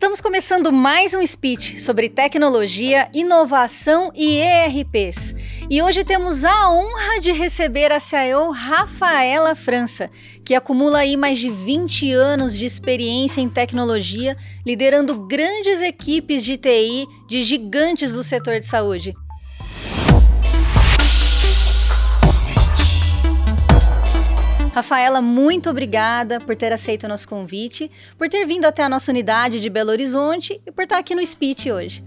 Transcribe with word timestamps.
Estamos 0.00 0.22
começando 0.22 0.72
mais 0.72 1.12
um 1.12 1.24
speech 1.26 1.78
sobre 1.78 2.08
tecnologia, 2.08 3.10
inovação 3.12 4.10
e 4.14 4.38
ERPs. 4.38 5.34
E 5.68 5.82
hoje 5.82 6.02
temos 6.04 6.42
a 6.42 6.70
honra 6.72 7.20
de 7.20 7.32
receber 7.32 7.92
a 7.92 8.00
CIO 8.00 8.50
Rafaela 8.50 9.54
França, 9.54 10.10
que 10.42 10.54
acumula 10.54 11.00
aí 11.00 11.18
mais 11.18 11.38
de 11.38 11.50
20 11.50 12.12
anos 12.12 12.56
de 12.56 12.64
experiência 12.64 13.42
em 13.42 13.50
tecnologia, 13.50 14.38
liderando 14.64 15.26
grandes 15.26 15.82
equipes 15.82 16.46
de 16.46 16.56
TI 16.56 17.06
de 17.28 17.44
gigantes 17.44 18.14
do 18.14 18.24
setor 18.24 18.58
de 18.58 18.66
saúde. 18.66 19.14
Rafaela, 24.80 25.20
muito 25.20 25.68
obrigada 25.68 26.40
por 26.40 26.56
ter 26.56 26.72
aceito 26.72 27.04
o 27.04 27.08
nosso 27.08 27.28
convite, 27.28 27.90
por 28.16 28.30
ter 28.30 28.46
vindo 28.46 28.64
até 28.64 28.82
a 28.82 28.88
nossa 28.88 29.12
unidade 29.12 29.60
de 29.60 29.68
Belo 29.68 29.90
Horizonte 29.90 30.58
e 30.66 30.72
por 30.72 30.84
estar 30.84 30.96
aqui 30.96 31.14
no 31.14 31.24
Speech 31.24 31.70
hoje. 31.70 32.02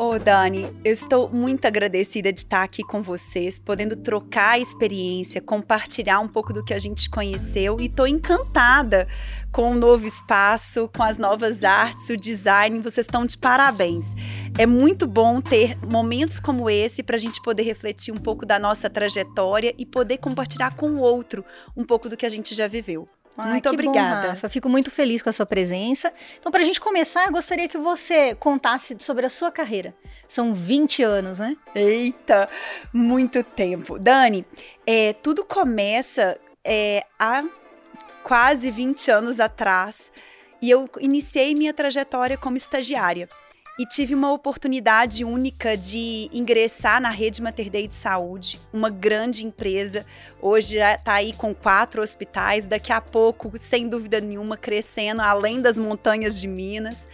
Ô, 0.00 0.12
oh, 0.12 0.18
Dani, 0.18 0.62
eu 0.82 0.94
estou 0.94 1.28
muito 1.28 1.66
agradecida 1.66 2.32
de 2.32 2.40
estar 2.40 2.62
aqui 2.62 2.82
com 2.82 3.02
vocês, 3.02 3.58
podendo 3.58 3.94
trocar 3.94 4.52
a 4.52 4.58
experiência, 4.58 5.42
compartilhar 5.42 6.20
um 6.20 6.26
pouco 6.26 6.54
do 6.54 6.64
que 6.64 6.72
a 6.72 6.78
gente 6.78 7.10
conheceu 7.10 7.78
e 7.78 7.84
estou 7.84 8.06
encantada 8.06 9.06
com 9.52 9.70
o 9.70 9.74
novo 9.74 10.06
espaço, 10.06 10.88
com 10.96 11.02
as 11.02 11.18
novas 11.18 11.64
artes, 11.64 12.08
o 12.08 12.16
design. 12.16 12.80
Vocês 12.80 13.04
estão 13.04 13.26
de 13.26 13.36
parabéns. 13.36 14.06
É 14.58 14.64
muito 14.64 15.06
bom 15.06 15.38
ter 15.38 15.76
momentos 15.86 16.40
como 16.40 16.70
esse 16.70 17.02
para 17.02 17.16
a 17.16 17.20
gente 17.20 17.42
poder 17.42 17.64
refletir 17.64 18.10
um 18.10 18.16
pouco 18.16 18.46
da 18.46 18.58
nossa 18.58 18.88
trajetória 18.88 19.74
e 19.76 19.84
poder 19.84 20.16
compartilhar 20.16 20.76
com 20.76 20.92
o 20.92 21.00
outro 21.00 21.44
um 21.76 21.84
pouco 21.84 22.08
do 22.08 22.16
que 22.16 22.24
a 22.24 22.30
gente 22.30 22.54
já 22.54 22.66
viveu. 22.66 23.06
Ai, 23.40 23.52
muito 23.52 23.68
obrigada. 23.68 24.22
Bom, 24.22 24.28
Rafa. 24.34 24.48
Fico 24.48 24.68
muito 24.68 24.90
feliz 24.90 25.22
com 25.22 25.28
a 25.28 25.32
sua 25.32 25.46
presença. 25.46 26.12
Então, 26.38 26.50
para 26.50 26.62
a 26.62 26.64
gente 26.64 26.80
começar, 26.80 27.26
eu 27.26 27.32
gostaria 27.32 27.68
que 27.68 27.78
você 27.78 28.34
contasse 28.34 28.96
sobre 29.00 29.26
a 29.26 29.28
sua 29.28 29.50
carreira. 29.50 29.94
São 30.28 30.54
20 30.54 31.02
anos, 31.02 31.38
né? 31.38 31.56
Eita, 31.74 32.48
muito 32.92 33.42
tempo. 33.42 33.98
Dani, 33.98 34.44
é, 34.86 35.12
tudo 35.14 35.44
começa 35.44 36.38
é, 36.64 37.04
há 37.18 37.44
quase 38.22 38.70
20 38.70 39.10
anos 39.10 39.40
atrás 39.40 40.12
e 40.62 40.70
eu 40.70 40.88
iniciei 41.00 41.54
minha 41.54 41.72
trajetória 41.72 42.36
como 42.36 42.56
estagiária 42.56 43.28
e 43.80 43.86
tive 43.86 44.14
uma 44.14 44.30
oportunidade 44.30 45.24
única 45.24 45.74
de 45.74 46.28
ingressar 46.34 47.00
na 47.00 47.08
rede 47.08 47.40
Mater 47.40 47.70
Dei 47.70 47.88
de 47.88 47.94
Saúde, 47.94 48.60
uma 48.70 48.90
grande 48.90 49.46
empresa. 49.46 50.04
Hoje 50.38 50.74
já 50.74 50.96
está 50.96 51.14
aí 51.14 51.32
com 51.32 51.54
quatro 51.54 52.02
hospitais, 52.02 52.66
daqui 52.66 52.92
a 52.92 53.00
pouco, 53.00 53.50
sem 53.58 53.88
dúvida 53.88 54.20
nenhuma, 54.20 54.54
crescendo 54.54 55.22
além 55.22 55.62
das 55.62 55.78
montanhas 55.78 56.38
de 56.38 56.46
Minas. 56.46 57.08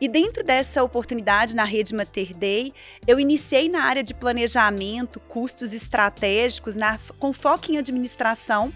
E 0.00 0.08
dentro 0.08 0.42
dessa 0.42 0.82
oportunidade 0.82 1.54
na 1.54 1.64
rede 1.64 1.94
Mater 1.94 2.34
Dei, 2.34 2.72
eu 3.06 3.20
iniciei 3.20 3.68
na 3.68 3.82
área 3.82 4.02
de 4.02 4.14
planejamento, 4.14 5.20
custos 5.20 5.74
estratégicos, 5.74 6.74
na, 6.74 6.98
com 7.18 7.34
foco 7.34 7.70
em 7.70 7.76
administração. 7.76 8.72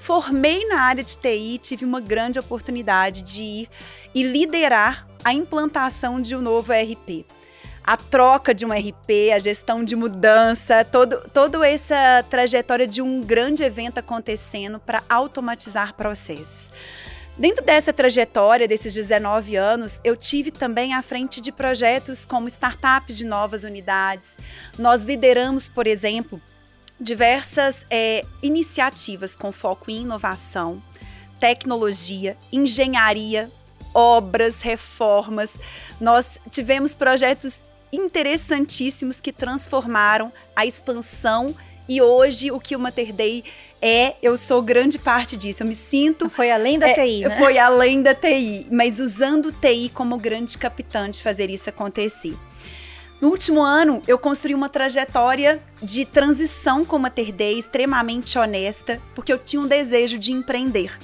Formei 0.00 0.66
na 0.66 0.80
área 0.80 1.04
de 1.04 1.16
TI, 1.16 1.56
tive 1.62 1.84
uma 1.84 2.00
grande 2.00 2.40
oportunidade 2.40 3.22
de 3.22 3.42
ir 3.42 3.68
e 4.12 4.24
liderar 4.24 5.13
a 5.24 5.32
implantação 5.32 6.20
de 6.20 6.36
um 6.36 6.42
novo 6.42 6.72
ERP. 6.72 7.26
A 7.82 7.96
troca 7.96 8.54
de 8.54 8.64
um 8.64 8.72
RP, 8.72 9.32
a 9.34 9.38
gestão 9.38 9.84
de 9.84 9.96
mudança, 9.96 10.84
todo, 10.84 11.20
toda 11.32 11.66
essa 11.68 12.24
trajetória 12.30 12.86
de 12.86 13.02
um 13.02 13.20
grande 13.22 13.62
evento 13.62 13.98
acontecendo 13.98 14.78
para 14.78 15.02
automatizar 15.08 15.94
processos. 15.94 16.72
Dentro 17.36 17.64
dessa 17.64 17.92
trajetória, 17.92 18.68
desses 18.68 18.94
19 18.94 19.56
anos, 19.56 20.00
eu 20.04 20.16
tive 20.16 20.50
também 20.50 20.94
à 20.94 21.02
frente 21.02 21.40
de 21.40 21.50
projetos 21.50 22.24
como 22.24 22.46
startups 22.46 23.18
de 23.18 23.24
novas 23.24 23.64
unidades. 23.64 24.38
Nós 24.78 25.02
lideramos, 25.02 25.68
por 25.68 25.86
exemplo, 25.86 26.40
diversas 26.98 27.84
é, 27.90 28.24
iniciativas 28.40 29.34
com 29.34 29.50
foco 29.50 29.90
em 29.90 30.02
inovação, 30.02 30.80
tecnologia, 31.40 32.36
engenharia, 32.52 33.50
obras, 33.94 34.60
reformas. 34.60 35.54
Nós 36.00 36.40
tivemos 36.50 36.94
projetos 36.94 37.62
interessantíssimos 37.92 39.20
que 39.20 39.32
transformaram 39.32 40.32
a 40.54 40.66
expansão 40.66 41.54
e 41.88 42.02
hoje 42.02 42.50
o 42.50 42.58
que 42.58 42.74
o 42.74 42.78
Mater 42.78 43.12
Dei 43.12 43.44
é, 43.80 44.16
eu 44.22 44.36
sou 44.38 44.62
grande 44.62 44.98
parte 44.98 45.36
disso. 45.36 45.62
Eu 45.62 45.66
me 45.66 45.74
sinto. 45.74 46.30
Foi 46.30 46.50
além 46.50 46.78
da 46.78 46.88
é, 46.88 46.94
TI, 46.94 47.20
né? 47.20 47.36
Foi 47.36 47.58
além 47.58 48.02
da 48.02 48.14
TI, 48.14 48.66
mas 48.70 48.98
usando 48.98 49.46
o 49.46 49.52
TI 49.52 49.90
como 49.92 50.16
grande 50.16 50.56
capitã 50.56 51.10
de 51.10 51.22
fazer 51.22 51.50
isso 51.50 51.68
acontecer. 51.68 52.34
No 53.20 53.28
último 53.28 53.62
ano, 53.62 54.02
eu 54.08 54.18
construí 54.18 54.54
uma 54.54 54.68
trajetória 54.68 55.62
de 55.82 56.04
transição 56.04 56.84
com 56.84 56.96
a 56.96 56.98
Mater 56.98 57.32
Dei 57.32 57.58
extremamente 57.58 58.38
honesta, 58.38 59.00
porque 59.14 59.32
eu 59.32 59.38
tinha 59.38 59.60
um 59.60 59.66
desejo 59.66 60.18
de 60.18 60.32
empreender. 60.32 60.98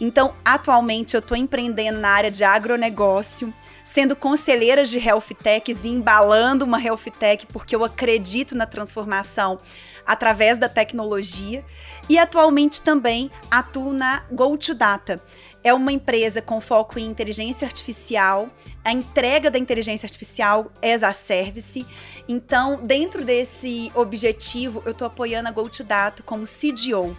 Então, 0.00 0.34
atualmente, 0.42 1.14
eu 1.14 1.18
estou 1.20 1.36
empreendendo 1.36 1.98
na 1.98 2.08
área 2.08 2.30
de 2.30 2.42
agronegócio, 2.42 3.52
sendo 3.84 4.16
conselheira 4.16 4.82
de 4.82 4.98
health 4.98 5.34
techs 5.42 5.84
e 5.84 5.88
embalando 5.88 6.64
uma 6.64 6.80
health 6.80 7.10
tech 7.18 7.46
porque 7.46 7.76
eu 7.76 7.84
acredito 7.84 8.54
na 8.54 8.64
transformação 8.64 9.58
através 10.06 10.56
da 10.56 10.70
tecnologia. 10.70 11.62
E 12.08 12.18
atualmente 12.18 12.80
também 12.80 13.30
atuo 13.50 13.92
na 13.92 14.24
Go2Data. 14.32 15.20
É 15.62 15.74
uma 15.74 15.92
empresa 15.92 16.40
com 16.40 16.58
foco 16.60 16.98
em 16.98 17.04
inteligência 17.04 17.66
artificial, 17.66 18.48
a 18.82 18.92
entrega 18.92 19.50
da 19.50 19.58
inteligência 19.58 20.06
artificial 20.06 20.72
as 20.82 21.02
a 21.02 21.12
service. 21.12 21.86
Então, 22.26 22.80
dentro 22.82 23.22
desse 23.22 23.92
objetivo, 23.94 24.82
eu 24.86 24.92
estou 24.92 25.06
apoiando 25.06 25.50
a 25.50 25.52
Go2Data 25.52 26.22
como 26.24 26.44
CDO, 26.44 27.14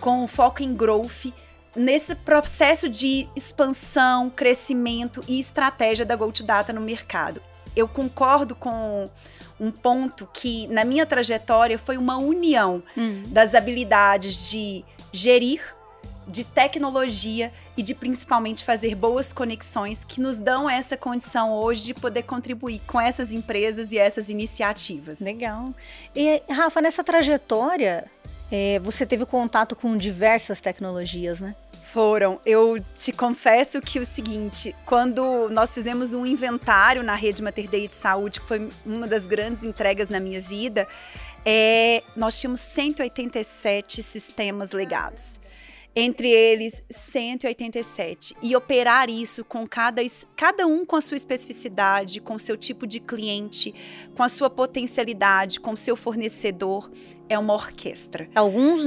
com 0.00 0.26
foco 0.26 0.64
em 0.64 0.74
growth 0.74 1.32
nesse 1.76 2.14
processo 2.14 2.88
de 2.88 3.28
expansão, 3.36 4.30
crescimento 4.30 5.22
e 5.28 5.38
estratégia 5.38 6.04
da 6.04 6.16
GoToData 6.16 6.72
no 6.72 6.80
mercado. 6.80 7.40
Eu 7.74 7.86
concordo 7.86 8.54
com 8.54 9.08
um 9.60 9.70
ponto 9.70 10.28
que 10.32 10.66
na 10.68 10.84
minha 10.84 11.06
trajetória 11.06 11.78
foi 11.78 11.96
uma 11.96 12.16
união 12.16 12.82
hum. 12.96 13.22
das 13.26 13.54
habilidades 13.54 14.50
de 14.50 14.84
gerir, 15.12 15.62
de 16.26 16.42
tecnologia 16.42 17.52
e 17.76 17.82
de 17.82 17.94
principalmente 17.94 18.64
fazer 18.64 18.94
boas 18.94 19.32
conexões 19.32 20.04
que 20.04 20.20
nos 20.20 20.36
dão 20.36 20.68
essa 20.68 20.96
condição 20.96 21.52
hoje 21.52 21.84
de 21.84 21.94
poder 21.94 22.22
contribuir 22.22 22.80
com 22.86 23.00
essas 23.00 23.32
empresas 23.32 23.92
e 23.92 23.98
essas 23.98 24.28
iniciativas. 24.28 25.20
Legal. 25.20 25.72
E 26.14 26.42
Rafa, 26.50 26.80
nessa 26.80 27.04
trajetória, 27.04 28.10
é, 28.50 28.78
você 28.80 29.04
teve 29.04 29.24
contato 29.26 29.76
com 29.76 29.96
diversas 29.96 30.60
tecnologias, 30.60 31.40
né? 31.40 31.54
Foram. 31.96 32.38
Eu 32.44 32.78
te 32.94 33.10
confesso 33.10 33.80
que 33.80 33.98
o 33.98 34.04
seguinte, 34.04 34.76
quando 34.84 35.48
nós 35.48 35.72
fizemos 35.72 36.12
um 36.12 36.26
inventário 36.26 37.02
na 37.02 37.14
rede 37.14 37.40
Mater 37.40 37.70
Dei 37.70 37.88
de 37.88 37.94
Saúde, 37.94 38.38
que 38.38 38.46
foi 38.46 38.68
uma 38.84 39.06
das 39.06 39.26
grandes 39.26 39.64
entregas 39.64 40.10
na 40.10 40.20
minha 40.20 40.38
vida, 40.38 40.86
é, 41.42 42.02
nós 42.14 42.38
tínhamos 42.38 42.60
187 42.60 44.02
sistemas 44.02 44.72
legados. 44.72 45.40
Entre 45.94 46.28
eles, 46.30 46.82
187. 46.90 48.36
E 48.42 48.54
operar 48.54 49.08
isso 49.08 49.42
com 49.42 49.66
cada, 49.66 50.02
cada 50.36 50.66
um 50.66 50.84
com 50.84 50.96
a 50.96 51.00
sua 51.00 51.16
especificidade, 51.16 52.20
com 52.20 52.38
seu 52.38 52.58
tipo 52.58 52.86
de 52.86 53.00
cliente, 53.00 53.74
com 54.14 54.22
a 54.22 54.28
sua 54.28 54.50
potencialidade, 54.50 55.58
com 55.58 55.72
o 55.72 55.76
seu 55.78 55.96
fornecedor, 55.96 56.90
é 57.26 57.38
uma 57.38 57.54
orquestra. 57.54 58.28
Alguns 58.34 58.82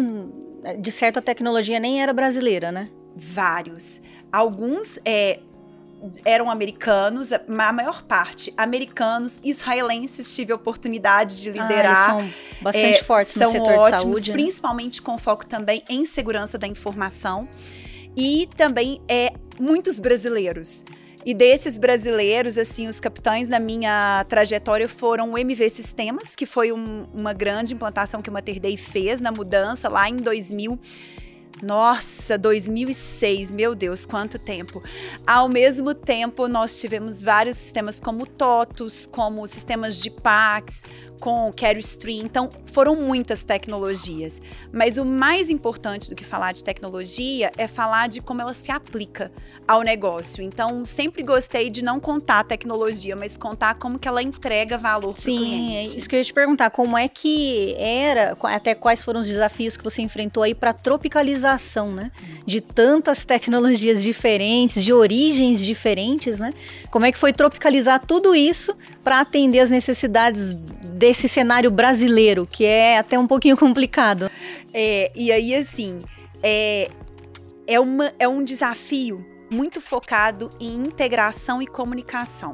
de 0.80 0.92
certa 0.92 1.24
tecnologia 1.24 1.80
nem 1.80 2.04
era 2.04 2.14
brasileira, 2.14 2.72
né? 2.72 2.88
Vários. 3.20 4.02
Alguns 4.32 5.00
é, 5.04 5.40
eram 6.24 6.50
americanos, 6.50 7.32
a 7.34 7.74
maior 7.74 8.04
parte 8.04 8.54
americanos, 8.56 9.40
israelenses 9.44 10.34
tive 10.34 10.52
a 10.52 10.56
oportunidade 10.56 11.42
de 11.42 11.52
liderar. 11.52 12.10
Ah, 12.10 12.10
são 12.10 12.34
bastante 12.62 13.00
é, 13.00 13.04
fortes 13.04 13.36
no 13.36 13.52
setor 13.52 13.74
ótimos, 13.74 13.92
de 13.92 14.00
saúde, 14.00 14.32
principalmente 14.32 15.02
com 15.02 15.18
foco 15.18 15.46
também 15.46 15.84
em 15.90 16.06
segurança 16.06 16.58
da 16.58 16.68
informação 16.68 17.48
e 18.16 18.48
também 18.56 19.02
é 19.08 19.34
muitos 19.60 20.00
brasileiros. 20.00 20.84
E 21.26 21.34
desses 21.34 21.78
brasileiros, 21.78 22.58
assim, 22.58 22.88
os 22.88 23.00
capitães 23.00 23.50
na 23.50 23.60
minha 23.60 24.26
trajetória 24.30 24.88
foram 24.88 25.34
o 25.34 25.38
MV 25.38 25.70
Sistemas, 25.70 26.34
que 26.34 26.46
foi 26.46 26.72
um, 26.72 27.04
uma 27.14 27.34
grande 27.34 27.74
implantação 27.74 28.22
que 28.22 28.30
o 28.30 28.34
Mater 28.34 28.58
Dei 28.60 28.78
fez 28.78 29.20
na 29.20 29.32
mudança 29.32 29.90
lá 29.90 30.08
em 30.08 30.16
2000 30.16 30.80
Nossa, 31.62 32.38
2006, 32.38 33.52
meu 33.52 33.76
Deus, 33.76 34.06
quanto 34.06 34.40
tempo. 34.40 34.82
Ao 35.28 35.50
mesmo 35.50 35.94
tempo, 35.94 36.48
nós 36.48 36.80
tivemos 36.80 37.22
vários 37.22 37.58
sistemas 37.58 38.00
como 38.00 38.26
TOTUS, 38.26 39.06
como 39.06 39.46
sistemas 39.46 40.02
de 40.02 40.10
PAX, 40.10 40.84
com 41.20 41.52
Carry 41.56 41.80
Stream. 41.82 42.22
Então, 42.26 42.48
foram 42.68 42.96
muitas 42.96 43.44
tecnologias. 43.44 44.42
Mas 44.72 44.98
o 44.98 45.04
mais 45.04 45.50
importante 45.50 46.10
do 46.10 46.16
que 46.16 46.24
falar 46.24 46.54
de 46.54 46.64
tecnologia 46.64 47.52
é 47.58 47.68
falar 47.68 48.08
de 48.08 48.22
como 48.22 48.42
ela 48.42 48.54
se 48.54 48.72
aplica 48.72 49.32
ao 49.68 49.82
negócio. 49.82 50.42
Então, 50.42 50.86
sempre 50.86 51.24
gostei 51.24 51.70
de 51.70 51.84
não 51.84 52.00
contar 52.00 52.40
a 52.40 52.44
tecnologia, 52.44 53.16
mas 53.18 53.36
contar 53.36 53.76
como 53.76 54.00
que 54.00 54.08
ela 54.08 54.24
entrega 54.24 54.78
valor 54.78 55.14
para 55.14 55.22
o 55.22 55.24
cliente. 55.24 55.50
Sim, 55.50 55.76
é 55.76 55.82
isso 55.82 56.08
que 56.08 56.16
eu 56.16 56.20
ia 56.20 56.24
te 56.24 56.34
perguntar. 56.34 56.70
Como 56.70 56.98
é 56.98 57.10
que 57.10 57.76
era, 57.78 58.38
até 58.44 58.74
quais 58.74 59.04
foram 59.04 59.20
os 59.20 59.28
desafios 59.28 59.76
que 59.76 59.84
você 59.84 60.02
enfrentou 60.02 60.44
aí 60.44 60.56
para 60.56 60.74
tropicalizar 60.74 61.49
né? 61.92 62.12
De 62.46 62.62
tantas 62.62 63.26
tecnologias 63.26 64.04
diferentes, 64.04 64.84
de 64.84 64.94
origens 64.94 65.62
diferentes, 65.62 66.40
né? 66.40 66.52
Como 66.92 67.06
é 67.06 67.12
que 67.12 67.18
foi 67.18 67.34
tropicalizar 67.34 68.06
tudo 68.06 68.36
isso 68.36 68.76
para 69.04 69.20
atender 69.20 69.60
as 69.60 69.70
necessidades 69.70 70.60
desse 70.94 71.28
cenário 71.28 71.72
brasileiro, 71.72 72.46
que 72.46 72.66
é 72.66 72.98
até 72.98 73.18
um 73.18 73.28
pouquinho 73.28 73.56
complicado? 73.58 74.30
É, 74.74 75.12
e 75.16 75.32
aí, 75.32 75.56
assim, 75.56 76.00
é, 76.44 76.90
é, 77.68 77.80
uma, 77.80 78.14
é 78.20 78.28
um 78.28 78.44
desafio 78.44 79.26
muito 79.52 79.82
focado 79.82 80.50
em 80.60 80.76
integração 80.76 81.62
e 81.62 81.68
comunicação. 81.68 82.52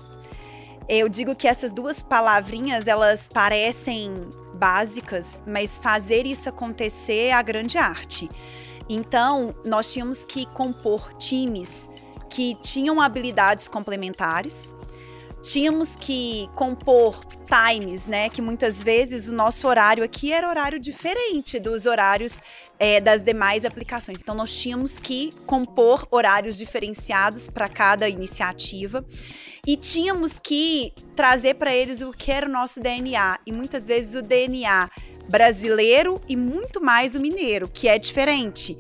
Eu 0.88 1.10
digo 1.10 1.36
que 1.36 1.48
essas 1.48 1.72
duas 1.72 2.04
palavrinhas, 2.04 2.86
elas 2.86 3.28
parecem 3.28 4.14
básicas, 4.54 5.42
mas 5.46 5.80
fazer 5.80 6.26
isso 6.26 6.48
acontecer 6.48 7.28
é 7.28 7.32
a 7.34 7.42
grande 7.42 7.78
arte. 7.78 8.30
Então, 8.88 9.56
nós 9.66 9.92
tínhamos 9.92 10.24
que 10.24 10.46
compor 10.48 11.14
times 11.16 11.90
que 12.30 12.56
tinham 12.56 13.02
habilidades 13.02 13.68
complementares. 13.68 14.76
Tínhamos 15.42 15.96
que 15.96 16.50
compor 16.56 17.24
times, 17.46 18.06
né? 18.06 18.30
Que 18.30 18.42
muitas 18.42 18.82
vezes 18.82 19.28
o 19.28 19.34
nosso 19.34 19.68
horário 19.68 20.04
aqui 20.04 20.34
era 20.34 20.50
horário 20.50 20.80
diferente 20.80 21.60
dos 21.60 21.86
horários 21.86 22.42
é, 22.80 23.00
das 23.00 23.24
demais 23.24 23.64
aplicações. 23.64 24.20
Então, 24.20 24.36
nós 24.36 24.54
tínhamos 24.54 25.00
que 25.00 25.30
compor 25.46 26.08
horários 26.10 26.58
diferenciados 26.58 27.48
para 27.48 27.70
cada 27.70 28.10
iniciativa 28.10 29.06
e 29.66 29.78
tínhamos 29.78 30.40
que 30.40 30.92
trazer 31.16 31.54
para 31.54 31.74
eles 31.74 32.02
o 32.02 32.12
que 32.12 32.32
era 32.32 32.48
o 32.48 32.52
nosso 32.52 32.80
DNA. 32.80 33.40
E 33.46 33.52
muitas 33.52 33.86
vezes 33.86 34.16
o 34.16 34.24
DNA 34.24 34.90
brasileiro 35.30 36.22
e 36.28 36.36
muito 36.36 36.82
mais 36.82 37.16
o 37.16 37.20
mineiro, 37.20 37.70
que 37.70 37.88
é 37.88 37.98
diferente. 37.98 38.78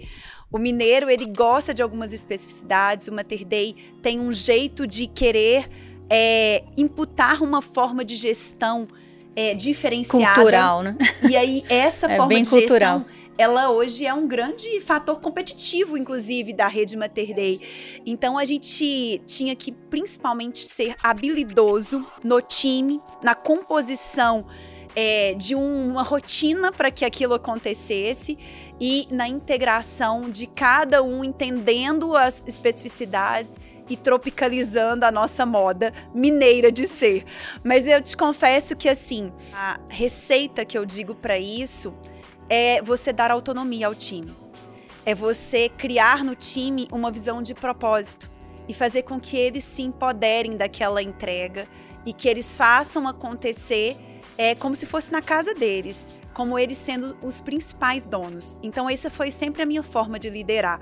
O 0.52 0.58
mineiro, 0.58 1.10
ele 1.10 1.26
gosta 1.26 1.74
de 1.74 1.82
algumas 1.82 2.14
especificidades, 2.14 3.08
o 3.08 3.12
Mater 3.12 3.46
Dei 3.46 3.76
tem 4.02 4.20
um 4.20 4.32
jeito 4.32 4.88
de 4.88 5.08
querer 5.08 5.70
é, 6.10 6.64
imputar 6.78 7.42
uma 7.42 7.62
forma 7.62 8.06
de 8.06 8.16
gestão 8.16 8.88
é, 9.36 9.54
diferenciada. 9.54 10.36
Cultural, 10.36 10.84
né? 10.84 10.98
E 11.30 11.36
aí, 11.36 11.64
essa 11.68 12.06
é 12.12 12.16
forma 12.16 12.42
de 12.42 12.50
cultural. 12.50 13.00
gestão 13.00 13.16
ela 13.38 13.70
hoje 13.70 14.06
é 14.06 14.14
um 14.14 14.28
grande 14.28 14.80
fator 14.80 15.20
competitivo, 15.20 15.98
inclusive, 15.98 16.54
da 16.54 16.68
rede 16.68 16.96
Mater 16.96 17.36
Dei. 17.36 17.60
Então 18.06 18.38
a 18.38 18.46
gente 18.46 19.22
tinha 19.26 19.56
que 19.56 19.72
principalmente 19.72 20.60
ser 20.60 20.96
habilidoso 21.04 22.06
no 22.24 22.42
time, 22.42 23.02
na 23.22 23.36
composição 23.36 24.46
é, 24.96 25.34
de 25.34 25.54
uma 25.54 26.04
rotina 26.04 26.72
para 26.72 26.90
que 26.90 27.04
aquilo 27.04 27.34
acontecesse 27.34 28.38
e 28.80 29.08
na 29.12 29.28
integração 29.28 30.22
de 30.22 30.48
cada 30.48 31.04
um 31.04 31.24
entendendo 31.24 32.16
as 32.16 32.44
especificidades 32.48 33.52
e 33.90 33.96
tropicalizando 33.96 35.06
a 35.06 35.12
nossa 35.12 35.46
moda 35.46 35.94
mineira 36.14 36.72
de 36.72 36.88
ser. 36.88 37.24
Mas 37.64 37.86
eu 37.86 38.02
te 38.02 38.16
confesso 38.18 38.76
que 38.76 38.90
assim, 38.90 39.32
a 39.54 39.80
receita 39.90 40.66
que 40.66 40.78
eu 40.78 40.86
digo 40.86 41.14
para 41.14 41.38
isso 41.38 41.94
é 42.50 42.82
você 42.82 43.12
dar 43.14 43.32
autonomia 43.32 43.88
ao 43.88 43.96
time. 43.96 44.36
É 45.06 45.14
você 45.14 45.70
criar 45.70 46.24
no 46.24 46.36
time 46.36 46.88
uma 46.92 47.12
visão 47.12 47.44
de 47.44 47.54
propósito 47.54 48.30
e 48.68 48.74
fazer 48.74 49.04
com 49.04 49.20
que 49.20 49.38
eles 49.38 49.64
se 49.64 49.84
empoderem 49.84 50.58
daquela 50.58 51.02
entrega 51.02 51.68
e 52.06 52.12
que 52.12 52.28
eles 52.28 52.56
façam 52.56 53.08
acontecer 53.08 53.98
é 54.38 54.56
como 54.56 54.76
se 54.76 54.86
fosse 54.86 55.12
na 55.12 55.22
casa 55.22 55.54
deles, 55.54 56.08
como 56.34 56.60
eles 56.60 56.78
sendo 56.78 57.16
os 57.22 57.40
principais 57.40 58.06
donos. 58.06 58.58
Então, 58.62 58.90
essa 58.90 59.10
foi 59.10 59.32
sempre 59.32 59.62
a 59.62 59.66
minha 59.66 59.84
forma 59.84 60.20
de 60.20 60.30
liderar. 60.30 60.80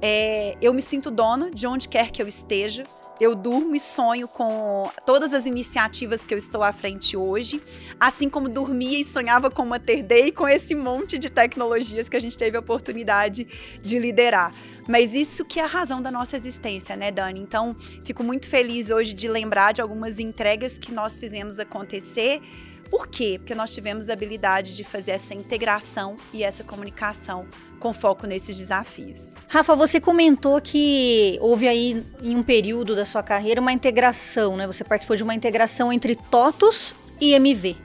É, 0.00 0.56
eu 0.60 0.72
me 0.72 0.82
sinto 0.82 1.10
dona 1.10 1.50
de 1.50 1.66
onde 1.66 1.88
quer 1.88 2.10
que 2.10 2.22
eu 2.22 2.28
esteja. 2.28 2.84
Eu 3.20 3.34
durmo 3.34 3.74
e 3.74 3.80
sonho 3.80 4.28
com 4.28 4.88
todas 5.04 5.32
as 5.32 5.44
iniciativas 5.44 6.20
que 6.20 6.32
eu 6.32 6.38
estou 6.38 6.62
à 6.62 6.72
frente 6.72 7.16
hoje, 7.16 7.60
assim 7.98 8.30
como 8.30 8.48
dormia 8.48 9.00
e 9.00 9.04
sonhava 9.04 9.50
com 9.50 9.62
uma 9.62 9.76
Day, 9.76 10.30
com 10.30 10.46
esse 10.46 10.72
monte 10.72 11.18
de 11.18 11.28
tecnologias 11.28 12.08
que 12.08 12.16
a 12.16 12.20
gente 12.20 12.38
teve 12.38 12.56
a 12.56 12.60
oportunidade 12.60 13.44
de 13.82 13.98
liderar. 13.98 14.54
Mas 14.88 15.14
isso 15.14 15.44
que 15.44 15.58
é 15.58 15.64
a 15.64 15.66
razão 15.66 16.00
da 16.00 16.12
nossa 16.12 16.36
existência, 16.36 16.96
né, 16.96 17.10
Dani? 17.10 17.40
Então, 17.40 17.74
fico 18.04 18.22
muito 18.22 18.46
feliz 18.48 18.88
hoje 18.88 19.12
de 19.12 19.28
lembrar 19.28 19.72
de 19.72 19.80
algumas 19.80 20.20
entregas 20.20 20.78
que 20.78 20.92
nós 20.92 21.18
fizemos 21.18 21.58
acontecer 21.58 22.40
por 22.90 23.06
quê? 23.06 23.36
Porque 23.38 23.54
nós 23.54 23.74
tivemos 23.74 24.08
a 24.08 24.12
habilidade 24.12 24.74
de 24.74 24.84
fazer 24.84 25.12
essa 25.12 25.34
integração 25.34 26.16
e 26.32 26.42
essa 26.42 26.64
comunicação 26.64 27.46
com 27.78 27.92
foco 27.92 28.26
nesses 28.26 28.56
desafios. 28.56 29.34
Rafa, 29.48 29.74
você 29.76 30.00
comentou 30.00 30.60
que 30.60 31.38
houve 31.40 31.68
aí 31.68 32.04
em 32.22 32.36
um 32.36 32.42
período 32.42 32.96
da 32.96 33.04
sua 33.04 33.22
carreira 33.22 33.60
uma 33.60 33.72
integração, 33.72 34.56
né? 34.56 34.66
Você 34.66 34.82
participou 34.84 35.16
de 35.16 35.22
uma 35.22 35.34
integração 35.34 35.92
entre 35.92 36.16
TOTUS 36.16 36.94
e 37.20 37.32
MV. 37.34 37.76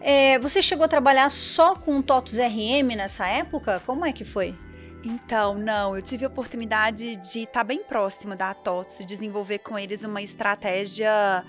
É, 0.00 0.38
você 0.38 0.60
chegou 0.60 0.84
a 0.84 0.88
trabalhar 0.88 1.30
só 1.30 1.74
com 1.74 2.00
TOTUS 2.02 2.38
RM 2.38 2.94
nessa 2.96 3.26
época? 3.26 3.82
Como 3.86 4.04
é 4.04 4.12
que 4.12 4.24
foi? 4.24 4.54
Então, 5.04 5.54
não, 5.54 5.96
eu 5.96 6.02
tive 6.02 6.24
a 6.24 6.28
oportunidade 6.28 7.16
de 7.16 7.40
estar 7.40 7.64
bem 7.64 7.82
próxima 7.82 8.34
da 8.34 8.54
TOTUS 8.54 9.00
e 9.00 9.04
desenvolver 9.04 9.58
com 9.58 9.78
eles 9.78 10.02
uma 10.02 10.22
estratégia 10.22 11.44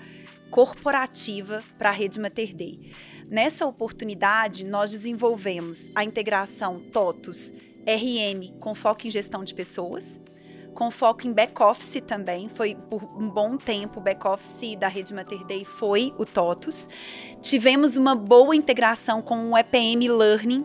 corporativa 0.50 1.62
para 1.78 1.90
a 1.90 1.92
rede 1.92 2.18
Mater 2.20 2.54
Dei. 2.54 2.92
Nessa 3.28 3.66
oportunidade, 3.66 4.64
nós 4.64 4.90
desenvolvemos 4.90 5.90
a 5.94 6.04
integração 6.04 6.80
TOTUS 6.92 7.52
RM 7.86 8.58
com 8.60 8.74
foco 8.74 9.06
em 9.06 9.10
gestão 9.10 9.42
de 9.42 9.54
pessoas, 9.54 10.20
com 10.74 10.90
foco 10.90 11.26
em 11.26 11.32
back-office 11.32 12.02
também. 12.06 12.48
Foi 12.48 12.74
por 12.74 13.02
um 13.02 13.28
bom 13.28 13.56
tempo 13.56 13.98
o 13.98 14.02
back-office 14.02 14.76
da 14.78 14.88
rede 14.88 15.14
Mater 15.14 15.44
Dei 15.44 15.64
foi 15.64 16.12
o 16.18 16.24
TOTUS. 16.24 16.88
Tivemos 17.40 17.96
uma 17.96 18.14
boa 18.14 18.54
integração 18.54 19.22
com 19.22 19.52
o 19.52 19.58
EPM 19.58 20.08
Learning. 20.08 20.64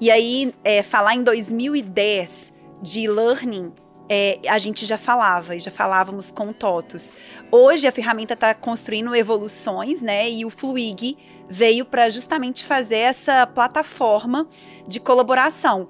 E 0.00 0.10
aí, 0.10 0.54
é, 0.64 0.82
falar 0.82 1.14
em 1.14 1.22
2010 1.22 2.52
de 2.82 3.06
learning 3.06 3.72
é, 4.12 4.40
a 4.48 4.58
gente 4.58 4.84
já 4.84 4.98
falava 4.98 5.54
e 5.54 5.60
já 5.60 5.70
falávamos 5.70 6.32
com 6.32 6.52
TOTUS. 6.52 7.14
Hoje 7.48 7.86
a 7.86 7.92
ferramenta 7.92 8.34
está 8.34 8.52
construindo 8.52 9.14
evoluções, 9.14 10.02
né? 10.02 10.28
E 10.28 10.44
o 10.44 10.50
Fluig 10.50 11.16
veio 11.48 11.84
para 11.84 12.10
justamente 12.10 12.64
fazer 12.64 12.96
essa 12.96 13.46
plataforma 13.46 14.48
de 14.84 14.98
colaboração. 14.98 15.88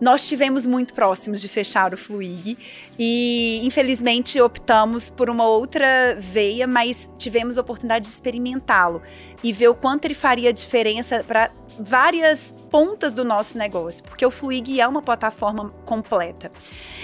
Nós 0.00 0.26
tivemos 0.26 0.66
muito 0.66 0.94
próximos 0.94 1.40
de 1.40 1.46
fechar 1.46 1.94
o 1.94 1.96
Fluig 1.96 2.58
e, 2.98 3.60
infelizmente, 3.62 4.40
optamos 4.40 5.08
por 5.08 5.30
uma 5.30 5.46
outra 5.46 6.16
veia, 6.18 6.66
mas 6.66 7.08
tivemos 7.18 7.56
a 7.56 7.60
oportunidade 7.60 8.06
de 8.06 8.10
experimentá-lo 8.10 9.00
e 9.44 9.52
ver 9.52 9.68
o 9.68 9.74
quanto 9.74 10.06
ele 10.06 10.14
faria 10.14 10.52
diferença 10.52 11.22
para 11.22 11.52
várias 11.78 12.54
pontas 12.70 13.14
do 13.14 13.24
nosso 13.24 13.56
negócio, 13.56 14.02
porque 14.04 14.24
o 14.24 14.30
Fluig 14.30 14.80
é 14.80 14.86
uma 14.86 15.02
plataforma 15.02 15.70
completa. 15.84 16.50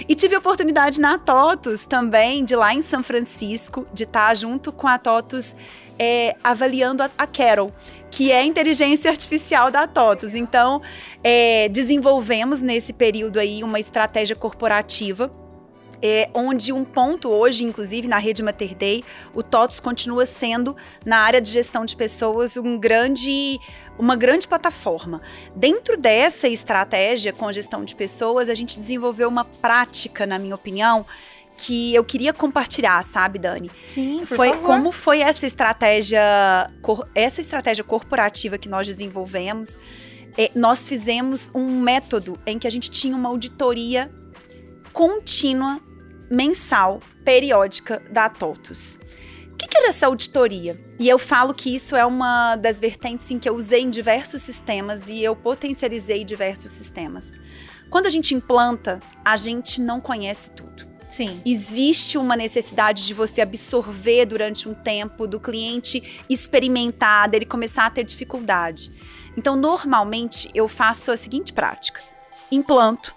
E 0.07 0.15
tive 0.15 0.35
a 0.35 0.39
oportunidade 0.39 0.99
na 0.99 1.17
TOTUS 1.17 1.85
também, 1.85 2.45
de 2.45 2.55
lá 2.55 2.73
em 2.73 2.81
São 2.81 3.01
Francisco, 3.01 3.85
de 3.93 4.03
estar 4.03 4.35
junto 4.35 4.71
com 4.71 4.87
a 4.87 4.97
TOTUS 4.97 5.55
é, 5.99 6.35
avaliando 6.43 7.03
a, 7.03 7.09
a 7.17 7.25
Carol, 7.25 7.71
que 8.11 8.31
é 8.31 8.39
a 8.39 8.45
inteligência 8.45 9.09
artificial 9.09 9.71
da 9.71 9.87
TOTUS. 9.87 10.35
Então, 10.35 10.81
é, 11.23 11.69
desenvolvemos 11.69 12.61
nesse 12.61 12.93
período 12.93 13.39
aí 13.39 13.63
uma 13.63 13.79
estratégia 13.79 14.35
corporativa 14.35 15.31
é, 16.01 16.29
onde 16.33 16.71
um 16.71 16.83
ponto 16.83 17.29
hoje, 17.29 17.63
inclusive 17.63 18.07
na 18.07 18.17
rede 18.17 18.43
Mater 18.43 18.75
Dei, 18.75 19.03
o 19.33 19.41
TOTUS 19.41 19.79
continua 19.79 20.25
sendo, 20.25 20.75
na 21.05 21.17
área 21.19 21.41
de 21.41 21.49
gestão 21.49 21.85
de 21.85 21.95
pessoas, 21.95 22.57
um 22.57 22.77
grande, 22.77 23.59
uma 23.97 24.15
grande 24.15 24.47
plataforma. 24.47 25.21
Dentro 25.55 25.97
dessa 25.97 26.47
estratégia 26.47 27.33
com 27.33 27.47
a 27.47 27.51
gestão 27.51 27.83
de 27.83 27.95
pessoas, 27.95 28.49
a 28.49 28.55
gente 28.55 28.77
desenvolveu 28.77 29.27
uma 29.27 29.45
prática, 29.45 30.25
na 30.25 30.37
minha 30.37 30.55
opinião, 30.55 31.05
que 31.57 31.93
eu 31.95 32.03
queria 32.03 32.31
compartilhar, 32.31 33.03
sabe, 33.03 33.39
Dani? 33.39 33.71
Sim, 33.87 34.19
por 34.27 34.37
foi 34.37 34.49
favor. 34.49 34.67
como 34.67 34.91
foi 34.91 35.21
essa 35.21 35.47
estratégia, 35.47 36.21
essa 37.15 37.41
estratégia 37.41 37.83
corporativa 37.83 38.57
que 38.57 38.69
nós 38.69 38.85
desenvolvemos. 38.85 39.77
É, 40.37 40.51
nós 40.53 40.87
fizemos 40.87 41.49
um 41.55 41.79
método 41.79 42.37
em 42.45 42.59
que 42.59 42.67
a 42.67 42.69
gente 42.69 42.91
tinha 42.91 43.15
uma 43.15 43.29
auditoria 43.29 44.11
contínua, 44.93 45.79
mensal, 46.29 46.99
periódica 47.23 48.01
da 48.09 48.29
TOTUS. 48.29 48.99
O 49.51 49.55
que, 49.57 49.67
que 49.67 49.77
era 49.77 49.87
essa 49.87 50.05
auditoria? 50.05 50.79
E 50.99 51.09
eu 51.09 51.17
falo 51.17 51.53
que 51.53 51.75
isso 51.75 51.95
é 51.95 52.05
uma 52.05 52.55
das 52.55 52.79
vertentes 52.79 53.29
em 53.31 53.39
que 53.39 53.49
eu 53.49 53.55
usei 53.55 53.81
em 53.81 53.89
diversos 53.89 54.41
sistemas 54.41 55.09
e 55.09 55.23
eu 55.23 55.35
potencializei 55.35 56.23
diversos 56.23 56.69
sistemas. 56.71 57.35
Quando 57.89 58.05
a 58.05 58.09
gente 58.09 58.35
implanta, 58.35 58.99
a 59.25 59.35
gente 59.35 59.81
não 59.81 59.99
conhece 59.99 60.51
tudo. 60.51 60.85
Sim. 61.09 61.41
Existe 61.45 62.17
uma 62.17 62.35
necessidade 62.35 63.05
de 63.05 63.13
você 63.13 63.41
absorver 63.41 64.25
durante 64.25 64.67
um 64.67 64.73
tempo, 64.73 65.25
do 65.25 65.39
cliente 65.39 66.23
experimentar, 66.29 67.29
dele 67.29 67.45
começar 67.45 67.85
a 67.85 67.89
ter 67.89 68.03
dificuldade. 68.03 68.91
Então, 69.37 69.55
normalmente, 69.55 70.49
eu 70.53 70.67
faço 70.67 71.11
a 71.11 71.17
seguinte 71.17 71.53
prática: 71.53 72.01
implanto. 72.51 73.15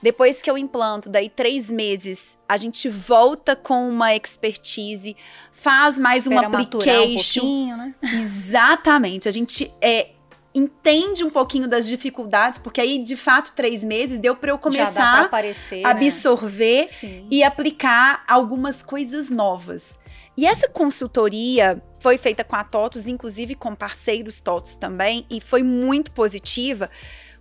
Depois 0.00 0.40
que 0.40 0.50
eu 0.50 0.56
implanto, 0.56 1.08
daí 1.08 1.28
três 1.28 1.70
meses, 1.70 2.38
a 2.48 2.56
gente 2.56 2.88
volta 2.88 3.56
com 3.56 3.88
uma 3.88 4.14
expertise, 4.14 5.16
faz 5.50 5.98
mais 5.98 6.22
Espera 6.22 6.48
um 6.48 6.52
maturar 6.52 6.88
um 6.88 6.98
application. 6.98 7.40
pouquinho, 7.40 7.76
né? 7.76 7.94
Exatamente. 8.20 9.28
A 9.28 9.32
gente 9.32 9.72
é, 9.80 10.10
entende 10.54 11.24
um 11.24 11.30
pouquinho 11.30 11.68
das 11.68 11.86
dificuldades, 11.86 12.58
porque 12.58 12.80
aí, 12.80 13.02
de 13.02 13.16
fato, 13.16 13.52
três 13.54 13.82
meses 13.82 14.18
deu 14.18 14.36
para 14.36 14.50
eu 14.50 14.58
começar 14.58 15.24
aparecer, 15.24 15.84
a 15.84 15.94
né? 15.94 16.00
absorver 16.00 16.86
Sim. 16.88 17.26
e 17.30 17.42
aplicar 17.42 18.24
algumas 18.28 18.82
coisas 18.82 19.28
novas. 19.28 19.98
E 20.36 20.46
essa 20.46 20.68
consultoria 20.68 21.82
foi 21.98 22.16
feita 22.16 22.44
com 22.44 22.54
a 22.54 22.62
TOTUS, 22.62 23.08
inclusive 23.08 23.56
com 23.56 23.74
parceiros 23.74 24.40
TOTUS 24.40 24.76
também, 24.76 25.26
e 25.28 25.40
foi 25.40 25.64
muito 25.64 26.12
positiva. 26.12 26.88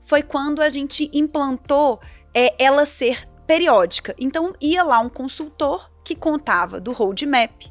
Foi 0.02 0.24
quando 0.24 0.62
a 0.62 0.70
gente 0.70 1.10
implantou 1.14 2.00
é, 2.38 2.54
ela 2.60 2.86
ser 2.86 3.28
periódica. 3.48 4.14
Então, 4.20 4.54
ia 4.62 4.84
lá 4.84 5.00
um 5.00 5.10
consultor 5.10 5.90
que 6.04 6.16
contava 6.16 6.80
do 6.80 6.92
roadmap, 6.92 7.66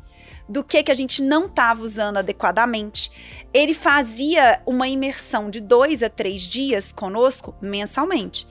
do 0.48 0.64
que, 0.64 0.82
que 0.82 0.90
a 0.90 0.94
gente 0.94 1.22
não 1.22 1.46
estava 1.46 1.84
usando 1.84 2.16
adequadamente. 2.16 3.12
Ele 3.54 3.72
fazia 3.72 4.60
uma 4.66 4.88
imersão 4.88 5.50
de 5.50 5.60
dois 5.60 6.02
a 6.02 6.10
três 6.10 6.42
dias 6.42 6.92
conosco, 6.92 7.54
mensalmente, 7.62 8.48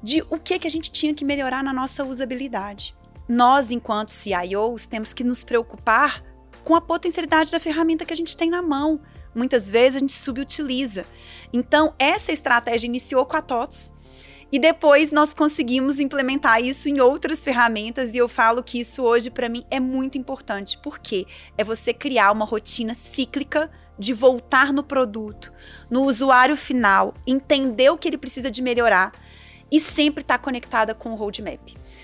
de 0.00 0.22
o 0.30 0.38
que, 0.38 0.56
que 0.56 0.68
a 0.68 0.70
gente 0.70 0.88
tinha 0.92 1.12
que 1.14 1.24
melhorar 1.24 1.64
na 1.64 1.72
nossa 1.72 2.04
usabilidade. 2.04 2.96
Nós, 3.28 3.72
enquanto 3.72 4.10
CIOs, 4.10 4.86
temos 4.86 5.12
que 5.12 5.24
nos 5.24 5.42
preocupar 5.42 6.22
com 6.62 6.76
a 6.76 6.80
potencialidade 6.80 7.50
da 7.50 7.58
ferramenta 7.58 8.04
que 8.04 8.12
a 8.12 8.16
gente 8.16 8.36
tem 8.36 8.50
na 8.50 8.62
mão. 8.62 9.00
Muitas 9.34 9.68
vezes 9.68 9.96
a 9.96 10.00
gente 10.00 10.12
subutiliza. 10.12 11.04
Então, 11.52 11.92
essa 11.98 12.30
estratégia 12.30 12.86
iniciou 12.86 13.26
com 13.26 13.36
a 13.36 13.42
TOTS. 13.42 13.98
E 14.52 14.58
depois 14.58 15.12
nós 15.12 15.32
conseguimos 15.32 16.00
implementar 16.00 16.60
isso 16.60 16.88
em 16.88 17.00
outras 17.00 17.44
ferramentas 17.44 18.14
e 18.14 18.18
eu 18.18 18.28
falo 18.28 18.62
que 18.62 18.80
isso 18.80 19.02
hoje 19.02 19.30
para 19.30 19.48
mim 19.48 19.64
é 19.70 19.78
muito 19.78 20.18
importante, 20.18 20.78
porque 20.82 21.26
é 21.56 21.62
você 21.62 21.94
criar 21.94 22.32
uma 22.32 22.44
rotina 22.44 22.94
cíclica 22.94 23.70
de 23.96 24.12
voltar 24.12 24.72
no 24.72 24.82
produto, 24.82 25.52
no 25.90 26.02
usuário 26.02 26.56
final, 26.56 27.14
entender 27.26 27.90
o 27.90 27.98
que 27.98 28.08
ele 28.08 28.18
precisa 28.18 28.50
de 28.50 28.62
melhorar 28.62 29.12
e 29.70 29.78
sempre 29.78 30.22
estar 30.22 30.38
conectada 30.38 30.94
com 30.94 31.12
o 31.12 31.14
roadmap. 31.14 31.60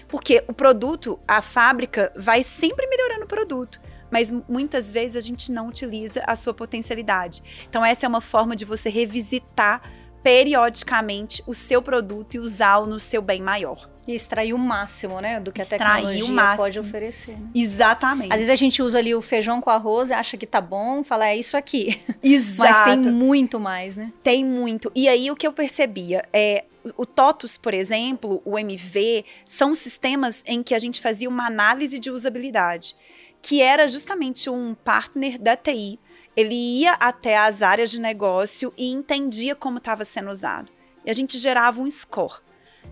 Porque 0.06 0.44
o 0.46 0.52
produto, 0.52 1.18
a 1.26 1.42
fábrica 1.42 2.12
vai 2.14 2.42
sempre 2.42 2.86
melhorando 2.86 3.24
o 3.24 3.28
produto, 3.28 3.80
mas 4.10 4.30
muitas 4.48 4.90
vezes 4.90 5.16
a 5.16 5.20
gente 5.20 5.50
não 5.50 5.68
utiliza 5.68 6.22
a 6.26 6.36
sua 6.36 6.54
potencialidade. 6.54 7.42
Então 7.68 7.84
essa 7.84 8.06
é 8.06 8.08
uma 8.08 8.20
forma 8.20 8.54
de 8.54 8.64
você 8.64 8.88
revisitar 8.88 9.82
periodicamente 10.22 11.42
o 11.46 11.54
seu 11.54 11.80
produto 11.82 12.34
e 12.34 12.38
usá-lo 12.38 12.86
no 12.86 12.98
seu 13.00 13.20
bem 13.22 13.40
maior. 13.42 13.88
E 14.06 14.14
extrair 14.14 14.52
o 14.54 14.58
máximo, 14.58 15.20
né? 15.20 15.40
Do 15.40 15.50
que 15.50 15.60
Extrair 15.60 15.82
a 15.82 15.92
o 15.92 15.96
tecnologia 15.96 16.32
máximo. 16.32 16.56
pode 16.58 16.78
oferecer. 16.78 17.32
né? 17.32 17.48
Exatamente. 17.54 18.30
Às 18.32 18.36
vezes 18.38 18.50
a 18.52 18.56
gente 18.56 18.80
usa 18.80 18.98
ali 18.98 19.12
o 19.14 19.20
feijão 19.20 19.60
com 19.60 19.68
arroz 19.68 20.10
e 20.10 20.14
acha 20.14 20.36
que 20.36 20.46
tá 20.46 20.60
bom, 20.60 21.02
fala, 21.02 21.26
é 21.28 21.36
isso 21.36 21.56
aqui. 21.56 22.00
Exato. 22.22 22.70
Mas 22.70 22.82
tem 22.84 22.98
muito 22.98 23.58
mais, 23.58 23.96
né? 23.96 24.12
Tem 24.22 24.44
muito. 24.44 24.92
E 24.94 25.08
aí 25.08 25.28
o 25.30 25.34
que 25.34 25.46
eu 25.46 25.52
percebia 25.52 26.22
é 26.32 26.64
o 26.96 27.04
TOTUS, 27.04 27.58
por 27.58 27.74
exemplo, 27.74 28.40
o 28.44 28.56
MV, 28.56 29.24
são 29.44 29.74
sistemas 29.74 30.44
em 30.46 30.62
que 30.62 30.72
a 30.72 30.78
gente 30.78 31.00
fazia 31.00 31.28
uma 31.28 31.46
análise 31.46 31.98
de 31.98 32.08
usabilidade, 32.08 32.94
que 33.42 33.60
era 33.60 33.88
justamente 33.88 34.48
um 34.48 34.72
partner 34.84 35.36
da 35.36 35.56
TI. 35.56 35.98
Ele 36.36 36.54
ia 36.54 36.92
até 36.94 37.36
as 37.38 37.62
áreas 37.62 37.90
de 37.90 38.00
negócio 38.00 38.72
e 38.76 38.92
entendia 38.92 39.54
como 39.54 39.78
estava 39.78 40.04
sendo 40.04 40.30
usado. 40.30 40.70
E 41.04 41.10
a 41.10 41.14
gente 41.14 41.38
gerava 41.38 41.80
um 41.80 41.90
score. 41.90 42.34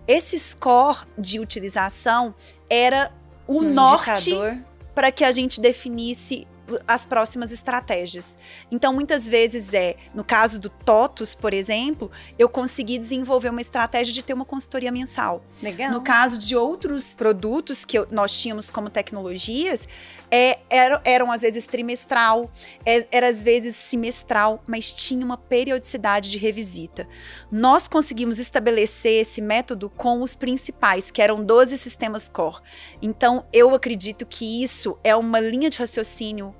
Esse 0.07 0.37
score 0.39 0.99
de 1.17 1.39
utilização 1.39 2.33
era 2.69 3.11
o 3.47 3.59
Um 3.59 3.61
norte 3.73 4.31
indicador. 4.31 4.57
para 4.93 5.11
que 5.11 5.23
a 5.23 5.31
gente 5.31 5.59
definisse 5.61 6.47
as 6.87 7.05
próximas 7.05 7.51
estratégias. 7.51 8.39
Então, 8.71 8.91
muitas 8.91 9.29
vezes 9.29 9.71
é, 9.71 9.97
no 10.15 10.23
caso 10.23 10.57
do 10.59 10.67
TOTUS, 10.67 11.35
por 11.35 11.53
exemplo, 11.53 12.09
eu 12.39 12.49
consegui 12.49 12.97
desenvolver 12.97 13.49
uma 13.49 13.61
estratégia 13.61 14.11
de 14.11 14.23
ter 14.23 14.33
uma 14.33 14.45
consultoria 14.45 14.91
mensal. 14.91 15.43
Legal. 15.61 15.91
No 15.91 16.01
caso 16.01 16.39
de 16.39 16.55
outros 16.55 17.13
produtos 17.13 17.85
que 17.85 17.99
eu- 17.99 18.07
nós 18.09 18.33
tínhamos 18.33 18.67
como 18.71 18.89
tecnologias, 18.89 19.87
é, 20.31 20.54
eram, 20.69 20.99
eram 21.03 21.31
às 21.31 21.41
vezes 21.41 21.65
trimestral, 21.65 22.51
é, 22.85 23.07
era 23.11 23.27
às 23.27 23.41
vezes 23.41 23.75
semestral, 23.75 24.63
mas 24.67 24.91
tinha 24.91 25.25
uma 25.25 25.37
periodicidade 25.37 26.29
de 26.31 26.37
revisita. 26.37 27.07
Nós 27.51 27.87
conseguimos 27.87 28.39
estabelecer 28.39 29.21
esse 29.21 29.41
método 29.41 29.89
com 29.89 30.21
os 30.21 30.35
principais, 30.35 31.11
que 31.11 31.21
eram 31.21 31.43
12 31.43 31.77
sistemas 31.77 32.29
core. 32.29 32.61
Então, 33.01 33.45
eu 33.51 33.73
acredito 33.73 34.25
que 34.25 34.63
isso 34.63 34.97
é 35.03 35.15
uma 35.15 35.39
linha 35.39 35.69
de 35.69 35.77
raciocínio 35.77 36.55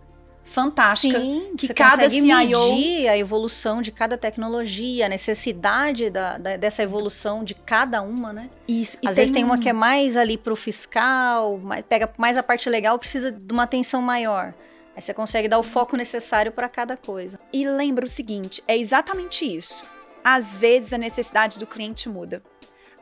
fantástica. 0.45 1.19
Sim, 1.19 1.53
que 1.57 1.67
você 1.67 1.73
cada 1.73 2.07
CIO 2.07 2.23
medir 2.23 3.07
a 3.09 3.17
evolução 3.17 3.81
de 3.81 3.91
cada 3.91 4.17
tecnologia, 4.17 5.07
a 5.07 5.09
necessidade 5.09 6.09
da, 6.09 6.37
da- 6.37 6.55
dessa 6.55 6.83
evolução 6.83 7.43
de 7.43 7.53
cada 7.55 8.01
uma, 8.01 8.31
né? 8.31 8.49
Isso. 8.67 8.97
E 9.01 9.07
Às 9.07 9.17
vezes 9.17 9.31
tem 9.31 9.43
uma 9.43 9.55
um- 9.55 9.59
que 9.59 9.67
é 9.67 9.73
mais 9.73 10.15
ali 10.15 10.37
pro 10.37 10.55
fiscal, 10.55 11.57
mais- 11.57 11.83
pega 11.87 12.09
mais 12.17 12.37
a 12.37 12.43
parte 12.43 12.69
legal, 12.69 12.97
precisa 12.99 13.31
de 13.31 13.51
uma 13.51 13.63
atenção 13.63 14.01
maior. 14.01 14.53
Aí 14.95 15.01
você 15.01 15.13
consegue 15.13 15.47
dar 15.49 15.59
o 15.59 15.63
foco 15.63 15.97
necessário 15.97 16.51
para 16.53 16.69
cada 16.69 16.95
coisa. 16.95 17.37
E 17.51 17.67
lembra 17.67 18.05
o 18.05 18.07
seguinte, 18.07 18.63
é 18.67 18.77
exatamente 18.77 19.43
isso. 19.43 19.83
Às 20.23 20.57
vezes 20.57 20.93
a 20.93 20.97
necessidade 20.97 21.59
do 21.59 21.67
cliente 21.67 22.07
muda. 22.07 22.41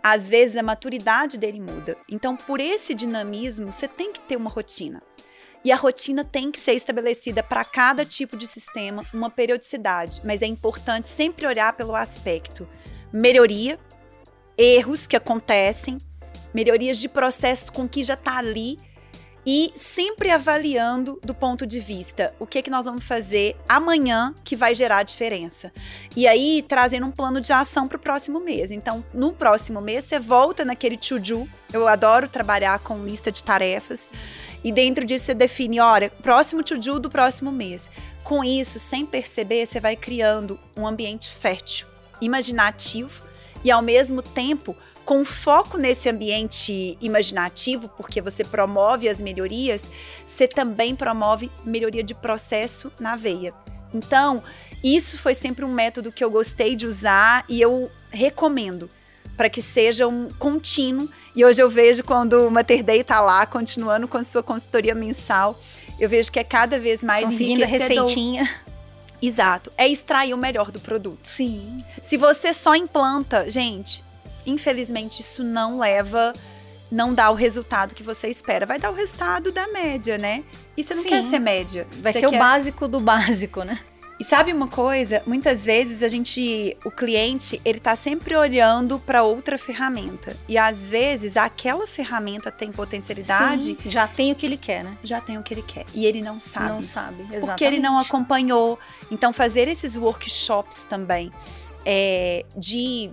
Às 0.02 0.30
vezes 0.30 0.58
a 0.58 0.64
maturidade 0.64 1.38
dele 1.38 1.60
muda. 1.62 1.96
Então, 2.12 2.36
por 2.36 2.60
esse 2.60 2.94
dinamismo, 2.94 3.72
você 3.72 3.88
tem 3.88 4.12
que 4.12 4.20
ter 4.20 4.36
uma 4.36 4.50
rotina. 4.50 5.02
E 5.64 5.72
a 5.72 5.76
rotina 5.76 6.26
tem 6.26 6.52
que 6.52 6.60
ser 6.60 6.74
estabelecida 6.74 7.42
para 7.42 7.64
cada 7.64 8.06
tipo 8.06 8.36
de 8.36 8.46
sistema, 8.46 9.06
uma 9.14 9.30
periodicidade. 9.30 10.22
Mas 10.24 10.42
é 10.42 10.46
importante 10.46 11.08
sempre 11.08 11.48
olhar 11.48 11.74
pelo 11.74 11.96
aspecto 11.96 12.68
melhoria, 13.12 13.80
erros 14.58 15.08
que 15.08 15.16
acontecem, 15.16 16.00
melhorias 16.54 16.98
de 16.98 17.08
processo 17.08 17.72
com 17.72 17.88
que 17.88 18.04
já 18.04 18.16
está 18.16 18.38
ali 18.38 18.78
e 19.46 19.72
sempre 19.76 20.30
avaliando 20.30 21.20
do 21.24 21.34
ponto 21.34 21.66
de 21.66 21.80
vista 21.80 22.34
o 22.40 22.48
que 22.48 22.62
que 22.62 22.70
nós 22.70 22.86
vamos 22.86 23.06
fazer 23.06 23.56
amanhã 23.68 24.34
que 24.44 24.56
vai 24.56 24.74
gerar 24.74 25.04
diferença. 25.04 25.72
E 26.16 26.28
aí 26.28 26.64
trazendo 26.68 27.06
um 27.06 27.12
plano 27.12 27.42
de 27.42 27.52
ação 27.52 27.88
para 27.88 27.98
o 27.98 28.00
próximo 28.00 28.40
mês. 28.40 28.72
Então, 28.72 29.04
no 29.14 29.34
próximo 29.34 29.82
mês 29.82 30.06
você 30.06 30.20
volta 30.20 30.64
naquele 30.64 30.98
to-do. 30.98 31.48
Eu 31.72 31.88
adoro 31.88 32.30
trabalhar 32.30 32.80
com 32.80 33.04
lista 33.04 33.32
de 33.32 33.44
tarefas 33.44 34.10
e 34.64 34.72
dentro 34.72 35.04
disso 35.04 35.26
você 35.26 35.34
define, 35.34 35.80
olha, 35.80 36.10
próximo 36.10 36.64
to-do 36.64 37.00
do 37.00 37.10
próximo 37.10 37.52
mês. 37.52 37.90
Com 38.24 38.44
isso, 38.44 38.80
sem 38.80 39.06
perceber, 39.06 39.66
você 39.66 39.80
vai 39.80 39.96
criando 39.96 40.58
um 40.78 40.88
ambiente 40.88 41.30
fértil, 41.30 41.88
imaginativo 42.22 43.24
e 43.64 43.72
ao 43.72 43.82
mesmo 43.82 44.22
tempo 44.22 44.76
com 45.06 45.26
foco 45.26 45.78
nesse 45.78 46.10
ambiente 46.10 46.98
imaginativo, 47.02 47.90
porque 47.90 48.22
você 48.22 48.44
promove 48.44 49.10
as 49.10 49.22
melhorias, 49.22 49.90
você 50.26 50.48
também 50.48 50.96
promove 50.96 51.52
melhoria 51.66 52.04
de 52.04 52.14
processo 52.14 52.92
na 53.00 53.16
veia. 53.16 53.54
Então, 53.94 54.42
isso 54.84 55.18
foi 55.18 55.34
sempre 55.34 55.64
um 55.64 55.72
método 55.72 56.12
que 56.12 56.24
eu 56.24 56.32
gostei 56.32 56.76
de 56.76 56.88
usar 56.88 57.46
e 57.48 57.62
eu 57.62 57.92
recomendo 58.12 58.90
para 59.38 59.50
que 59.50 59.62
seja 59.62 60.08
um 60.08 60.30
contínuo. 60.32 61.10
E 61.36 61.44
hoje 61.44 61.62
eu 61.62 61.70
vejo 61.70 62.04
quando 62.04 62.48
o 62.48 62.52
Mater 62.52 62.84
Day 62.84 63.02
está 63.02 63.20
lá, 63.20 63.46
continuando 63.46 64.08
com 64.08 64.18
a 64.18 64.24
sua 64.24 64.44
consultoria 64.44 64.96
mensal, 64.96 65.60
eu 66.00 66.10
vejo 66.10 66.32
que 66.32 66.40
é 66.40 66.44
cada 66.44 66.80
vez 66.80 67.04
mais 67.04 67.26
Conseguindo 67.26 67.64
a 67.64 67.68
receitinha. 67.68 68.50
Exato, 69.22 69.72
é 69.78 69.88
extrair 69.88 70.34
o 70.34 70.38
melhor 70.38 70.70
do 70.70 70.80
produto. 70.80 71.26
Sim. 71.26 71.84
Se 72.02 72.18
você 72.18 72.54
só 72.54 72.76
implanta, 72.76 73.50
gente, 73.50 74.04
infelizmente 74.46 75.22
isso 75.22 75.44
não 75.44 75.80
leva, 75.80 76.34
não 76.92 77.14
dá 77.14 77.30
o 77.30 77.34
resultado 77.34 77.94
que 77.96 78.04
você 78.04 78.28
espera. 78.28 78.66
Vai 78.66 78.80
dar 78.80 78.92
o 78.92 78.94
resultado 78.94 79.52
da 79.52 79.68
média, 79.68 80.18
né? 80.18 80.44
E 80.78 80.84
você 80.84 80.94
não 80.94 81.04
Sim. 81.04 81.10
quer 81.10 81.24
ser 81.24 81.40
média. 81.40 81.88
Vai 82.02 82.14
você 82.14 82.20
ser 82.22 82.28
o 82.28 82.32
quer- 82.32 82.40
básico 82.40 82.88
do 82.88 83.00
básico, 83.00 83.64
né? 83.64 83.80
E 84.20 84.24
sabe 84.24 84.54
uma 84.54 84.68
coisa? 84.68 85.24
Muitas 85.26 85.66
vezes 85.66 86.04
a 86.04 86.08
gente, 86.08 86.78
o 86.86 86.92
cliente, 86.92 87.60
ele 87.66 87.80
tá 87.80 87.96
sempre 87.96 88.36
olhando 88.36 89.00
para 89.00 89.24
outra 89.24 89.58
ferramenta. 89.58 90.38
E 90.48 90.56
às 90.56 90.88
vezes 90.88 91.36
aquela 91.36 91.88
ferramenta 91.88 92.52
tem 92.52 92.72
potencialidade. 92.72 93.66
Sim, 93.66 93.78
já 93.88 94.08
tem 94.08 94.32
o 94.32 94.36
que 94.36 94.46
ele 94.46 94.56
quer, 94.56 94.84
né? 94.84 94.96
Já 95.04 95.20
tem 95.20 95.38
o 95.40 95.44
que 95.44 95.52
ele 95.54 95.64
quer. 95.64 95.86
E 95.96 96.06
ele 96.06 96.22
não 96.22 96.40
sabe. 96.40 96.70
Não 96.70 96.82
sabe, 96.84 97.24
exatamente. 97.24 97.46
Porque 97.48 97.66
ele 97.66 97.80
não 97.80 97.98
acompanhou. 97.98 98.78
Então, 99.10 99.34
fazer 99.34 99.68
esses 99.68 99.98
workshops 99.98 100.86
também 100.88 101.32
é, 101.84 102.46
de 102.56 103.12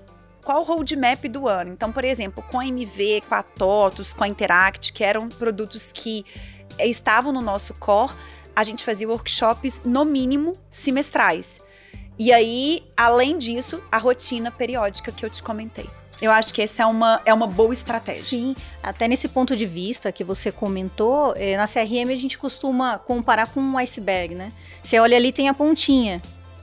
qual 0.50 0.62
o 0.62 0.64
roadmap 0.64 1.28
do 1.28 1.46
ano. 1.46 1.72
Então, 1.72 1.92
por 1.92 2.04
exemplo, 2.04 2.42
com 2.50 2.58
a 2.58 2.66
MV, 2.66 3.22
com 3.28 3.34
a 3.36 3.42
TOTUS, 3.42 4.12
com 4.12 4.24
a 4.24 4.28
Interact, 4.28 4.92
que 4.92 5.04
eram 5.04 5.28
produtos 5.28 5.92
que 5.92 6.24
estavam 6.76 7.32
no 7.32 7.40
nosso 7.40 7.72
core 7.74 8.12
a 8.56 8.64
gente 8.64 8.82
fazia 8.82 9.08
workshops, 9.08 9.80
no 9.84 10.04
mínimo, 10.04 10.54
semestrais. 10.68 11.60
E 12.18 12.32
aí, 12.32 12.82
além 12.96 13.38
disso, 13.38 13.80
a 13.92 13.96
rotina 13.96 14.50
periódica 14.50 15.12
que 15.12 15.24
eu 15.24 15.30
te 15.30 15.40
comentei. 15.40 15.88
Eu 16.20 16.32
acho 16.32 16.52
que 16.52 16.60
essa 16.60 16.82
é 16.82 16.86
uma, 16.86 17.22
é 17.24 17.32
uma 17.32 17.46
boa 17.46 17.72
estratégia. 17.72 18.24
Sim, 18.24 18.56
até 18.82 19.06
nesse 19.06 19.28
ponto 19.28 19.54
de 19.54 19.64
vista 19.64 20.10
que 20.10 20.24
você 20.24 20.50
comentou, 20.50 21.32
eh, 21.36 21.56
na 21.56 21.66
CRM 21.66 22.10
a 22.12 22.16
gente 22.16 22.36
costuma 22.36 22.98
comparar 22.98 23.46
com 23.46 23.60
um 23.60 23.78
iceberg, 23.78 24.34
né? 24.34 24.52
Você 24.82 24.98
olha 24.98 25.16
ali, 25.16 25.30
tem 25.30 25.48
a 25.48 25.54
pontinha, 25.54 26.20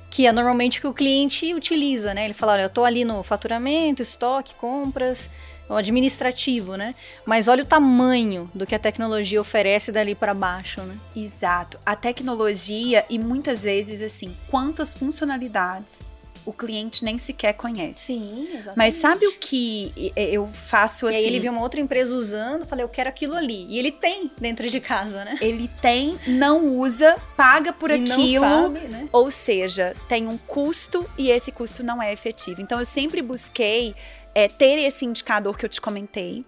que 0.10 0.26
é 0.26 0.32
normalmente 0.32 0.80
o 0.80 0.82
que 0.82 0.88
o 0.88 0.94
cliente 0.94 1.54
utiliza, 1.54 2.14
né? 2.14 2.26
Ele 2.26 2.34
fala, 2.34 2.54
olha, 2.54 2.62
eu 2.64 2.70
tô 2.70 2.84
ali 2.84 3.04
no 3.04 3.24
faturamento, 3.24 4.02
estoque, 4.02 4.56
compras, 4.56 5.30
o 5.70 5.74
administrativo, 5.74 6.76
né? 6.76 6.96
Mas 7.26 7.48
olha 7.48 7.64
o 7.64 7.66
tamanho 7.66 8.50
do 8.54 8.66
que 8.66 8.74
a 8.74 8.80
tecnologia 8.80 9.40
oferece 9.40 9.92
dali 9.92 10.16
para 10.16 10.34
baixo, 10.34 10.82
né? 10.82 10.98
Exato. 11.16 11.78
A 11.86 11.96
tecnologia 11.96 13.06
e 13.10 13.20
muitas 13.20 13.64
vezes 13.64 14.02
assim, 14.02 14.36
quantas 14.50 14.94
funcionalidades 14.94 16.02
o 16.48 16.54
cliente 16.54 17.04
nem 17.04 17.18
sequer 17.18 17.52
conhece. 17.54 18.14
Sim, 18.14 18.48
exatamente. 18.54 18.78
Mas 18.78 18.94
sabe 18.94 19.28
o 19.28 19.38
que 19.38 20.14
eu 20.16 20.48
faço 20.48 21.06
assim? 21.06 21.18
E 21.18 21.20
aí 21.20 21.26
ele 21.26 21.40
viu 21.42 21.52
uma 21.52 21.62
outra 21.62 21.82
empresa 21.82 22.16
usando, 22.16 22.66
falei, 22.66 22.86
eu 22.86 22.90
quero 22.90 23.10
aquilo 23.10 23.36
ali. 23.36 23.66
E 23.68 23.78
ele 23.78 23.92
tem 23.92 24.32
dentro 24.40 24.70
de 24.70 24.80
casa, 24.80 25.26
né? 25.26 25.38
Ele 25.42 25.70
tem, 25.82 26.18
não 26.26 26.78
usa, 26.78 27.18
paga 27.36 27.74
por 27.74 27.92
e 27.92 27.96
aquilo. 27.96 28.46
Não 28.46 28.74
sabe, 28.74 28.88
né? 28.88 29.10
Ou 29.12 29.30
seja, 29.30 29.94
tem 30.08 30.26
um 30.26 30.38
custo 30.38 31.06
e 31.18 31.30
esse 31.30 31.52
custo 31.52 31.84
não 31.84 32.02
é 32.02 32.14
efetivo. 32.14 32.62
Então 32.62 32.80
eu 32.80 32.86
sempre 32.86 33.22
busquei 33.22 33.94
é, 34.34 34.48
ter 34.48 34.80
esse 34.80 35.04
indicador 35.04 35.58
que 35.58 35.66
eu 35.66 35.70
te 35.70 35.82
comentei. 35.82 36.46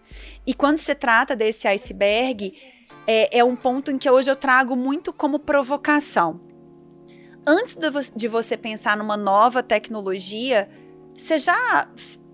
E 0.47 0.53
quando 0.53 0.77
se 0.77 0.95
trata 0.95 1.35
desse 1.35 1.67
iceberg, 1.67 2.53
é, 3.05 3.39
é 3.39 3.43
um 3.43 3.55
ponto 3.55 3.91
em 3.91 3.97
que 3.97 4.09
hoje 4.09 4.31
eu 4.31 4.35
trago 4.37 4.77
muito 4.77 5.11
como 5.11 5.39
provocação. 5.39 6.39
Antes 7.45 7.77
de 8.15 8.27
você 8.27 8.55
pensar 8.57 8.97
numa 8.97 9.17
nova 9.17 9.63
tecnologia, 9.63 10.69
você 11.17 11.37
já 11.37 11.87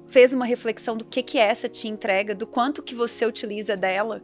fez 0.07 0.33
uma 0.33 0.45
reflexão 0.45 0.95
do 0.95 1.03
que 1.03 1.23
que 1.23 1.37
essa 1.37 1.67
te 1.67 1.87
entrega, 1.87 2.35
do 2.35 2.45
quanto 2.45 2.83
que 2.83 2.93
você 2.93 3.25
utiliza 3.25 3.75
dela. 3.75 4.21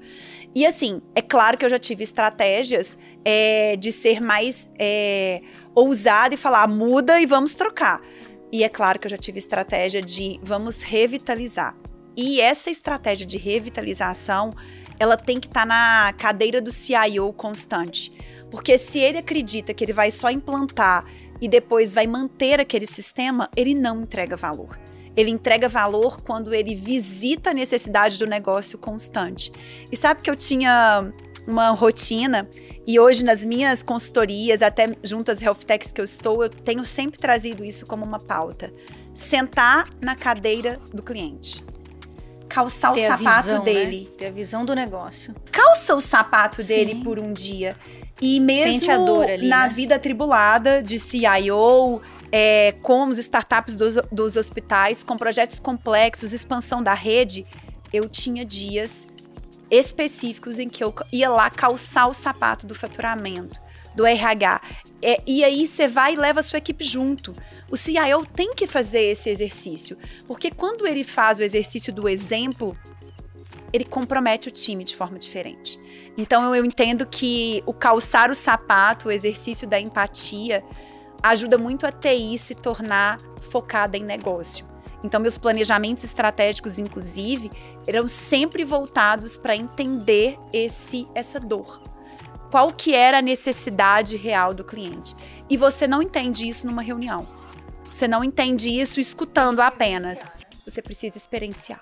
E 0.54 0.66
assim, 0.66 1.02
é 1.16 1.22
claro 1.22 1.58
que 1.58 1.66
eu 1.66 1.70
já 1.70 1.80
tive 1.80 2.04
estratégias 2.04 2.98
é, 3.26 3.76
de 3.76 3.92
ser 3.92 4.22
mais 4.22 4.70
é, 4.78 5.42
ousada 5.74 6.36
e 6.36 6.38
falar 6.38 6.68
muda 6.68 7.20
e 7.20 7.26
vamos 7.26 7.56
trocar. 7.56 8.02
E 8.52 8.64
é 8.64 8.70
claro 8.70 9.00
que 9.00 9.08
eu 9.08 9.12
já 9.12 9.18
tive 9.18 9.40
estratégia 9.40 10.02
de 10.02 10.40
vamos 10.44 10.82
revitalizar. 10.82 11.76
E 12.16 12.42
essa 12.42 12.70
estratégia 12.70 13.26
de 13.26 13.38
revitalização, 13.38 14.50
ela 15.00 15.16
tem 15.16 15.40
que 15.40 15.48
estar 15.48 15.62
tá 15.62 15.66
na 15.66 16.14
cadeira 16.14 16.62
do 16.62 16.70
CIO 16.70 17.32
constante. 17.34 18.12
Porque 18.52 18.78
se 18.78 19.00
ele 19.00 19.18
acredita 19.18 19.74
que 19.74 19.84
ele 19.84 19.94
vai 19.94 20.12
só 20.12 20.30
implantar 20.30 21.06
e 21.40 21.48
depois 21.48 21.94
vai 21.94 22.06
manter 22.06 22.60
aquele 22.60 22.86
sistema, 22.86 23.50
ele 23.56 23.74
não 23.74 24.02
entrega 24.02 24.36
valor. 24.36 24.78
Ele 25.16 25.32
entrega 25.32 25.68
valor 25.68 26.22
quando 26.22 26.54
ele 26.54 26.76
visita 26.76 27.50
a 27.50 27.54
necessidade 27.54 28.20
do 28.20 28.28
negócio 28.28 28.78
constante. 28.78 29.52
E 29.92 29.98
sabe 29.98 30.22
que 30.22 30.30
eu 30.30 30.36
tinha 30.36 31.12
uma 31.48 31.72
rotina 31.72 32.48
e 32.86 33.00
hoje, 33.00 33.24
nas 33.24 33.46
minhas 33.46 33.84
consultorias, 33.84 34.62
até 34.62 34.96
junto 35.04 35.32
às 35.32 35.42
health 35.42 35.60
techs 35.66 35.92
que 35.92 36.02
eu 36.02 36.06
estou, 36.06 36.44
eu 36.44 36.50
tenho 36.50 36.86
sempre 36.86 37.20
trazido 37.20 37.64
isso 37.64 37.86
como 37.86 38.04
uma 38.04 38.18
pauta. 38.18 38.74
Sentar 39.14 39.88
na 40.02 40.16
cadeira 40.16 40.80
do 40.94 41.04
cliente. 41.04 41.64
Calçar 42.50 42.94
Ter 42.94 43.06
o 43.06 43.18
sapato 43.18 43.44
visão, 43.44 43.64
dele. 43.64 44.10
Né? 44.10 44.18
Ter 44.18 44.26
a 44.28 44.32
visão 44.32 44.66
do 44.66 44.74
negócio. 44.74 45.36
Calça 45.52 45.96
o 45.96 46.02
sapato 46.02 46.64
dele 46.64 46.92
Sim. 46.94 47.04
por 47.04 47.20
um 47.20 47.32
dia. 47.32 47.78
E 48.20 48.40
mesmo 48.40 49.22
ali, 49.22 49.48
na 49.48 49.68
né? 49.68 49.74
vida 49.74 49.96
atribulada 49.96 50.82
de 50.82 51.00
CIO, 51.00 52.02
é, 52.32 52.74
com 52.82 53.04
as 53.04 53.18
startups 53.18 53.76
dos, 53.76 53.96
dos 54.12 54.38
hospitais, 54.38 55.04
com 55.04 55.18
projetos 55.18 55.60
complexos, 55.60 56.34
expansão 56.34 56.82
da 56.82 56.94
rede, 56.94 57.46
eu 57.92 58.08
tinha 58.08 58.46
dias 58.46 59.08
específicos 59.70 60.60
em 60.60 60.68
que 60.68 60.84
eu 60.84 60.94
ia 61.12 61.30
lá 61.30 61.50
calçar 61.50 62.08
o 62.08 62.14
sapato 62.14 62.68
do 62.68 62.76
faturamento, 62.76 63.60
do 63.96 64.06
RH. 64.06 64.62
É, 65.02 65.18
e 65.26 65.44
aí 65.44 65.68
você 65.68 65.88
vai 65.88 66.14
e 66.14 66.18
leva 66.18 66.42
a 66.42 66.44
sua 66.44 66.58
equipe 66.58 66.84
junto. 66.84 67.34
O 67.70 67.78
CIO 67.78 68.26
tem 68.36 68.54
que 68.54 68.68
fazer 68.68 69.04
esse 69.04 69.30
exercício, 69.30 69.98
porque 70.28 70.52
quando 70.52 70.86
ele 70.86 71.04
faz 71.04 71.40
o 71.40 71.44
exercício 71.44 71.92
do 71.94 72.08
exemplo, 72.08 72.78
ele 73.74 73.86
compromete 73.86 74.50
o 74.50 74.52
time 74.52 74.84
de 74.84 74.96
forma 74.96 75.18
diferente. 75.18 75.80
Então 76.18 76.54
eu 76.54 76.66
entendo 76.66 77.06
que 77.06 77.64
o 77.66 77.74
calçar 77.74 78.30
o 78.30 78.36
sapato, 78.36 79.08
o 79.08 79.12
exercício 79.12 79.68
da 79.68 79.80
empatia, 79.80 80.64
ajuda 81.24 81.58
muito 81.58 81.86
a 81.86 81.92
TI 81.92 82.38
se 82.38 82.56
tornar 82.56 83.18
focada 83.50 83.98
em 83.98 84.04
negócio. 84.04 84.70
Então, 85.04 85.20
meus 85.20 85.38
planejamentos 85.38 86.04
estratégicos, 86.04 86.78
inclusive, 86.78 87.50
eram 87.88 88.08
sempre 88.08 88.64
voltados 88.64 89.36
para 89.36 89.56
entender 89.56 90.38
esse 90.54 91.08
essa 91.16 91.40
dor. 91.40 91.82
Qual 92.52 92.72
que 92.72 92.94
era 92.94 93.18
a 93.20 93.22
necessidade 93.22 94.18
real 94.18 94.54
do 94.54 94.64
cliente? 94.64 95.16
E 95.50 95.58
você 95.58 95.88
não 95.88 96.02
entende 96.02 96.48
isso 96.48 96.68
numa 96.68 96.82
reunião. 96.82 97.28
Você 97.90 98.08
não 98.08 98.24
entende 98.24 98.70
isso 98.70 99.00
escutando 99.00 99.60
apenas. 99.60 100.24
Você 100.66 100.82
precisa 100.82 101.18
experienciar. 101.18 101.82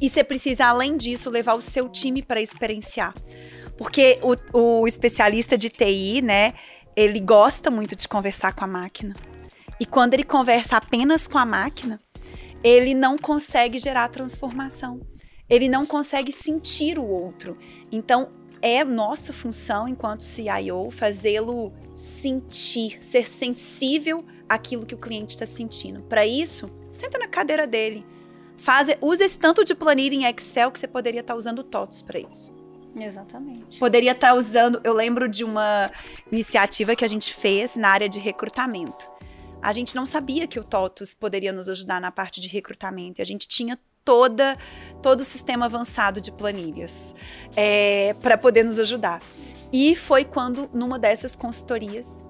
E 0.00 0.08
você 0.08 0.22
precisa, 0.22 0.66
além 0.66 0.96
disso, 0.96 1.30
levar 1.30 1.54
o 1.54 1.62
seu 1.62 1.88
time 1.88 2.22
para 2.22 2.40
experienciar. 2.40 3.14
Porque 3.76 4.18
o, 4.22 4.80
o 4.80 4.88
especialista 4.88 5.56
de 5.56 5.68
TI, 5.68 6.22
né, 6.22 6.54
ele 6.96 7.20
gosta 7.20 7.70
muito 7.70 7.94
de 7.94 8.08
conversar 8.08 8.54
com 8.54 8.64
a 8.64 8.68
máquina. 8.68 9.14
E 9.80 9.86
quando 9.86 10.14
ele 10.14 10.24
conversa 10.24 10.76
apenas 10.76 11.28
com 11.28 11.38
a 11.38 11.46
máquina, 11.46 12.00
ele 12.62 12.94
não 12.94 13.16
consegue 13.16 13.78
gerar 13.78 14.08
transformação. 14.08 15.00
Ele 15.48 15.68
não 15.68 15.86
consegue 15.86 16.32
sentir 16.32 16.98
o 16.98 17.06
outro. 17.06 17.56
Então, 17.90 18.30
é 18.60 18.82
nossa 18.84 19.32
função 19.32 19.88
enquanto 19.88 20.24
CIO 20.24 20.90
fazê-lo 20.90 21.72
sentir, 21.94 22.98
ser 23.00 23.28
sensível 23.28 24.24
àquilo 24.48 24.84
que 24.84 24.94
o 24.94 24.98
cliente 24.98 25.30
está 25.30 25.46
sentindo. 25.46 26.02
Para 26.02 26.26
isso, 26.26 26.68
senta 26.92 27.18
na 27.18 27.28
cadeira 27.28 27.66
dele. 27.66 28.04
Faz, 28.58 28.88
usa 29.00 29.24
esse 29.24 29.38
tanto 29.38 29.64
de 29.64 29.74
planilha 29.74 30.14
em 30.14 30.24
Excel 30.24 30.70
que 30.70 30.78
você 30.78 30.86
poderia 30.86 31.20
estar 31.20 31.32
tá 31.32 31.38
usando 31.38 31.62
TOTOS 31.62 32.02
para 32.02 32.18
isso. 32.18 32.52
Exatamente. 32.94 33.78
Poderia 33.78 34.12
estar 34.12 34.28
tá 34.28 34.34
usando. 34.34 34.80
Eu 34.84 34.92
lembro 34.92 35.28
de 35.28 35.44
uma 35.44 35.90
iniciativa 36.30 36.94
que 36.96 37.04
a 37.04 37.08
gente 37.08 37.32
fez 37.32 37.76
na 37.76 37.88
área 37.88 38.08
de 38.08 38.18
recrutamento 38.18 39.18
a 39.60 39.72
gente 39.72 39.94
não 39.94 40.06
sabia 40.06 40.46
que 40.46 40.58
o 40.58 40.64
TOTUS 40.64 41.14
poderia 41.14 41.52
nos 41.52 41.68
ajudar 41.68 42.00
na 42.00 42.10
parte 42.10 42.40
de 42.40 42.48
recrutamento. 42.48 43.20
E 43.20 43.22
a 43.22 43.24
gente 43.24 43.46
tinha 43.48 43.78
toda 44.04 44.56
todo 45.02 45.20
o 45.20 45.24
sistema 45.24 45.66
avançado 45.66 46.20
de 46.20 46.32
planilhas 46.32 47.14
é, 47.54 48.14
para 48.22 48.38
poder 48.38 48.64
nos 48.64 48.78
ajudar. 48.78 49.20
E 49.72 49.94
foi 49.94 50.24
quando, 50.24 50.68
numa 50.72 50.98
dessas 50.98 51.36
consultorias, 51.36 52.24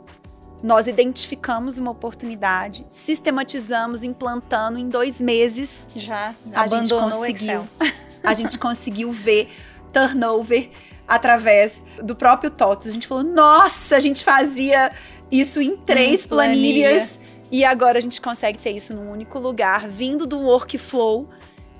nós 0.63 0.87
identificamos 0.87 1.79
uma 1.79 1.91
oportunidade, 1.91 2.85
sistematizamos, 2.89 4.03
implantando 4.03 4.79
em 4.79 4.89
dois 4.89 5.21
meses. 5.21 5.89
Já 5.95 6.35
a 6.53 6.67
gente 6.67 6.93
conseguiu. 6.93 7.69
A 8.23 8.35
gente 8.35 8.59
conseguiu 8.59 9.13
ver 9.13 9.49
turnover 9.93 10.71
através 11.07 11.85
do 12.03 12.15
próprio 12.15 12.51
TOTUS. 12.51 12.89
A 12.89 12.93
gente 12.93 13.07
falou, 13.07 13.23
nossa, 13.23 13.97
a 13.97 14.01
gente 14.01 14.25
fazia 14.25 14.93
isso 15.31 15.63
em 15.63 15.77
três 15.77 16.25
hum, 16.25 16.29
planilhas. 16.29 17.17
Planilha. 17.17 17.39
E 17.51 17.65
agora 17.65 17.97
a 17.97 18.01
gente 18.01 18.21
consegue 18.21 18.59
ter 18.59 18.73
isso 18.73 18.93
num 18.93 19.11
único 19.11 19.39
lugar, 19.39 19.89
vindo 19.89 20.27
do 20.27 20.39
workflow 20.39 21.27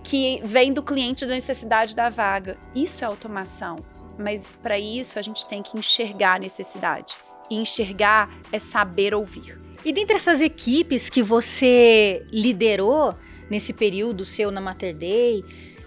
que 0.03 0.41
vem 0.43 0.73
do 0.73 0.83
cliente 0.83 1.27
da 1.27 1.35
necessidade 1.35 1.95
da 1.95 2.09
vaga. 2.09 2.57
Isso 2.75 3.05
é 3.05 3.07
automação. 3.07 3.77
Mas 4.19 4.57
para 4.63 4.79
isso 4.79 5.19
a 5.19 5.23
gente 5.23 5.47
tem 5.47 5.63
que 5.63 5.79
enxergar 5.79 6.37
a 6.37 6.39
necessidade. 6.39 7.17
E 7.51 7.57
enxergar 7.57 8.31
é 8.53 8.59
saber 8.59 9.15
ouvir. 9.15 9.59
E 9.85 9.93
dentre 9.93 10.17
essas 10.17 10.41
equipes 10.41 11.09
que 11.09 11.23
você 11.23 12.27
liderou 12.33 13.15
nesse 13.49 13.73
período 13.73 14.25
seu 14.25 14.51
na 14.51 14.61
Mater 14.61 14.95
Day, 14.95 15.45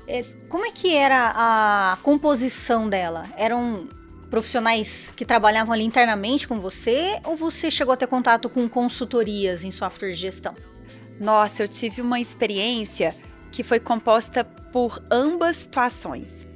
é, 0.07 0.25
como 0.49 0.65
é 0.65 0.71
que 0.71 0.95
era 0.95 1.33
a 1.35 1.97
composição 2.01 2.89
dela? 2.89 3.25
Eram 3.37 3.87
profissionais 4.29 5.11
que 5.15 5.25
trabalhavam 5.25 5.73
ali 5.73 5.83
internamente 5.83 6.47
com 6.47 6.59
você 6.59 7.19
ou 7.25 7.35
você 7.35 7.69
chegou 7.69 7.93
a 7.93 7.97
ter 7.97 8.07
contato 8.07 8.49
com 8.49 8.67
consultorias 8.67 9.65
em 9.65 9.71
software 9.71 10.11
de 10.11 10.15
gestão? 10.15 10.53
Nossa, 11.19 11.61
eu 11.63 11.67
tive 11.67 12.01
uma 12.01 12.19
experiência 12.19 13.15
que 13.51 13.63
foi 13.63 13.79
composta 13.79 14.43
por 14.43 15.03
ambas 15.11 15.57
situações. 15.57 16.47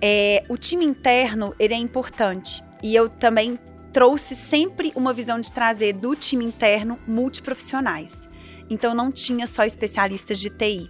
É, 0.00 0.42
o 0.48 0.56
time 0.56 0.84
interno 0.84 1.54
ele 1.58 1.74
é 1.74 1.76
importante 1.76 2.64
e 2.82 2.94
eu 2.94 3.08
também 3.08 3.58
trouxe 3.92 4.34
sempre 4.34 4.92
uma 4.94 5.12
visão 5.12 5.40
de 5.40 5.50
trazer 5.50 5.92
do 5.94 6.14
time 6.14 6.44
interno 6.44 6.98
multiprofissionais. 7.06 8.28
Então 8.68 8.94
não 8.94 9.10
tinha 9.10 9.46
só 9.46 9.64
especialistas 9.64 10.38
de 10.38 10.50
TI. 10.50 10.88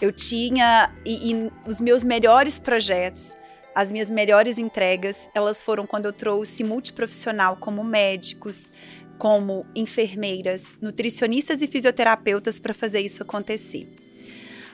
Eu 0.00 0.12
tinha 0.12 0.90
e, 1.06 1.32
e 1.32 1.50
os 1.66 1.80
meus 1.80 2.02
melhores 2.02 2.58
projetos, 2.58 3.36
as 3.74 3.92
minhas 3.92 4.10
melhores 4.10 4.58
entregas, 4.58 5.30
elas 5.34 5.62
foram 5.62 5.86
quando 5.86 6.06
eu 6.06 6.12
trouxe 6.12 6.64
multiprofissional 6.64 7.56
como 7.56 7.84
médicos, 7.84 8.72
como 9.16 9.64
enfermeiras, 9.74 10.76
nutricionistas 10.80 11.62
e 11.62 11.68
fisioterapeutas 11.68 12.58
para 12.58 12.74
fazer 12.74 13.00
isso 13.00 13.22
acontecer. 13.22 13.88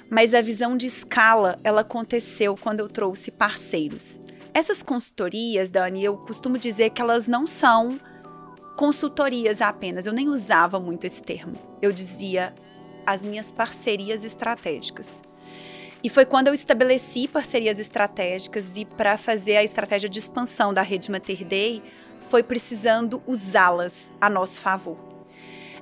Mas 0.08 0.32
a 0.32 0.40
visão 0.40 0.74
de 0.74 0.86
escala, 0.86 1.58
ela 1.62 1.82
aconteceu 1.82 2.56
quando 2.56 2.80
eu 2.80 2.88
trouxe 2.88 3.30
parceiros. 3.30 4.18
Essas 4.58 4.82
consultorias, 4.82 5.70
Dani, 5.70 6.02
eu 6.02 6.16
costumo 6.16 6.58
dizer 6.58 6.90
que 6.90 7.00
elas 7.00 7.28
não 7.28 7.46
são 7.46 7.96
consultorias 8.76 9.62
apenas. 9.62 10.04
Eu 10.04 10.12
nem 10.12 10.28
usava 10.28 10.80
muito 10.80 11.06
esse 11.06 11.22
termo. 11.22 11.56
Eu 11.80 11.92
dizia 11.92 12.52
as 13.06 13.24
minhas 13.24 13.52
parcerias 13.52 14.24
estratégicas. 14.24 15.22
E 16.02 16.10
foi 16.10 16.26
quando 16.26 16.48
eu 16.48 16.54
estabeleci 16.54 17.28
parcerias 17.28 17.78
estratégicas 17.78 18.76
e 18.76 18.84
para 18.84 19.16
fazer 19.16 19.58
a 19.58 19.62
estratégia 19.62 20.08
de 20.08 20.18
expansão 20.18 20.74
da 20.74 20.82
rede 20.82 21.08
Mater 21.08 21.44
Dei, 21.44 21.80
foi 22.28 22.42
precisando 22.42 23.22
usá-las 23.28 24.10
a 24.20 24.28
nosso 24.28 24.60
favor. 24.60 24.98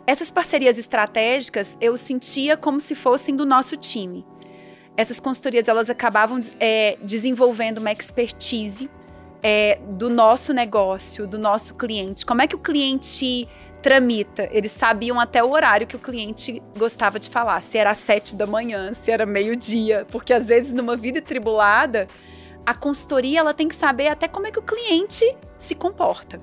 Essas 0.07 0.31
parcerias 0.31 0.77
estratégicas 0.77 1.79
eu 1.81 1.97
sentia 1.97 2.59
como 2.59 2.79
se 2.79 2.95
fossem 2.95 3.35
do 3.35 3.47
nosso 3.47 3.75
time. 3.75 4.23
Essas 4.97 5.21
consultorias 5.21 5.69
elas 5.69 5.91
acabavam 5.91 6.41
é, 6.59 6.97
desenvolvendo 7.03 7.79
uma 7.79 7.93
expertise 7.93 8.89
é, 9.43 9.79
do 9.91 10.09
nosso 10.09 10.53
negócio, 10.53 11.27
do 11.27 11.39
nosso 11.39 11.75
cliente. 11.75 12.25
Como 12.25 12.41
é 12.41 12.47
que 12.47 12.57
o 12.57 12.59
cliente 12.59 13.47
tramita? 13.83 14.49
Eles 14.51 14.73
sabiam 14.73 15.21
até 15.21 15.45
o 15.45 15.51
horário 15.51 15.87
que 15.87 15.97
o 15.97 15.99
cliente 15.99 16.63
gostava 16.77 17.21
de 17.21 17.29
falar, 17.29 17.61
se 17.61 17.77
era 17.77 17.91
às 17.91 17.99
sete 17.99 18.35
da 18.35 18.47
manhã, 18.47 18.93
se 18.95 19.11
era 19.11 19.27
meio-dia, 19.27 20.07
porque 20.11 20.33
às 20.33 20.47
vezes 20.47 20.73
numa 20.73 20.97
vida 20.97 21.21
tribulada, 21.21 22.09
a 22.65 22.75
consultoria 22.75 23.41
ela 23.41 23.55
tem 23.55 23.69
que 23.69 23.75
saber 23.75 24.09
até 24.09 24.27
como 24.27 24.47
é 24.47 24.51
que 24.51 24.59
o 24.59 24.63
cliente 24.63 25.25
se 25.59 25.75
comporta. 25.75 26.41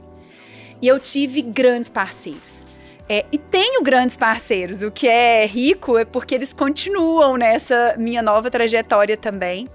E 0.82 0.88
eu 0.88 1.00
tive 1.00 1.42
grandes 1.42 1.90
parceiros. 1.90 2.66
É, 3.08 3.26
e 3.32 3.38
tenho 3.38 3.84
grandes 3.84 4.16
parceiros. 4.16 4.82
O 4.82 4.92
que 4.92 5.08
é 5.08 5.46
rico 5.46 5.98
é 5.98 6.06
porque 6.06 6.34
eles 6.34 6.54
continuam 6.54 7.36
nessa 7.38 7.96
minha 7.98 8.22
nova 8.22 8.50
trajetória 8.50 9.18
também. 9.18 9.68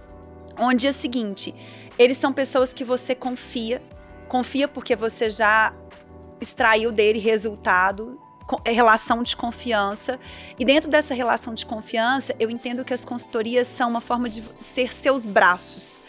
Onde 0.58 0.86
é 0.86 0.90
o 0.90 0.94
seguinte: 0.94 1.54
eles 1.98 2.16
são 2.16 2.32
pessoas 2.32 2.72
que 2.72 2.84
você 2.84 3.14
confia, 3.14 3.82
confia 4.28 4.66
porque 4.66 4.96
você 4.96 5.28
já 5.28 5.72
extraiu 6.40 6.90
dele 6.90 7.18
resultado, 7.18 8.18
é 8.64 8.70
relação 8.70 9.22
de 9.22 9.36
confiança. 9.36 10.18
E 10.58 10.64
dentro 10.64 10.90
dessa 10.90 11.14
relação 11.14 11.54
de 11.54 11.66
confiança, 11.66 12.34
eu 12.38 12.50
entendo 12.50 12.84
que 12.84 12.94
as 12.94 13.04
consultorias 13.04 13.66
são 13.66 13.90
uma 13.90 14.00
forma 14.00 14.28
de 14.28 14.42
ser 14.60 14.92
seus 14.92 15.26
braços, 15.26 16.00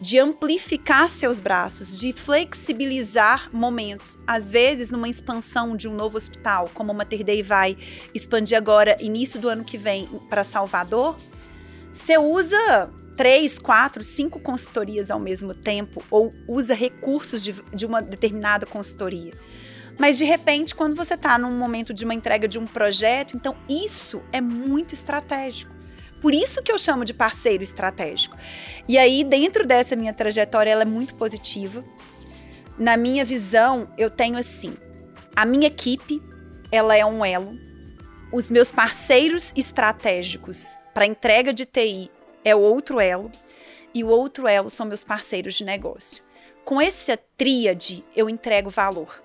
de 0.00 0.18
amplificar 0.18 1.08
seus 1.08 1.38
braços, 1.38 1.98
de 1.98 2.12
flexibilizar 2.12 3.50
momentos. 3.52 4.18
Às 4.26 4.50
vezes, 4.50 4.90
numa 4.90 5.08
expansão 5.08 5.76
de 5.76 5.86
um 5.86 5.94
novo 5.94 6.16
hospital, 6.16 6.70
como 6.72 6.90
a 6.90 6.94
Mater 6.94 7.22
Dei 7.22 7.42
vai 7.42 7.76
expandir 8.14 8.56
agora, 8.56 8.96
início 9.00 9.38
do 9.38 9.48
ano 9.48 9.62
que 9.62 9.76
vem, 9.76 10.06
para 10.30 10.42
Salvador, 10.42 11.18
você 11.92 12.16
usa 12.16 12.90
três, 13.16 13.58
quatro, 13.58 14.02
cinco 14.02 14.40
consultorias 14.40 15.10
ao 15.10 15.20
mesmo 15.20 15.52
tempo 15.52 16.02
ou 16.10 16.32
usa 16.48 16.72
recursos 16.72 17.42
de, 17.44 17.52
de 17.74 17.84
uma 17.84 18.00
determinada 18.00 18.64
consultoria. 18.64 19.34
Mas 19.98 20.16
de 20.16 20.24
repente, 20.24 20.74
quando 20.74 20.96
você 20.96 21.12
está 21.12 21.36
num 21.36 21.50
momento 21.50 21.92
de 21.92 22.06
uma 22.06 22.14
entrega 22.14 22.48
de 22.48 22.58
um 22.58 22.64
projeto, 22.64 23.36
então 23.36 23.54
isso 23.68 24.22
é 24.32 24.40
muito 24.40 24.94
estratégico. 24.94 25.80
Por 26.20 26.34
isso 26.34 26.62
que 26.62 26.70
eu 26.70 26.78
chamo 26.78 27.04
de 27.04 27.14
parceiro 27.14 27.62
estratégico. 27.62 28.36
E 28.90 28.98
aí, 28.98 29.22
dentro 29.22 29.64
dessa 29.64 29.94
minha 29.94 30.12
trajetória, 30.12 30.68
ela 30.68 30.82
é 30.82 30.84
muito 30.84 31.14
positiva. 31.14 31.84
Na 32.76 32.96
minha 32.96 33.24
visão, 33.24 33.88
eu 33.96 34.10
tenho 34.10 34.36
assim: 34.36 34.76
a 35.36 35.44
minha 35.44 35.68
equipe, 35.68 36.20
ela 36.72 36.96
é 36.96 37.06
um 37.06 37.24
elo. 37.24 37.56
Os 38.32 38.50
meus 38.50 38.72
parceiros 38.72 39.52
estratégicos 39.54 40.74
para 40.92 41.06
entrega 41.06 41.54
de 41.54 41.64
TI 41.64 42.10
é 42.44 42.52
o 42.52 42.58
outro 42.58 42.98
elo, 42.98 43.30
e 43.94 44.02
o 44.02 44.08
outro 44.08 44.48
elo 44.48 44.68
são 44.68 44.86
meus 44.86 45.04
parceiros 45.04 45.54
de 45.54 45.62
negócio. 45.62 46.20
Com 46.64 46.80
essa 46.80 47.16
tríade, 47.36 48.04
eu 48.16 48.28
entrego 48.28 48.70
valor. 48.70 49.22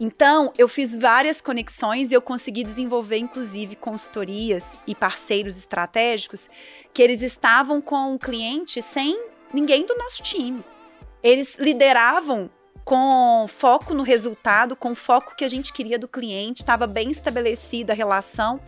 Então, 0.00 0.52
eu 0.58 0.66
fiz 0.66 0.94
várias 0.96 1.40
conexões 1.40 2.10
e 2.10 2.14
eu 2.14 2.20
consegui 2.20 2.64
desenvolver, 2.64 3.18
inclusive, 3.18 3.76
consultorias 3.76 4.76
e 4.88 4.94
parceiros 4.94 5.56
estratégicos 5.56 6.48
que 6.94 7.02
eles 7.02 7.20
estavam 7.22 7.82
com 7.82 8.14
o 8.14 8.18
cliente 8.18 8.80
sem 8.80 9.20
ninguém 9.52 9.84
do 9.84 9.96
nosso 9.96 10.22
time. 10.22 10.64
Eles 11.22 11.56
lideravam 11.58 12.48
com 12.84 13.46
foco 13.48 13.92
no 13.92 14.04
resultado, 14.04 14.76
com 14.76 14.94
foco 14.94 15.34
que 15.34 15.44
a 15.44 15.48
gente 15.48 15.72
queria 15.72 15.98
do 15.98 16.06
cliente, 16.06 16.62
estava 16.62 16.86
bem 16.86 17.10
estabelecida 17.10 17.92
a 17.92 17.96
relação 17.96 18.60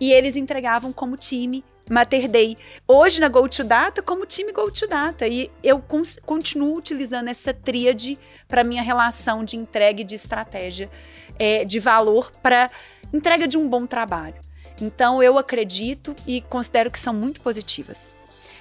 e 0.00 0.12
eles 0.12 0.34
entregavam 0.36 0.92
como 0.92 1.16
time 1.16 1.62
Mater 1.90 2.28
Day. 2.28 2.56
Hoje 2.86 3.20
na 3.20 3.28
GoToData, 3.28 4.02
como 4.02 4.26
time 4.26 4.52
GoToData. 4.52 5.26
E 5.26 5.50
eu 5.62 5.82
continuo 6.24 6.76
utilizando 6.76 7.28
essa 7.28 7.52
tríade 7.52 8.18
para 8.46 8.64
minha 8.64 8.82
relação 8.82 9.44
de 9.44 9.56
entrega 9.56 10.02
e 10.02 10.04
de 10.04 10.14
estratégia 10.14 10.90
é, 11.38 11.64
de 11.64 11.80
valor 11.80 12.30
para 12.42 12.70
entrega 13.12 13.48
de 13.48 13.56
um 13.56 13.68
bom 13.68 13.86
trabalho. 13.86 14.47
Então 14.80 15.22
eu 15.22 15.38
acredito 15.38 16.14
e 16.26 16.40
considero 16.40 16.90
que 16.90 16.98
são 16.98 17.12
muito 17.12 17.40
positivas. 17.40 18.14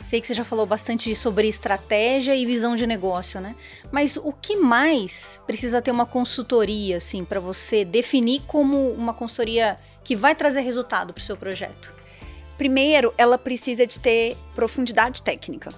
Sei 0.06 0.21
que 0.21 0.27
você 0.27 0.34
já 0.34 0.45
falou 0.45 0.65
bastante 0.65 1.13
sobre 1.15 1.47
estratégia 1.47 2.36
e 2.36 2.45
visão 2.45 2.75
de 2.75 2.86
negócio, 2.86 3.41
né? 3.41 3.56
Mas 3.91 4.15
o 4.15 4.32
que 4.32 4.56
mais 4.56 5.41
precisa 5.47 5.82
ter 5.82 5.91
uma 5.91 6.06
consultoria, 6.06 6.97
assim, 6.97 7.25
para 7.25 7.39
você 7.39 7.84
definir 7.84 8.43
como 8.45 8.91
uma 8.91 9.13
consultoria 9.13 9.75
que 10.03 10.15
vai 10.15 10.36
trazer 10.36 10.62
resultado 10.62 11.13
para 11.13 11.21
o 11.21 11.23
seu 11.23 11.36
projeto? 11.36 11.93
Primeiro, 12.58 13.13
ela 13.17 13.38
precisa 13.38 13.86
de 13.86 13.99
ter 13.99 14.38
profundidade 14.56 15.21
técnica, 15.21 15.71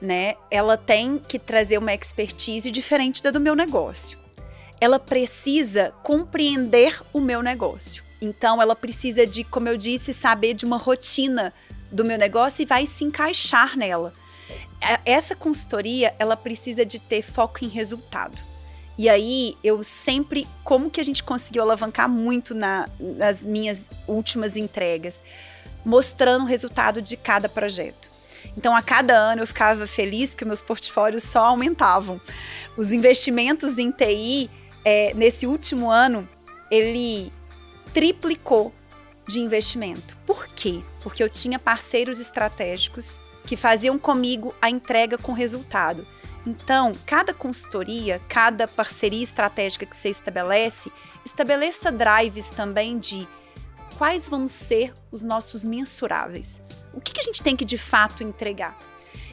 né? 0.00 0.34
Ela 0.50 0.76
tem 0.76 1.18
que 1.18 1.38
trazer 1.38 1.78
uma 1.78 1.94
expertise 1.94 2.70
diferente 2.70 3.22
da 3.22 3.30
do 3.30 3.40
meu 3.40 3.54
negócio. 3.54 4.18
Ela 4.80 4.98
precisa 4.98 5.92
compreender 6.02 7.00
o 7.12 7.20
meu 7.20 7.42
negócio. 7.42 8.05
Então, 8.20 8.60
ela 8.60 8.74
precisa 8.74 9.26
de, 9.26 9.44
como 9.44 9.68
eu 9.68 9.76
disse, 9.76 10.12
saber 10.12 10.54
de 10.54 10.64
uma 10.64 10.76
rotina 10.76 11.52
do 11.90 12.04
meu 12.04 12.18
negócio 12.18 12.62
e 12.62 12.66
vai 12.66 12.86
se 12.86 13.04
encaixar 13.04 13.76
nela. 13.76 14.12
É, 14.80 15.00
essa 15.04 15.34
consultoria, 15.34 16.14
ela 16.18 16.36
precisa 16.36 16.84
de 16.84 16.98
ter 16.98 17.22
foco 17.22 17.64
em 17.64 17.68
resultado. 17.68 18.38
E 18.98 19.08
aí, 19.08 19.54
eu 19.62 19.82
sempre, 19.82 20.46
como 20.64 20.90
que 20.90 21.00
a 21.00 21.04
gente 21.04 21.22
conseguiu 21.22 21.62
alavancar 21.62 22.08
muito 22.08 22.54
na, 22.54 22.88
nas 22.98 23.42
minhas 23.42 23.90
últimas 24.06 24.56
entregas? 24.56 25.22
mostrando 25.86 26.42
o 26.42 26.48
resultado 26.48 27.00
de 27.00 27.16
cada 27.16 27.48
projeto. 27.48 28.10
Então, 28.56 28.74
a 28.74 28.82
cada 28.82 29.16
ano 29.16 29.42
eu 29.42 29.46
ficava 29.46 29.86
feliz 29.86 30.34
que 30.34 30.44
meus 30.44 30.60
portfólios 30.60 31.22
só 31.22 31.44
aumentavam. 31.44 32.20
Os 32.76 32.92
investimentos 32.92 33.78
em 33.78 33.92
TI, 33.92 34.50
é, 34.84 35.14
nesse 35.14 35.46
último 35.46 35.88
ano, 35.88 36.28
ele 36.70 37.32
triplicou 37.96 38.74
de 39.26 39.40
investimento. 39.40 40.18
Por 40.26 40.48
quê? 40.48 40.82
Porque 41.02 41.22
eu 41.22 41.30
tinha 41.30 41.58
parceiros 41.58 42.20
estratégicos 42.20 43.18
que 43.46 43.56
faziam 43.56 43.98
comigo 43.98 44.54
a 44.60 44.68
entrega 44.68 45.16
com 45.16 45.32
resultado. 45.32 46.06
Então, 46.46 46.92
cada 47.06 47.32
consultoria, 47.32 48.20
cada 48.28 48.68
parceria 48.68 49.22
estratégica 49.22 49.86
que 49.86 49.96
você 49.96 50.10
estabelece, 50.10 50.92
estabeleça 51.24 51.90
drives 51.90 52.50
também 52.50 52.98
de 52.98 53.26
quais 53.96 54.28
vão 54.28 54.46
ser 54.46 54.92
os 55.10 55.22
nossos 55.22 55.64
mensuráveis. 55.64 56.60
O 56.92 57.00
que, 57.00 57.14
que 57.14 57.20
a 57.20 57.22
gente 57.22 57.42
tem 57.42 57.56
que 57.56 57.64
de 57.64 57.78
fato 57.78 58.22
entregar? 58.22 58.78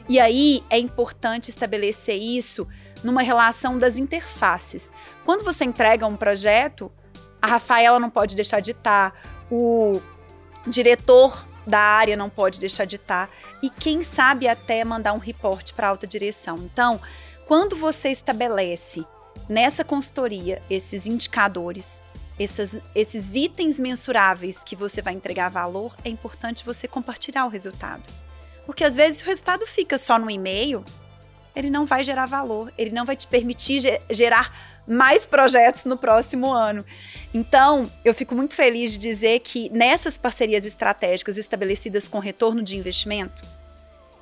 E 0.08 0.18
aí 0.18 0.64
é 0.70 0.78
importante 0.78 1.50
estabelecer 1.50 2.16
isso 2.16 2.66
numa 3.02 3.20
relação 3.20 3.76
das 3.76 3.98
interfaces. 3.98 4.90
Quando 5.22 5.44
você 5.44 5.66
entrega 5.66 6.06
um 6.06 6.16
projeto, 6.16 6.90
a 7.44 7.46
Rafaela 7.46 8.00
não 8.00 8.08
pode 8.08 8.34
deixar 8.34 8.60
de 8.60 8.70
estar, 8.70 9.12
o 9.50 10.00
diretor 10.66 11.46
da 11.66 11.78
área 11.78 12.16
não 12.16 12.30
pode 12.30 12.58
deixar 12.58 12.86
de 12.86 12.96
estar, 12.96 13.28
e 13.62 13.68
quem 13.68 14.02
sabe 14.02 14.48
até 14.48 14.82
mandar 14.82 15.12
um 15.12 15.18
reporte 15.18 15.74
para 15.74 15.88
alta 15.88 16.06
direção. 16.06 16.56
Então, 16.56 16.98
quando 17.46 17.76
você 17.76 18.08
estabelece 18.08 19.04
nessa 19.46 19.84
consultoria 19.84 20.62
esses 20.70 21.06
indicadores, 21.06 22.02
esses, 22.38 22.80
esses 22.94 23.34
itens 23.34 23.78
mensuráveis 23.78 24.64
que 24.64 24.74
você 24.74 25.02
vai 25.02 25.12
entregar 25.12 25.50
valor, 25.50 25.94
é 26.02 26.08
importante 26.08 26.64
você 26.64 26.88
compartilhar 26.88 27.44
o 27.44 27.50
resultado. 27.50 28.04
Porque 28.64 28.84
às 28.84 28.96
vezes 28.96 29.20
o 29.20 29.26
resultado 29.26 29.66
fica 29.66 29.98
só 29.98 30.18
no 30.18 30.30
e-mail, 30.30 30.82
ele 31.54 31.68
não 31.68 31.84
vai 31.84 32.02
gerar 32.02 32.24
valor, 32.24 32.72
ele 32.78 32.90
não 32.90 33.04
vai 33.04 33.16
te 33.16 33.26
permitir 33.26 33.82
gerar 34.10 34.73
mais 34.86 35.26
projetos 35.26 35.84
no 35.84 35.96
próximo 35.96 36.52
ano. 36.52 36.84
Então, 37.32 37.90
eu 38.04 38.14
fico 38.14 38.34
muito 38.34 38.54
feliz 38.54 38.92
de 38.92 38.98
dizer 38.98 39.40
que 39.40 39.70
nessas 39.70 40.18
parcerias 40.18 40.64
estratégicas 40.64 41.38
estabelecidas 41.38 42.06
com 42.06 42.18
retorno 42.18 42.62
de 42.62 42.76
investimento, 42.76 43.42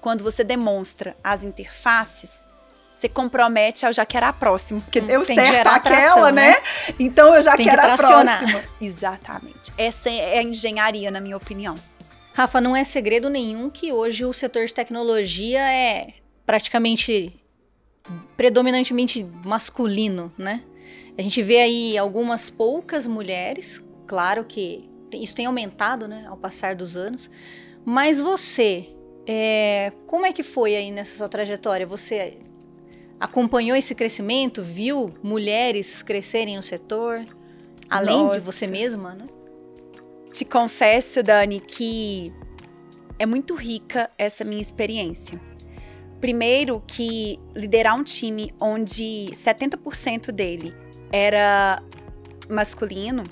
quando 0.01 0.25
você 0.25 0.43
demonstra 0.43 1.17
as 1.23 1.45
interfaces, 1.45 2.45
você 2.93 3.09
compromete 3.09 3.85
ao 3.85 3.93
já 3.93 4.07
quero 4.07 4.27
a 4.27 4.33
próxima. 4.33 4.81
Porque 4.81 5.01
hum, 5.01 5.07
deu 5.07 5.25
certo 5.25 5.67
aquela, 5.67 6.31
né? 6.31 6.51
né? 6.51 6.57
Então 6.99 7.35
eu 7.35 7.43
já 7.43 7.57
Tem 7.57 7.67
quero 7.67 7.83
que 7.83 7.89
a 7.89 7.97
próxima. 7.97 8.63
Exatamente. 8.81 9.73
Essa 9.77 10.11
é 10.11 10.39
a 10.39 10.43
engenharia, 10.43 11.11
na 11.11 11.21
minha 11.21 11.37
opinião. 11.37 11.75
Rafa, 12.35 12.61
não 12.61 12.75
é 12.75 12.85
segredo 12.85 13.29
nenhum 13.29 13.69
que 13.69 13.93
hoje 13.93 14.25
o 14.25 14.33
setor 14.33 14.65
de 14.67 14.73
tecnologia 14.73 15.61
é 15.61 16.15
praticamente 16.47 17.35
predominantemente 18.37 19.25
masculino, 19.45 20.33
né? 20.37 20.63
A 21.17 21.23
gente 21.23 21.43
vê 21.43 21.59
aí 21.59 21.99
algumas 21.99 22.49
poucas 22.49 23.07
mulheres, 23.07 23.83
claro 24.07 24.45
que 24.45 24.89
isso 25.13 25.35
tem 25.35 25.47
aumentado, 25.47 26.09
né, 26.09 26.25
ao 26.27 26.37
passar 26.37 26.75
dos 26.75 26.97
anos. 26.97 27.31
Mas 27.85 28.21
você, 28.21 28.89
é, 29.27 29.93
como 30.07 30.25
é 30.25 30.33
que 30.33 30.43
foi 30.43 30.75
aí 30.75 30.91
nessa 30.91 31.17
sua 31.17 31.29
trajetória? 31.29 31.87
Você 31.87 32.39
acompanhou 33.21 33.77
esse 33.77 33.95
crescimento, 33.95 34.63
viu 34.63 35.15
mulheres 35.23 36.03
crescerem 36.03 36.57
no 36.57 36.63
setor, 36.63 37.25
além 37.91 38.17
Nossa. 38.17 38.39
de 38.39 38.45
você 38.45 38.67
mesma, 38.67 39.15
né? 39.15 39.27
Te 40.33 40.47
confesso, 40.47 41.23
Dani, 41.23 41.61
que 41.61 42.33
é 43.19 43.27
muito 43.27 43.55
rica 43.55 44.11
essa 44.17 44.45
minha 44.45 44.63
experiência. 44.63 45.39
Primeiro 46.23 46.81
que 46.87 47.37
liderar 47.53 47.97
um 47.99 48.05
time 48.05 48.55
onde 48.63 49.27
70% 49.33 50.31
dele 50.31 50.73
era 51.11 51.83
masculino, 52.49 53.25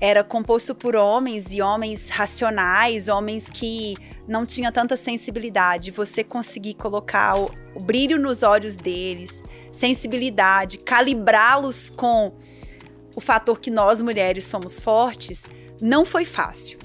era 0.00 0.24
composto 0.24 0.74
por 0.74 0.96
homens 0.96 1.54
e 1.54 1.62
homens 1.62 2.08
racionais, 2.08 3.06
homens 3.06 3.48
que 3.48 3.94
não 4.26 4.44
tinham 4.44 4.72
tanta 4.72 4.96
sensibilidade. 4.96 5.92
Você 5.92 6.24
conseguir 6.24 6.74
colocar 6.74 7.38
o, 7.38 7.44
o 7.76 7.82
brilho 7.84 8.18
nos 8.18 8.42
olhos 8.42 8.74
deles, 8.74 9.40
sensibilidade, 9.70 10.78
calibrá-los 10.78 11.90
com 11.90 12.34
o 13.14 13.20
fator 13.20 13.60
que 13.60 13.70
nós 13.70 14.02
mulheres 14.02 14.46
somos 14.46 14.80
fortes, 14.80 15.44
não 15.80 16.04
foi 16.04 16.24
fácil. 16.24 16.76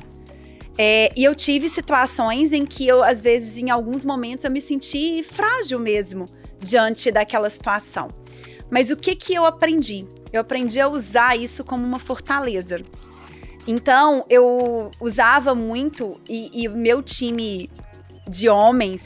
É, 0.77 1.11
e 1.15 1.23
eu 1.23 1.33
tive 1.33 1.67
situações 1.67 2.53
em 2.53 2.65
que 2.65 2.87
eu, 2.87 3.01
às 3.01 3.21
vezes, 3.21 3.57
em 3.57 3.71
alguns 3.71 4.05
momentos, 4.05 4.45
eu 4.45 4.51
me 4.51 4.61
senti 4.61 5.23
frágil 5.23 5.79
mesmo 5.79 6.25
diante 6.59 7.11
daquela 7.11 7.49
situação. 7.49 8.09
Mas 8.69 8.91
o 8.91 8.97
que 8.97 9.15
que 9.15 9.33
eu 9.33 9.45
aprendi? 9.45 10.05
Eu 10.31 10.41
aprendi 10.41 10.79
a 10.79 10.87
usar 10.87 11.35
isso 11.35 11.63
como 11.63 11.83
uma 11.83 11.99
fortaleza. 11.99 12.79
Então, 13.65 14.23
eu 14.29 14.91
usava 15.01 15.55
muito, 15.55 16.19
e 16.29 16.67
o 16.67 16.71
meu 16.71 17.01
time 17.01 17.69
de 18.29 18.47
homens, 18.47 19.01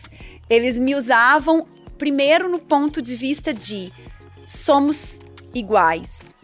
eles 0.50 0.78
me 0.78 0.94
usavam 0.94 1.66
primeiro 1.98 2.50
no 2.50 2.60
ponto 2.60 3.02
de 3.02 3.16
vista 3.16 3.54
de 3.54 3.92
somos 4.46 5.20
iguais. 5.54 6.36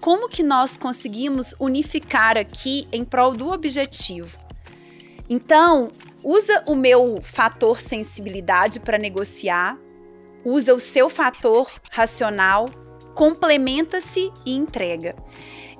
Como 0.00 0.28
que 0.28 0.42
nós 0.42 0.76
conseguimos 0.76 1.54
unificar 1.58 2.36
aqui 2.36 2.86
em 2.92 3.04
prol 3.04 3.32
do 3.32 3.50
objetivo? 3.50 4.43
Então, 5.28 5.88
usa 6.22 6.62
o 6.66 6.74
meu 6.74 7.20
fator 7.22 7.80
sensibilidade 7.80 8.80
para 8.80 8.98
negociar, 8.98 9.78
usa 10.44 10.74
o 10.74 10.80
seu 10.80 11.08
fator 11.08 11.70
racional, 11.90 12.66
complementa-se 13.14 14.30
e 14.44 14.54
entrega. 14.54 15.16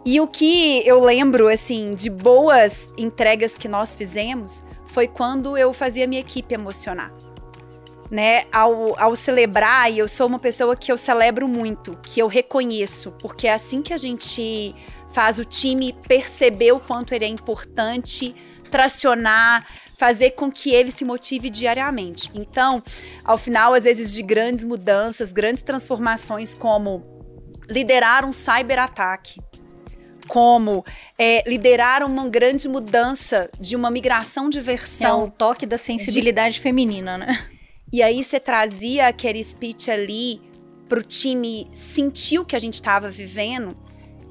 E 0.04 0.20
o 0.20 0.26
que 0.26 0.86
eu 0.86 1.00
lembro, 1.00 1.48
assim, 1.48 1.94
de 1.94 2.10
boas 2.10 2.92
entregas 2.96 3.54
que 3.54 3.68
nós 3.68 3.96
fizemos 3.96 4.62
foi 4.86 5.08
quando 5.08 5.56
eu 5.56 5.72
fazia 5.72 6.06
minha 6.06 6.20
equipe 6.20 6.54
emocionar. 6.54 7.12
Né, 8.10 8.44
ao, 8.52 9.00
ao 9.00 9.16
celebrar, 9.16 9.90
e 9.90 9.98
eu 9.98 10.06
sou 10.06 10.26
uma 10.26 10.38
pessoa 10.38 10.76
que 10.76 10.92
eu 10.92 10.96
celebro 10.96 11.48
muito, 11.48 11.98
que 12.02 12.20
eu 12.20 12.28
reconheço, 12.28 13.12
porque 13.18 13.48
é 13.48 13.54
assim 13.54 13.82
que 13.82 13.92
a 13.92 13.96
gente 13.96 14.72
faz 15.10 15.38
o 15.38 15.44
time 15.44 15.92
perceber 16.06 16.72
o 16.72 16.78
quanto 16.78 17.12
ele 17.12 17.24
é 17.24 17.28
importante, 17.28 18.36
tracionar, 18.74 19.64
fazer 19.96 20.32
com 20.32 20.50
que 20.50 20.74
ele 20.74 20.90
se 20.90 21.04
motive 21.04 21.48
diariamente. 21.48 22.28
Então, 22.34 22.82
ao 23.24 23.38
final, 23.38 23.72
às 23.72 23.84
vezes, 23.84 24.12
de 24.12 24.20
grandes 24.20 24.64
mudanças, 24.64 25.30
grandes 25.30 25.62
transformações, 25.62 26.54
como 26.54 27.04
liderar 27.70 28.24
um 28.24 28.32
cyberataque, 28.32 29.40
como 30.26 30.84
é, 31.16 31.48
liderar 31.48 32.02
uma 32.02 32.28
grande 32.28 32.68
mudança 32.68 33.48
de 33.60 33.76
uma 33.76 33.92
migração 33.92 34.50
de 34.50 34.60
versão. 34.60 35.20
É 35.20 35.24
o 35.24 35.30
toque 35.30 35.64
da 35.64 35.78
sensibilidade 35.78 36.54
de... 36.54 36.60
feminina, 36.60 37.16
né? 37.16 37.46
E 37.92 38.02
aí 38.02 38.24
você 38.24 38.40
trazia 38.40 39.06
aquele 39.06 39.42
speech 39.44 39.88
ali 39.88 40.42
para 40.88 40.98
o 40.98 41.02
time 41.02 41.70
sentir 41.72 42.40
o 42.40 42.44
que 42.44 42.56
a 42.56 42.58
gente 42.58 42.74
estava 42.74 43.08
vivendo 43.08 43.83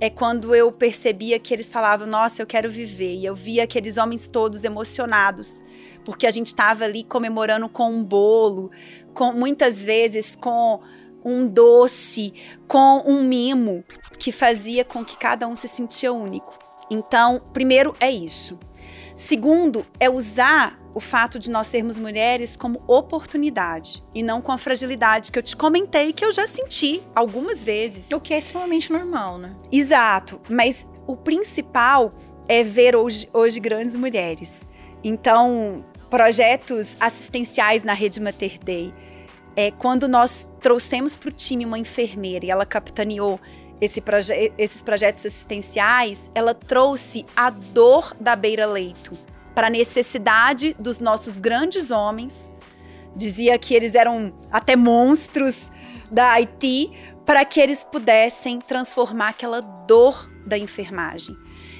é 0.03 0.09
quando 0.09 0.53
eu 0.53 0.69
percebia 0.69 1.39
que 1.39 1.53
eles 1.53 1.71
falavam, 1.71 2.05
nossa, 2.05 2.41
eu 2.41 2.45
quero 2.45 2.69
viver. 2.69 3.15
E 3.15 3.25
eu 3.25 3.33
via 3.33 3.63
aqueles 3.63 3.95
homens 3.95 4.27
todos 4.27 4.65
emocionados, 4.65 5.63
porque 6.03 6.27
a 6.27 6.31
gente 6.31 6.47
estava 6.47 6.83
ali 6.83 7.05
comemorando 7.05 7.69
com 7.69 7.89
um 7.89 8.03
bolo, 8.03 8.69
com 9.13 9.31
muitas 9.31 9.85
vezes 9.85 10.35
com 10.35 10.81
um 11.23 11.47
doce, 11.47 12.33
com 12.67 13.01
um 13.05 13.23
mimo, 13.23 13.81
que 14.19 14.33
fazia 14.33 14.83
com 14.83 15.05
que 15.05 15.15
cada 15.15 15.47
um 15.47 15.55
se 15.55 15.69
sentia 15.69 16.11
único. 16.11 16.53
Então, 16.91 17.41
primeiro 17.53 17.95
é 17.97 18.11
isso. 18.11 18.59
Segundo, 19.15 19.86
é 19.99 20.10
usar 20.10 20.80
o 20.93 20.99
fato 20.99 21.39
de 21.39 21.49
nós 21.49 21.67
sermos 21.67 21.97
mulheres 21.97 22.56
como 22.56 22.82
oportunidade 22.88 24.04
e 24.13 24.21
não 24.21 24.41
com 24.41 24.52
a 24.52 24.58
fragilidade 24.58 25.32
que 25.32 25.39
eu 25.39 25.43
te 25.43 25.56
comentei 25.56 26.13
que 26.13 26.23
eu 26.23 26.32
já 26.32 26.45
senti 26.45 27.02
algumas 27.15 27.63
vezes. 27.63 28.12
O 28.12 28.19
que 28.19 28.34
é 28.34 28.38
extremamente 28.38 28.91
normal, 28.91 29.38
né? 29.38 29.56
Exato, 29.71 30.39
mas 30.49 30.86
o 31.08 31.15
principal 31.15 32.12
é 32.47 32.63
ver 32.63 32.95
hoje, 32.95 33.28
hoje 33.34 33.60
grandes 33.60 33.95
mulheres. 33.95 34.67
Então, 35.04 35.84
projetos 36.10 36.95
assistenciais 36.99 37.84
na 37.84 37.93
Rede 37.93 38.19
Mater 38.19 38.60
Dei, 38.63 38.93
é, 39.56 39.71
quando 39.71 40.08
nós 40.08 40.49
trouxemos 40.60 41.17
para 41.17 41.30
o 41.30 41.32
time 41.32 41.65
uma 41.65 41.78
enfermeira 41.78 42.45
e 42.45 42.52
ela 42.52 42.65
capitaneou 42.65 43.39
esse 43.83 43.99
proje 43.99 44.53
esses 44.57 44.81
projetos 44.81 45.25
assistenciais, 45.25 46.29
ela 46.33 46.53
trouxe 46.53 47.25
a 47.35 47.49
dor 47.49 48.15
da 48.19 48.35
beira-leito 48.35 49.17
para 49.53 49.67
a 49.67 49.69
necessidade 49.69 50.75
dos 50.79 50.99
nossos 50.99 51.37
grandes 51.37 51.91
homens. 51.91 52.51
Dizia 53.15 53.57
que 53.59 53.75
eles 53.75 53.93
eram 53.93 54.33
até 54.51 54.75
monstros 54.75 55.71
da 56.09 56.31
Haiti 56.31 56.91
para 57.25 57.45
que 57.45 57.59
eles 57.59 57.83
pudessem 57.83 58.59
transformar 58.59 59.29
aquela 59.29 59.61
dor 59.61 60.29
da 60.45 60.57
enfermagem. 60.57 61.35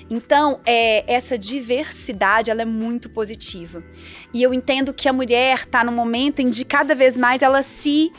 Então, 0.09 0.59
é, 0.65 1.11
essa 1.11 1.37
diversidade 1.37 2.51
ela 2.51 2.61
é 2.61 2.65
muito 2.65 3.09
positiva. 3.09 3.81
E 4.33 4.43
eu 4.43 4.53
entendo 4.53 4.93
que 4.93 5.07
a 5.07 5.13
mulher 5.13 5.59
está 5.59 5.83
no 5.83 5.91
momento 5.91 6.41
em 6.41 6.49
de 6.49 6.65
cada 6.65 6.93
vez 6.93 7.15
mais 7.15 7.41
ela 7.41 7.63
se 7.63 8.11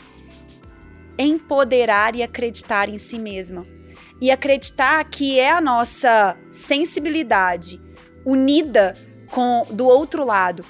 empoderar 1.17 2.15
e 2.15 2.23
acreditar 2.23 2.89
em 2.89 2.97
si 2.97 3.17
mesma. 3.17 3.74
E 4.21 4.31
acreditar 4.31 5.03
que 5.05 5.39
é 5.39 5.51
a 5.51 5.61
nossa 5.61 6.37
sensibilidade 6.51 7.79
unida 8.25 8.95
com 9.29 9.65
do 9.69 9.85
outro 9.85 10.25
lado 10.25 10.65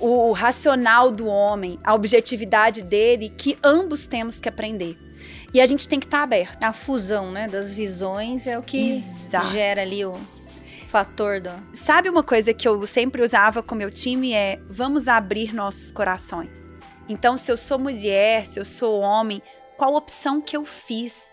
o 0.00 0.32
racional 0.32 1.10
do 1.10 1.26
homem, 1.26 1.78
a 1.84 1.94
objetividade 1.94 2.82
dele, 2.82 3.28
que 3.36 3.58
ambos 3.62 4.06
temos 4.06 4.40
que 4.40 4.48
aprender. 4.48 4.96
E 5.52 5.60
a 5.60 5.66
gente 5.66 5.86
tem 5.86 6.00
que 6.00 6.06
estar 6.06 6.18
tá 6.18 6.24
aberto. 6.24 6.64
A 6.64 6.72
fusão, 6.72 7.30
né, 7.30 7.46
das 7.46 7.74
visões 7.74 8.46
é 8.46 8.58
o 8.58 8.62
que 8.62 8.92
Exato. 8.92 9.48
gera 9.48 9.82
ali 9.82 10.04
o 10.04 10.14
fator 10.88 11.40
do. 11.40 11.50
Sabe 11.74 12.08
uma 12.08 12.22
coisa 12.22 12.54
que 12.54 12.66
eu 12.66 12.86
sempre 12.86 13.22
usava 13.22 13.62
com 13.62 13.74
meu 13.74 13.90
time 13.90 14.32
é 14.32 14.58
vamos 14.70 15.06
abrir 15.06 15.54
nossos 15.54 15.92
corações. 15.92 16.70
Então, 17.08 17.36
se 17.36 17.50
eu 17.50 17.56
sou 17.56 17.78
mulher, 17.78 18.46
se 18.46 18.58
eu 18.58 18.64
sou 18.64 19.00
homem, 19.00 19.42
qual 19.76 19.94
opção 19.94 20.40
que 20.40 20.56
eu 20.56 20.64
fiz? 20.64 21.28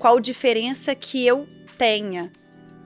Qual 0.00 0.18
diferença 0.18 0.94
que 0.94 1.24
eu 1.24 1.46
tenha? 1.78 2.32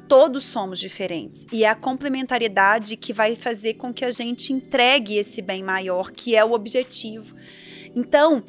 todos 0.06 0.44
somos 0.44 0.78
diferentes. 0.78 1.46
E 1.50 1.64
é 1.64 1.68
a 1.68 1.74
complementariedade 1.74 2.94
que 2.94 3.10
vai 3.10 3.34
fazer 3.34 3.74
com 3.74 3.92
que 3.92 4.04
a 4.04 4.10
gente 4.10 4.52
entregue 4.52 5.16
esse 5.16 5.40
bem 5.40 5.62
maior, 5.62 6.10
que 6.10 6.36
é 6.36 6.44
o 6.44 6.52
objetivo. 6.52 7.34
Então, 7.96 8.44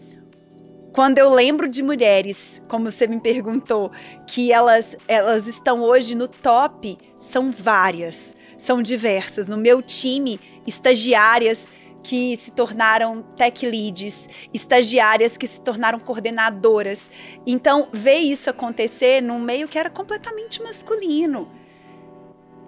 quando 0.91 1.17
eu 1.17 1.34
lembro 1.34 1.69
de 1.69 1.82
mulheres, 1.82 2.62
como 2.67 2.91
você 2.91 3.08
me 3.08 3.21
perguntou, 3.21 3.89
que 4.28 4.51
elas, 4.51 4.97
elas 5.08 5.47
estão 5.47 5.82
hoje 5.82 6.13
no 6.13 6.28
top, 6.28 6.97
são 7.19 7.51
várias, 7.51 8.36
são 8.58 8.82
diversas. 8.82 9.47
No 9.47 9.58
meu 9.58 9.82
time, 9.82 10.39
estagiárias 10.67 11.69
que 12.05 12.37
se 12.37 12.51
tornaram 12.51 13.23
tech 13.35 13.65
leads, 13.65 14.29
estagiárias 14.53 15.37
que 15.37 15.47
se 15.47 15.59
tornaram 15.59 15.99
coordenadoras. 15.99 17.09
Então, 17.47 17.87
ver 17.91 18.19
isso 18.19 18.47
acontecer 18.47 19.23
num 19.23 19.39
meio 19.39 19.67
que 19.67 19.79
era 19.79 19.89
completamente 19.89 20.61
masculino 20.61 21.49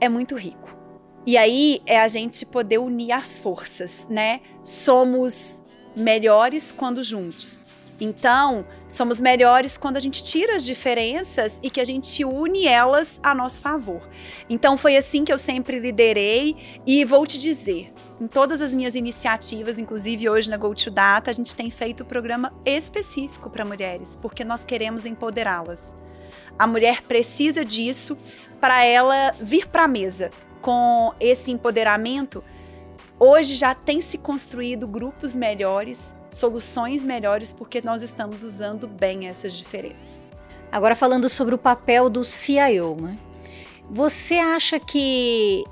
é 0.02 0.10
muito 0.10 0.36
rico. 0.36 0.76
E 1.23 1.38
aí 1.38 1.82
é 1.86 2.00
a 2.00 2.08
gente 2.08 2.47
poder 2.47 2.80
unir 2.80 3.12
as 3.12 3.38
forças, 3.38 4.08
né? 4.10 4.41
Somos 4.63 5.62
melhores 5.95 6.71
quando 6.71 7.04
juntos. 7.04 7.62
Então, 8.02 8.65
somos 8.88 9.19
melhores 9.19 9.78
quando 9.78 9.97
a 9.97 10.00
gente 10.00 10.23
tira 10.23 10.56
as 10.56 10.63
diferenças 10.63 11.60
e 11.62 11.69
que 11.69 11.82
a 11.82 11.86
gente 11.86 12.23
une 12.23 12.65
elas 12.65 13.19
a 13.21 13.36
nosso 13.36 13.62
favor. 13.62 14.08
Então, 14.50 14.78
foi 14.78 14.95
assim 14.95 15.26
que 15.26 15.34
eu 15.34 15.38
sempre 15.38 15.80
liderei 15.80 16.82
e 16.86 17.04
vou 17.04 17.26
te 17.28 17.38
dizer, 17.38 17.93
em 18.19 18.28
todas 18.28 18.62
as 18.62 18.73
minhas 18.73 18.95
iniciativas, 18.95 19.78
inclusive 19.78 20.30
hoje 20.30 20.50
na 20.50 20.58
Go 20.58 20.73
to 20.73 20.89
Data, 20.89 21.30
a 21.30 21.34
gente 21.34 21.56
tem 21.56 21.69
feito 21.69 22.04
um 22.04 22.06
programa 22.06 22.54
específico 22.65 23.50
para 23.50 23.65
mulheres, 23.65 24.17
porque 24.21 24.43
nós 24.43 24.65
queremos 24.65 25.06
empoderá-las. 25.06 25.93
A 26.58 26.65
mulher 26.65 27.02
precisa 27.04 27.63
disso 27.63 28.17
para 28.60 28.84
ela 28.84 29.34
vir 29.39 29.67
para 29.67 29.84
a 29.84 29.88
mesa 29.88 30.32
com 30.62 31.13
esse 31.19 31.52
empoderamento. 31.52 32.43
Hoje 33.19 33.56
já 33.56 33.76
tem 33.76 34.02
se 34.02 34.17
construído 34.17 34.88
grupos 34.88 35.36
melhores 35.36 36.15
soluções 36.32 37.04
melhores 37.04 37.54
porque 37.54 37.82
nós 37.82 38.02
estamos 38.02 38.44
usando 38.44 38.88
bem 38.88 39.28
essas 39.28 39.54
diferenças. 39.54 40.30
Agora 40.72 40.96
falando 40.96 41.30
sobre 41.30 41.56
o 41.56 41.58
papel 41.58 42.10
do 42.10 42.24
CIO, 42.24 42.96
né? 43.00 43.16
Você 43.90 44.36
acha 44.36 44.80
que 44.80 45.63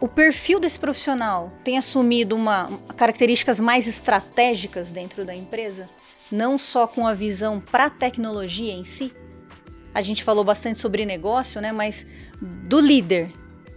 o 0.00 0.08
perfil 0.08 0.58
desse 0.58 0.78
profissional 0.78 1.52
tem 1.62 1.78
assumido 1.78 2.34
uma 2.34 2.68
características 2.96 3.60
mais 3.60 3.86
estratégicas 3.86 4.90
dentro 4.90 5.24
da 5.24 5.34
empresa, 5.34 5.88
não 6.30 6.58
só 6.58 6.88
com 6.88 7.06
a 7.06 7.14
visão 7.14 7.60
para 7.60 7.86
a 7.86 7.90
tecnologia 7.90 8.72
em 8.72 8.82
si? 8.82 9.12
A 9.94 10.02
gente 10.02 10.24
falou 10.24 10.42
bastante 10.42 10.80
sobre 10.80 11.06
negócio, 11.06 11.60
né? 11.60 11.70
Mas 11.70 12.04
do 12.40 12.80
líder, 12.80 13.30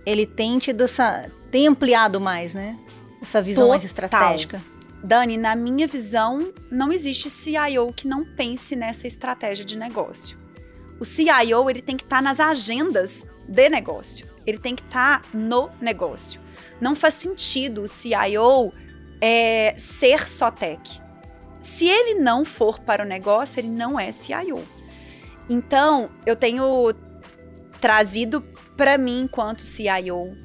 ele 0.06 0.26
tem 0.26 0.58
tido 0.58 0.84
essa, 0.84 1.30
tem 1.52 1.68
ampliado 1.68 2.20
mais, 2.20 2.56
né? 2.56 2.76
Essa 3.22 3.42
visão 3.42 3.66
Total. 3.66 3.70
mais 3.70 3.84
estratégica. 3.84 4.62
Dani, 5.06 5.38
na 5.38 5.56
minha 5.56 5.88
visão, 5.88 6.52
não 6.72 6.92
existe 6.92 7.30
CIO 7.30 7.94
que 7.94 8.08
não 8.08 8.26
pense 8.26 8.76
nessa 8.76 9.06
estratégia 9.06 9.64
de 9.64 9.78
negócio. 9.78 10.36
O 11.00 11.06
CIO 11.06 11.70
ele 11.70 11.82
tem 11.82 11.96
que 11.96 12.04
estar 12.04 12.18
tá 12.18 12.22
nas 12.22 12.40
agendas 12.40 13.28
de 13.48 13.70
negócio. 13.70 14.28
Ele 14.48 14.58
tem 14.58 14.76
que 14.76 14.82
estar 14.82 15.22
tá 15.22 15.28
no 15.32 15.70
negócio. 15.80 16.42
Não 16.82 16.96
faz 16.96 17.14
sentido 17.14 17.84
o 17.84 17.88
CIO 17.88 18.74
é, 19.22 19.76
ser 19.78 20.28
só 20.28 20.50
tech. 20.50 21.02
Se 21.62 21.88
ele 21.88 22.20
não 22.20 22.44
for 22.44 22.80
para 22.80 23.04
o 23.04 23.08
negócio, 23.08 23.60
ele 23.60 23.70
não 23.70 24.00
é 24.00 24.12
CIO. 24.12 24.64
Então, 25.48 26.10
eu 26.26 26.36
tenho 26.36 26.94
trazido 27.80 28.42
para 28.76 28.98
mim, 28.98 29.22
enquanto 29.22 29.60
CIO, 29.60 30.36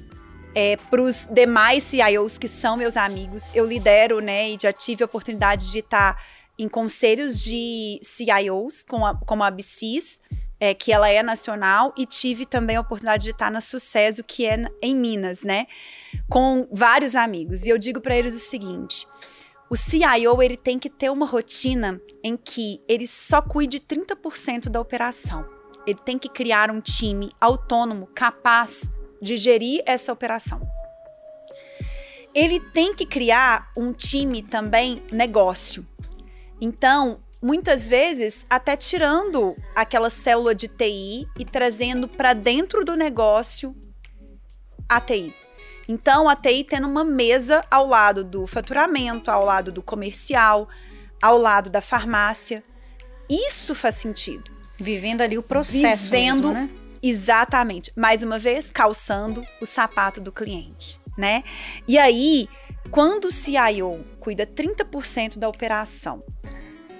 é, 0.55 0.77
para 0.77 1.03
os 1.03 1.27
demais 1.31 1.83
CIOs 1.85 2.39
que 2.39 2.49
são 2.49 2.77
meus 2.77 2.97
amigos. 2.97 3.51
Eu 3.55 3.67
lidero, 3.67 4.21
né, 4.21 4.51
e 4.51 4.59
já 4.61 4.73
tive 4.73 5.03
a 5.03 5.07
oportunidade 5.07 5.71
de 5.71 5.79
estar 5.79 6.23
em 6.59 6.69
conselhos 6.69 7.41
de 7.43 7.99
CIOs, 8.03 8.85
com 8.85 9.07
a, 9.07 9.15
como 9.15 9.43
a 9.43 9.51
BCIS, 9.51 10.21
é, 10.59 10.75
que 10.75 10.93
ela 10.93 11.09
é 11.09 11.23
nacional, 11.23 11.95
e 11.97 12.05
tive 12.05 12.45
também 12.45 12.77
a 12.77 12.81
oportunidade 12.83 13.25
de 13.25 13.31
estar 13.31 13.51
na 13.51 13.61
Sucesso, 13.61 14.23
que 14.23 14.45
é 14.45 14.57
em 14.83 14.95
Minas, 14.95 15.43
né, 15.43 15.67
com 16.29 16.69
vários 16.71 17.15
amigos. 17.17 17.65
E 17.65 17.71
eu 17.71 17.79
digo 17.79 18.01
para 18.01 18.17
eles 18.17 18.35
o 18.35 18.39
seguinte: 18.39 19.07
o 19.71 19.77
CIO 19.77 20.43
ele 20.43 20.57
tem 20.57 20.79
que 20.79 20.91
ter 20.91 21.11
uma 21.11 21.25
rotina 21.25 22.01
em 22.23 22.37
que 22.37 22.83
ele 22.87 23.07
só 23.07 23.41
cuide 23.41 23.81
30% 23.81 24.69
da 24.69 24.81
operação. 24.81 25.49
Ele 25.87 25.99
tem 26.05 26.19
que 26.19 26.29
criar 26.29 26.71
um 26.71 26.81
time 26.81 27.31
autônomo, 27.41 28.07
capaz 28.15 28.91
de 29.21 29.37
gerir 29.37 29.83
essa 29.87 30.13
operação. 30.13 30.61
Ele 32.35 32.61
tem 32.61 32.95
que 32.95 33.05
criar 33.05 33.71
um 33.77 33.93
time 33.93 34.43
também 34.43 35.03
negócio. 35.11 35.87
Então, 36.61 37.21
muitas 37.43 37.87
vezes, 37.87 38.47
até 38.49 38.77
tirando 38.77 39.57
aquela 39.75 40.11
célula 40.11 40.55
de 40.55 40.69
TI 40.69 41.27
e 41.39 41.45
trazendo 41.45 42.07
para 42.07 42.33
dentro 42.33 42.85
do 42.85 42.97
negócio 42.97 43.75
a 44.89 45.01
TI. 45.01 45.35
Então, 45.89 46.29
a 46.29 46.37
TI 46.37 46.63
tendo 46.63 46.87
uma 46.87 47.05
mesa 47.05 47.65
ao 47.71 47.87
lado 47.87 48.23
do 48.23 48.47
faturamento, 48.47 49.31
ao 49.31 49.45
lado 49.45 49.73
do 49.73 49.83
comercial, 49.83 50.69
ao 51.21 51.37
lado 51.37 51.69
da 51.69 51.81
farmácia. 51.81 52.63
Isso 53.29 53.75
faz 53.75 53.97
sentido. 53.97 54.51
Vivendo 54.79 55.21
ali 55.21 55.37
o 55.37 55.43
processo. 55.43 56.05
Vivendo 56.05 56.53
mesmo, 56.53 56.53
né? 56.53 56.71
Exatamente. 57.03 57.93
Mais 57.97 58.23
uma 58.23 58.39
vez, 58.39 58.71
calçando 58.71 59.45
o 59.61 59.67
sapato 59.67 60.21
do 60.21 60.31
cliente, 60.31 61.01
né? 61.17 61.43
E 61.89 61.99
aí, 61.99 62.49
quando 62.91 63.27
o 63.27 63.31
CIO 63.31 64.05
cuida 64.19 64.47
30% 64.47 65.39
da 65.39 65.49
operação, 65.49 66.23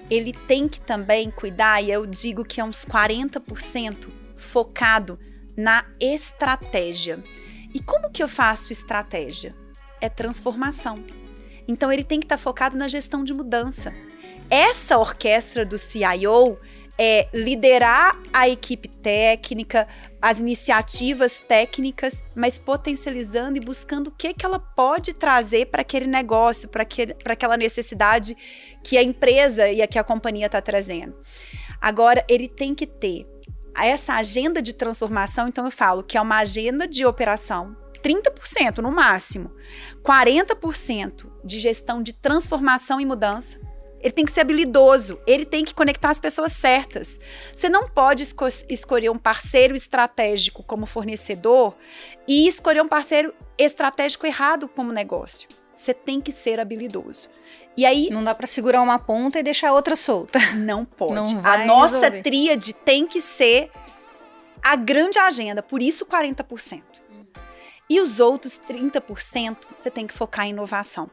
ele 0.09 0.33
tem 0.33 0.67
que 0.67 0.81
também 0.81 1.29
cuidar, 1.31 1.81
e 1.81 1.91
eu 1.91 2.05
digo 2.05 2.43
que 2.43 2.59
é 2.59 2.63
uns 2.63 2.83
40% 2.83 4.09
focado 4.35 5.19
na 5.55 5.85
estratégia. 5.99 7.23
E 7.73 7.81
como 7.81 8.11
que 8.11 8.21
eu 8.21 8.27
faço 8.27 8.71
estratégia? 8.71 9.55
É 10.01 10.09
transformação. 10.09 11.03
Então 11.67 11.91
ele 11.91 12.03
tem 12.03 12.19
que 12.19 12.25
estar 12.25 12.37
tá 12.37 12.41
focado 12.41 12.75
na 12.75 12.87
gestão 12.87 13.23
de 13.23 13.33
mudança. 13.33 13.93
Essa 14.49 14.97
orquestra 14.97 15.65
do 15.65 15.77
CIO 15.77 16.57
é 16.97 17.27
liderar 17.33 18.17
a 18.33 18.47
equipe 18.47 18.87
técnica, 18.87 19.87
as 20.21 20.39
iniciativas 20.39 21.39
técnicas, 21.39 22.23
mas 22.35 22.59
potencializando 22.59 23.57
e 23.57 23.61
buscando 23.61 24.07
o 24.07 24.11
que, 24.11 24.33
que 24.33 24.45
ela 24.45 24.59
pode 24.59 25.13
trazer 25.13 25.67
para 25.67 25.81
aquele 25.81 26.07
negócio, 26.07 26.69
para 26.69 26.83
aquela 27.33 27.57
necessidade 27.57 28.35
que 28.83 28.97
a 28.97 29.03
empresa 29.03 29.69
e 29.69 29.81
a 29.81 29.87
que 29.87 29.97
a 29.97 30.03
companhia 30.03 30.45
está 30.45 30.61
trazendo. 30.61 31.15
Agora, 31.79 32.23
ele 32.27 32.47
tem 32.47 32.75
que 32.75 32.85
ter 32.85 33.27
essa 33.75 34.15
agenda 34.15 34.61
de 34.61 34.73
transformação, 34.73 35.47
então 35.47 35.65
eu 35.65 35.71
falo 35.71 36.03
que 36.03 36.17
é 36.17 36.21
uma 36.21 36.39
agenda 36.39 36.87
de 36.87 37.05
operação 37.05 37.75
30% 38.01 38.79
no 38.79 38.91
máximo, 38.91 39.51
40% 40.03 41.27
de 41.43 41.59
gestão 41.59 42.01
de 42.01 42.13
transformação 42.13 42.99
e 42.99 43.05
mudança, 43.05 43.59
ele 44.01 44.11
tem 44.11 44.25
que 44.25 44.31
ser 44.31 44.41
habilidoso, 44.41 45.19
ele 45.27 45.45
tem 45.45 45.63
que 45.63 45.73
conectar 45.73 46.09
as 46.09 46.19
pessoas 46.19 46.51
certas. 46.51 47.19
Você 47.53 47.69
não 47.69 47.87
pode 47.87 48.23
esco 48.23 48.47
escolher 48.67 49.09
um 49.09 49.17
parceiro 49.17 49.75
estratégico 49.75 50.63
como 50.63 50.85
fornecedor 50.85 51.75
e 52.27 52.47
escolher 52.47 52.81
um 52.81 52.87
parceiro 52.87 53.33
estratégico 53.57 54.25
errado 54.25 54.67
como 54.67 54.91
negócio. 54.91 55.47
Você 55.73 55.93
tem 55.93 56.19
que 56.19 56.31
ser 56.31 56.59
habilidoso. 56.59 57.29
E 57.77 57.85
aí 57.85 58.09
não 58.09 58.23
dá 58.23 58.35
para 58.35 58.47
segurar 58.47 58.81
uma 58.81 58.99
ponta 58.99 59.39
e 59.39 59.43
deixar 59.43 59.69
a 59.69 59.73
outra 59.73 59.95
solta. 59.95 60.37
Não 60.57 60.83
pode. 60.83 61.33
Não 61.33 61.41
a 61.45 61.65
nossa 61.65 61.95
resolver. 61.95 62.21
tríade 62.21 62.73
tem 62.73 63.07
que 63.07 63.21
ser 63.21 63.71
a 64.61 64.75
grande 64.75 65.17
agenda, 65.17 65.63
por 65.63 65.81
isso 65.81 66.05
40%. 66.05 66.83
E 67.89 67.99
os 67.99 68.19
outros 68.19 68.59
30% 68.69 69.57
você 69.75 69.89
tem 69.89 70.05
que 70.05 70.13
focar 70.13 70.45
em 70.45 70.51
inovação. 70.51 71.09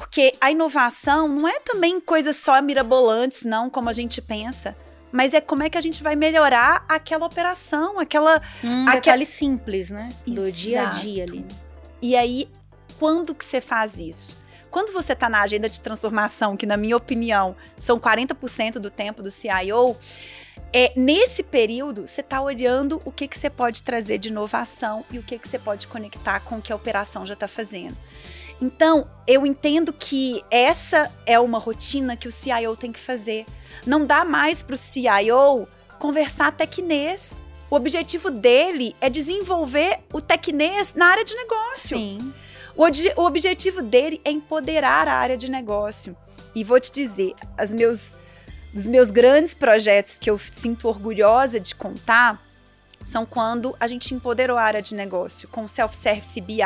Porque 0.00 0.32
a 0.40 0.50
inovação 0.50 1.28
não 1.28 1.46
é 1.46 1.60
também 1.60 2.00
coisa 2.00 2.32
só 2.32 2.60
mirabolantes, 2.62 3.42
não, 3.42 3.68
como 3.68 3.90
a 3.90 3.92
gente 3.92 4.22
pensa. 4.22 4.74
Mas 5.12 5.34
é 5.34 5.42
como 5.42 5.62
é 5.62 5.68
que 5.68 5.76
a 5.76 5.80
gente 5.80 6.02
vai 6.02 6.16
melhorar 6.16 6.86
aquela 6.88 7.26
operação, 7.26 7.98
aquela. 7.98 8.40
Hum, 8.64 8.86
aquele 8.88 9.26
simples, 9.26 9.90
né? 9.90 10.08
Do 10.26 10.46
Exato. 10.46 10.56
dia 10.56 10.88
a 10.88 10.90
dia 10.92 11.24
ali. 11.24 11.46
E 12.00 12.16
aí, 12.16 12.48
quando 12.98 13.34
que 13.34 13.44
você 13.44 13.60
faz 13.60 13.98
isso? 13.98 14.34
Quando 14.70 14.90
você 14.90 15.12
está 15.12 15.28
na 15.28 15.42
agenda 15.42 15.68
de 15.68 15.78
transformação, 15.82 16.56
que 16.56 16.64
na 16.64 16.78
minha 16.78 16.96
opinião 16.96 17.54
são 17.76 18.00
40% 18.00 18.78
do 18.78 18.90
tempo 18.90 19.22
do 19.22 19.30
CIO, 19.30 19.98
é, 20.72 20.92
nesse 20.96 21.42
período 21.42 22.06
você 22.06 22.22
está 22.22 22.40
olhando 22.40 23.02
o 23.04 23.12
que, 23.12 23.28
que 23.28 23.36
você 23.36 23.50
pode 23.50 23.82
trazer 23.82 24.16
de 24.16 24.30
inovação 24.30 25.04
e 25.10 25.18
o 25.18 25.22
que, 25.22 25.38
que 25.38 25.46
você 25.46 25.58
pode 25.58 25.88
conectar 25.88 26.40
com 26.40 26.56
o 26.56 26.62
que 26.62 26.72
a 26.72 26.76
operação 26.76 27.26
já 27.26 27.34
está 27.34 27.46
fazendo. 27.46 27.96
Então, 28.60 29.08
eu 29.26 29.46
entendo 29.46 29.92
que 29.92 30.42
essa 30.50 31.10
é 31.24 31.40
uma 31.40 31.58
rotina 31.58 32.16
que 32.16 32.28
o 32.28 32.32
CIO 32.32 32.76
tem 32.76 32.92
que 32.92 32.98
fazer. 32.98 33.46
Não 33.86 34.04
dá 34.04 34.24
mais 34.24 34.62
para 34.62 34.74
o 34.74 34.76
CIO 34.76 35.66
conversar 35.98 36.52
tecnês. 36.52 37.40
O 37.70 37.76
objetivo 37.76 38.30
dele 38.30 38.94
é 39.00 39.08
desenvolver 39.08 40.00
o 40.12 40.20
tecnês 40.20 40.92
na 40.94 41.06
área 41.06 41.24
de 41.24 41.34
negócio. 41.34 41.96
Sim. 41.96 42.34
O, 42.76 42.84
o 43.20 43.26
objetivo 43.26 43.80
dele 43.82 44.20
é 44.24 44.30
empoderar 44.30 45.08
a 45.08 45.14
área 45.14 45.36
de 45.36 45.50
negócio. 45.50 46.16
E 46.54 46.64
vou 46.64 46.80
te 46.80 46.90
dizer, 46.90 47.34
as 47.56 47.72
meus 47.72 48.12
dos 48.72 48.86
meus 48.86 49.10
grandes 49.10 49.54
projetos 49.54 50.18
que 50.18 50.30
eu 50.30 50.38
sinto 50.38 50.86
orgulhosa 50.86 51.58
de 51.58 51.74
contar 51.74 52.40
são 53.02 53.26
quando 53.26 53.74
a 53.80 53.86
gente 53.86 54.14
empoderou 54.14 54.56
a 54.56 54.62
área 54.62 54.82
de 54.82 54.94
negócio 54.94 55.48
com 55.48 55.64
o 55.64 55.68
Self-Service 55.68 56.40
BI. 56.40 56.62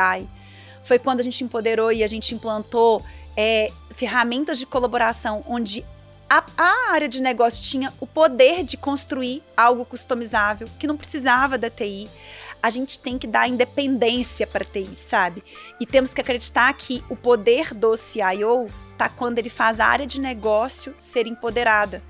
Foi 0.85 0.99
quando 0.99 1.19
a 1.19 1.23
gente 1.23 1.43
empoderou 1.43 1.91
e 1.91 2.03
a 2.03 2.07
gente 2.07 2.33
implantou 2.33 3.03
é, 3.35 3.71
ferramentas 3.89 4.59
de 4.59 4.65
colaboração 4.65 5.43
onde 5.47 5.83
a, 6.29 6.43
a, 6.57 6.91
área 6.93 7.09
de 7.09 7.21
negócio 7.21 7.61
tinha 7.61 7.93
o 7.99 8.07
poder 8.07 8.63
de 8.63 8.77
construir 8.77 9.43
algo 9.57 9.83
customizável 9.83 10.67
que 10.79 10.87
não 10.87 10.95
precisava 10.95 11.57
da 11.57 11.69
TI. 11.69 12.09
A 12.61 12.69
gente 12.69 12.99
tem 12.99 13.17
que 13.17 13.27
dar 13.27 13.47
independência 13.47 14.47
para 14.47 14.63
a 14.63 14.67
TI, 14.67 14.95
sabe? 14.95 15.43
E 15.79 15.85
temos 15.85 16.13
que 16.13 16.21
acreditar 16.21 16.71
que 16.73 17.03
o 17.09 17.15
poder 17.15 17.73
do 17.73 17.95
CIO 17.97 18.67
tá 18.97 19.09
quando 19.09 19.39
ele 19.39 19.49
faz 19.49 19.79
a 19.79 19.85
área 19.85 20.07
de 20.07 20.21
negócio 20.21 20.93
ser 20.97 21.27
empoderada. 21.27 22.01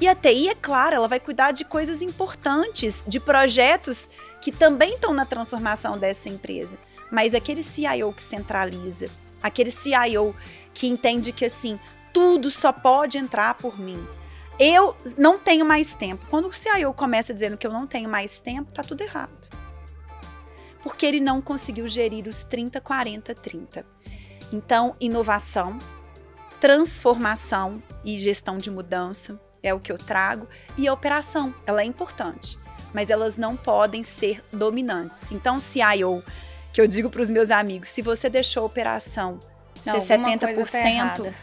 E 0.00 0.08
a 0.08 0.14
TI, 0.14 0.48
é 0.48 0.54
claro, 0.54 0.96
ela 0.96 1.08
vai 1.08 1.20
cuidar 1.20 1.52
de 1.52 1.64
coisas 1.64 2.02
importantes, 2.02 3.04
de 3.06 3.20
projetos 3.20 4.08
que 4.40 4.50
também 4.50 4.94
estão 4.94 5.14
na 5.14 5.24
transformação 5.24 5.96
dessa 5.98 6.28
empresa. 6.28 6.78
Mas 7.12 7.34
aquele 7.34 7.62
CIO 7.62 8.10
que 8.10 8.22
centraliza, 8.22 9.10
aquele 9.42 9.70
CIO 9.70 10.34
que 10.72 10.86
entende 10.86 11.30
que 11.30 11.44
assim, 11.44 11.78
tudo 12.10 12.50
só 12.50 12.72
pode 12.72 13.18
entrar 13.18 13.52
por 13.54 13.78
mim. 13.78 14.02
Eu 14.58 14.96
não 15.18 15.38
tenho 15.38 15.66
mais 15.66 15.94
tempo. 15.94 16.24
Quando 16.30 16.48
o 16.48 16.52
CIO 16.52 16.94
começa 16.94 17.34
dizendo 17.34 17.58
que 17.58 17.66
eu 17.66 17.72
não 17.72 17.86
tenho 17.86 18.08
mais 18.08 18.38
tempo, 18.38 18.72
tá 18.72 18.82
tudo 18.82 19.02
errado. 19.02 19.30
Porque 20.82 21.04
ele 21.04 21.20
não 21.20 21.42
conseguiu 21.42 21.86
gerir 21.86 22.26
os 22.26 22.44
30, 22.44 22.80
40, 22.80 23.34
30. 23.34 23.86
Então, 24.50 24.96
inovação, 24.98 25.78
transformação 26.60 27.82
e 28.02 28.18
gestão 28.18 28.56
de 28.56 28.70
mudança 28.70 29.38
é 29.62 29.74
o 29.74 29.80
que 29.80 29.92
eu 29.92 29.98
trago. 29.98 30.48
E 30.78 30.88
a 30.88 30.94
operação, 30.94 31.54
ela 31.66 31.82
é 31.82 31.84
importante, 31.84 32.58
mas 32.94 33.10
elas 33.10 33.36
não 33.36 33.54
podem 33.54 34.02
ser 34.02 34.42
dominantes. 34.50 35.26
Então, 35.30 35.60
CIO, 35.60 36.22
que 36.72 36.80
eu 36.80 36.86
digo 36.86 37.10
para 37.10 37.20
os 37.20 37.30
meus 37.30 37.50
amigos, 37.50 37.88
se 37.88 38.02
você 38.02 38.28
deixou 38.30 38.62
a 38.62 38.66
operação 38.66 39.38
não, 39.84 40.00
ser 40.00 40.18
70%, 40.18 41.24
tá 41.24 41.34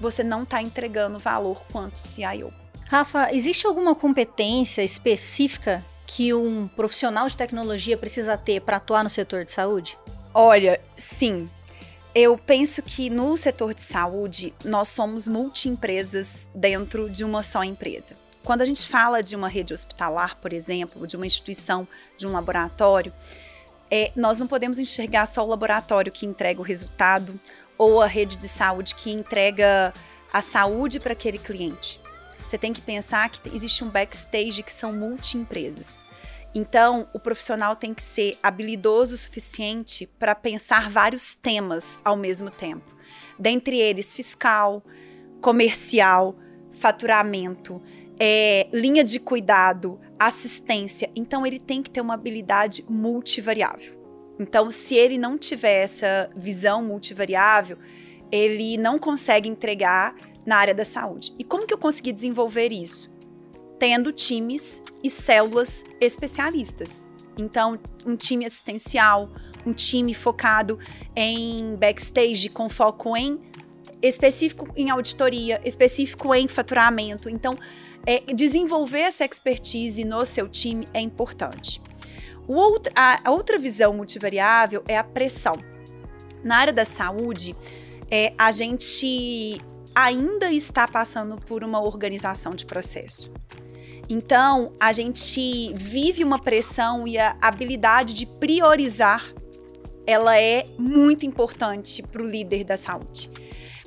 você 0.00 0.24
não 0.24 0.42
está 0.42 0.60
entregando 0.60 1.18
valor 1.18 1.62
quanto 1.70 1.98
CIO. 1.98 2.52
Rafa, 2.88 3.32
existe 3.32 3.66
alguma 3.66 3.94
competência 3.94 4.82
específica 4.82 5.84
que 6.06 6.34
um 6.34 6.68
profissional 6.68 7.26
de 7.28 7.36
tecnologia 7.36 7.96
precisa 7.96 8.36
ter 8.36 8.60
para 8.60 8.76
atuar 8.76 9.04
no 9.04 9.08
setor 9.08 9.44
de 9.44 9.52
saúde? 9.52 9.96
Olha, 10.34 10.80
sim. 10.96 11.48
Eu 12.14 12.36
penso 12.36 12.82
que 12.82 13.08
no 13.08 13.36
setor 13.36 13.72
de 13.72 13.80
saúde, 13.80 14.52
nós 14.62 14.88
somos 14.88 15.26
multi-empresas 15.26 16.46
dentro 16.54 17.08
de 17.08 17.24
uma 17.24 17.42
só 17.42 17.64
empresa. 17.64 18.14
Quando 18.44 18.60
a 18.60 18.66
gente 18.66 18.86
fala 18.86 19.22
de 19.22 19.36
uma 19.36 19.48
rede 19.48 19.72
hospitalar, 19.72 20.36
por 20.36 20.52
exemplo, 20.52 21.06
de 21.06 21.16
uma 21.16 21.24
instituição, 21.24 21.88
de 22.18 22.26
um 22.26 22.32
laboratório, 22.32 23.12
é, 23.94 24.10
nós 24.16 24.38
não 24.38 24.46
podemos 24.46 24.78
enxergar 24.78 25.26
só 25.26 25.44
o 25.44 25.48
laboratório 25.48 26.10
que 26.10 26.24
entrega 26.24 26.58
o 26.58 26.64
resultado 26.64 27.38
ou 27.76 28.00
a 28.00 28.06
rede 28.06 28.36
de 28.38 28.48
saúde 28.48 28.94
que 28.94 29.10
entrega 29.10 29.92
a 30.32 30.40
saúde 30.40 30.98
para 30.98 31.12
aquele 31.12 31.36
cliente. 31.36 32.00
Você 32.42 32.56
tem 32.56 32.72
que 32.72 32.80
pensar 32.80 33.28
que 33.28 33.54
existe 33.54 33.84
um 33.84 33.90
backstage 33.90 34.62
que 34.62 34.72
são 34.72 34.94
multi-empresas. 34.94 36.02
Então, 36.54 37.06
o 37.12 37.18
profissional 37.18 37.76
tem 37.76 37.92
que 37.92 38.02
ser 38.02 38.38
habilidoso 38.42 39.14
o 39.14 39.18
suficiente 39.18 40.06
para 40.18 40.34
pensar 40.34 40.88
vários 40.88 41.34
temas 41.34 42.00
ao 42.02 42.16
mesmo 42.16 42.50
tempo. 42.50 42.90
Dentre 43.38 43.78
eles, 43.78 44.14
fiscal, 44.14 44.82
comercial, 45.42 46.34
faturamento, 46.72 47.82
é, 48.24 48.68
linha 48.72 49.02
de 49.02 49.18
cuidado, 49.18 49.98
assistência. 50.16 51.10
Então, 51.16 51.44
ele 51.44 51.58
tem 51.58 51.82
que 51.82 51.90
ter 51.90 52.00
uma 52.00 52.14
habilidade 52.14 52.84
multivariável. 52.88 54.00
Então, 54.38 54.70
se 54.70 54.94
ele 54.94 55.18
não 55.18 55.36
tiver 55.36 55.82
essa 55.82 56.30
visão 56.36 56.84
multivariável, 56.84 57.76
ele 58.30 58.76
não 58.76 58.96
consegue 58.96 59.48
entregar 59.48 60.14
na 60.46 60.56
área 60.56 60.72
da 60.72 60.84
saúde. 60.84 61.34
E 61.36 61.42
como 61.42 61.66
que 61.66 61.74
eu 61.74 61.78
consegui 61.78 62.12
desenvolver 62.12 62.70
isso? 62.70 63.10
tendo 63.82 64.12
times 64.12 64.80
e 65.02 65.10
células 65.10 65.82
especialistas. 66.00 67.04
Então, 67.36 67.76
um 68.06 68.14
time 68.14 68.46
assistencial, 68.46 69.28
um 69.66 69.72
time 69.72 70.14
focado 70.14 70.78
em 71.16 71.74
backstage 71.74 72.48
com 72.50 72.68
foco 72.68 73.16
em 73.16 73.40
específico 74.00 74.68
em 74.76 74.88
auditoria, 74.88 75.60
específico 75.64 76.32
em 76.32 76.46
faturamento. 76.46 77.28
Então, 77.28 77.58
é, 78.06 78.20
desenvolver 78.34 79.00
essa 79.00 79.24
expertise 79.24 80.04
no 80.04 80.24
seu 80.24 80.48
time 80.48 80.86
é 80.92 81.00
importante. 81.00 81.80
Outro, 82.48 82.92
a, 82.96 83.30
outra 83.30 83.58
visão 83.58 83.94
multivariável 83.94 84.82
é 84.88 84.98
a 84.98 85.04
pressão. 85.04 85.54
Na 86.42 86.56
área 86.56 86.72
da 86.72 86.84
saúde, 86.84 87.54
é, 88.10 88.32
a 88.36 88.50
gente 88.50 89.60
ainda 89.94 90.50
está 90.50 90.86
passando 90.88 91.36
por 91.36 91.62
uma 91.62 91.80
organização 91.80 92.52
de 92.52 92.66
processo. 92.66 93.30
Então, 94.08 94.72
a 94.78 94.92
gente 94.92 95.72
vive 95.74 96.24
uma 96.24 96.38
pressão 96.38 97.06
e 97.06 97.18
a 97.18 97.36
habilidade 97.40 98.14
de 98.14 98.26
priorizar, 98.26 99.32
ela 100.06 100.38
é 100.38 100.66
muito 100.78 101.24
importante 101.24 102.02
para 102.02 102.22
o 102.22 102.28
líder 102.28 102.64
da 102.64 102.76
saúde. 102.76 103.30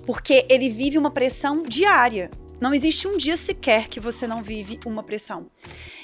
Porque 0.05 0.45
ele 0.49 0.69
vive 0.69 0.97
uma 0.97 1.11
pressão 1.11 1.63
diária. 1.63 2.31
Não 2.59 2.73
existe 2.73 3.07
um 3.07 3.17
dia 3.17 3.37
sequer 3.37 3.87
que 3.87 3.99
você 3.99 4.25
não 4.27 4.41
vive 4.41 4.79
uma 4.85 5.03
pressão. 5.03 5.47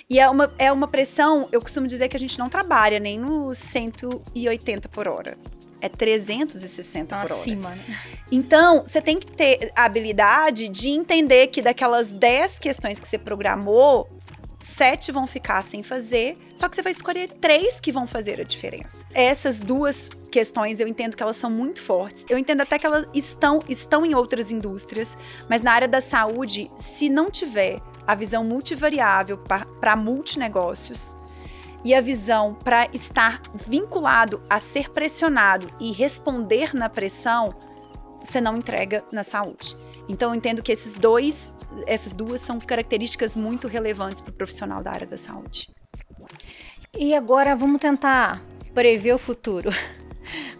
E 0.09 0.19
é 0.19 0.29
uma, 0.29 0.53
é 0.57 0.71
uma 0.71 0.87
pressão, 0.87 1.47
eu 1.51 1.61
costumo 1.61 1.87
dizer 1.87 2.09
que 2.09 2.17
a 2.17 2.19
gente 2.19 2.37
não 2.37 2.49
trabalha 2.49 2.99
nem 2.99 3.17
no 3.17 3.53
180 3.53 4.89
por 4.89 5.07
hora. 5.07 5.37
É 5.79 5.89
360 5.89 7.15
por 7.15 7.31
hora. 7.31 7.41
Né? 7.55 7.79
Então, 8.31 8.83
você 8.85 9.01
tem 9.01 9.17
que 9.17 9.31
ter 9.31 9.71
a 9.75 9.85
habilidade 9.85 10.67
de 10.67 10.89
entender 10.89 11.47
que 11.47 11.61
daquelas 11.61 12.09
10 12.09 12.59
questões 12.59 12.99
que 12.99 13.07
você 13.07 13.17
programou, 13.17 14.07
sete 14.61 15.11
vão 15.11 15.27
ficar 15.27 15.61
sem 15.63 15.83
fazer, 15.83 16.37
só 16.55 16.69
que 16.69 16.75
você 16.75 16.81
vai 16.81 16.91
escolher 16.91 17.29
três 17.29 17.79
que 17.79 17.91
vão 17.91 18.07
fazer 18.07 18.39
a 18.39 18.43
diferença. 18.43 19.05
Essas 19.13 19.59
duas 19.59 20.09
questões 20.31 20.79
eu 20.79 20.87
entendo 20.87 21.17
que 21.17 21.23
elas 21.23 21.35
são 21.35 21.49
muito 21.49 21.81
fortes. 21.81 22.25
Eu 22.29 22.37
entendo 22.37 22.61
até 22.61 22.79
que 22.79 22.85
elas 22.85 23.05
estão, 23.13 23.59
estão 23.67 24.05
em 24.05 24.15
outras 24.15 24.51
indústrias, 24.51 25.17
mas 25.49 25.61
na 25.61 25.73
área 25.73 25.87
da 25.87 25.99
saúde, 25.99 26.71
se 26.77 27.09
não 27.09 27.25
tiver 27.25 27.81
a 28.07 28.15
visão 28.15 28.43
multivariável 28.43 29.37
para 29.37 29.95
multinegócios 29.95 31.17
e 31.83 31.93
a 31.93 32.01
visão 32.01 32.53
para 32.53 32.87
estar 32.93 33.41
vinculado 33.67 34.41
a 34.49 34.59
ser 34.59 34.89
pressionado 34.89 35.69
e 35.79 35.91
responder 35.91 36.73
na 36.75 36.87
pressão, 36.87 37.53
você 38.23 38.41
não 38.41 38.57
entrega 38.57 39.03
na 39.11 39.23
saúde. 39.23 39.75
Então 40.07 40.29
eu 40.29 40.35
entendo 40.35 40.61
que 40.61 40.71
esses 40.71 40.93
dois, 40.93 41.55
essas 41.85 42.13
duas 42.13 42.41
são 42.41 42.59
características 42.59 43.35
muito 43.35 43.67
relevantes 43.67 44.21
para 44.21 44.31
o 44.31 44.33
profissional 44.33 44.83
da 44.83 44.91
área 44.91 45.07
da 45.07 45.17
saúde. 45.17 45.69
E 46.97 47.13
agora 47.15 47.55
vamos 47.55 47.79
tentar 47.79 48.43
prever 48.73 49.13
o 49.13 49.17
futuro. 49.17 49.69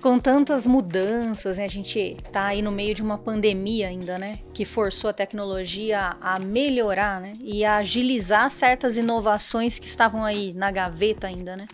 Com 0.02 0.18
tantas 0.20 0.66
mudanças, 0.66 1.58
né? 1.58 1.66
a 1.66 1.70
gente 1.70 2.00
está 2.00 2.46
aí 2.48 2.62
no 2.62 2.72
meio 2.72 2.94
de 2.94 3.02
uma 3.02 3.18
pandemia 3.18 3.88
ainda, 3.88 4.18
né? 4.18 4.34
Que 4.54 4.66
forçou 4.66 5.10
a 5.10 5.14
tecnologia 5.14 6.16
a 6.20 6.40
melhorar, 6.40 7.22
né? 7.22 7.34
E 7.42 7.64
a 7.64 7.78
agilizar 7.78 8.50
certas 8.50 8.98
inovações 8.98 9.78
que 9.78 9.86
estavam 9.86 10.24
aí 10.24 10.54
na 10.54 10.72
gaveta 10.72 11.28
ainda, 11.28 11.56
né? 11.56 11.68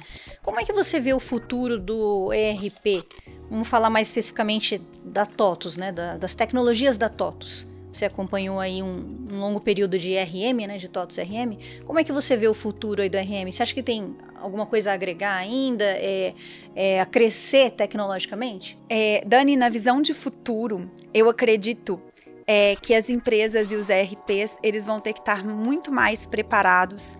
Como 0.43 0.59
é 0.59 0.63
que 0.63 0.73
você 0.73 0.99
vê 0.99 1.13
o 1.13 1.19
futuro 1.19 1.79
do 1.79 2.31
ERP? 2.33 3.05
Vamos 3.49 3.67
falar 3.67 3.89
mais 3.89 4.07
especificamente 4.07 4.81
da 5.03 5.25
TOTUS, 5.25 5.77
né? 5.77 5.91
Da, 5.91 6.17
das 6.17 6.35
tecnologias 6.35 6.97
da 6.97 7.09
TOTUS. 7.09 7.65
Você 7.97 8.05
acompanhou 8.05 8.59
aí 8.59 8.83
um, 8.83 9.27
um, 9.31 9.39
longo 9.39 9.59
período 9.59 9.97
de 9.97 10.15
RM, 10.15 10.67
né? 10.67 10.77
De 10.77 10.87
TOTUS 10.87 11.17
RM. 11.17 11.57
Como 11.83 11.97
é 11.97 12.03
que 12.03 12.11
você 12.11 12.37
vê 12.37 12.47
o 12.47 12.53
futuro 12.53 13.01
aí 13.01 13.09
do 13.09 13.17
RM? 13.17 13.51
Você 13.51 13.63
acha 13.63 13.73
que 13.73 13.81
tem 13.81 14.15
alguma 14.39 14.67
coisa 14.67 14.91
a 14.91 14.93
agregar 14.93 15.35
ainda? 15.35 15.83
É, 15.83 16.35
é, 16.75 17.01
a 17.01 17.05
crescer 17.07 17.71
tecnologicamente? 17.71 18.77
É, 18.87 19.23
Dani, 19.25 19.57
na 19.57 19.67
visão 19.67 19.99
de 19.99 20.13
futuro, 20.13 20.91
eu 21.11 21.27
acredito 21.27 21.99
é, 22.45 22.75
que 22.75 22.93
as 22.93 23.09
empresas 23.09 23.71
e 23.71 23.75
os 23.75 23.89
ERPs 23.89 24.57
eles 24.61 24.85
vão 24.85 24.99
ter 24.99 25.13
que 25.13 25.19
estar 25.19 25.43
muito 25.43 25.91
mais 25.91 26.27
preparados 26.27 27.17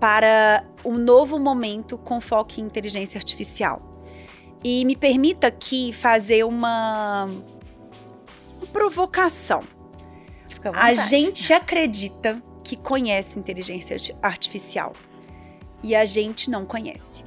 para 0.00 0.64
um 0.84 0.98
novo 0.98 1.38
momento 1.38 1.96
com 1.96 2.20
foco 2.20 2.58
em 2.58 2.64
inteligência 2.64 3.16
artificial. 3.16 3.80
E 4.64 4.84
me 4.84 4.96
permita 4.96 5.46
aqui 5.46 5.92
fazer 5.92 6.44
uma, 6.44 7.26
uma 8.56 8.66
provocação. 8.72 9.75
A 10.74 10.94
gente 10.94 11.52
acredita 11.52 12.42
que 12.64 12.76
conhece 12.76 13.38
inteligência 13.38 13.96
artificial 14.22 14.92
e 15.82 15.94
a 15.94 16.04
gente 16.04 16.50
não 16.50 16.66
conhece. 16.66 17.24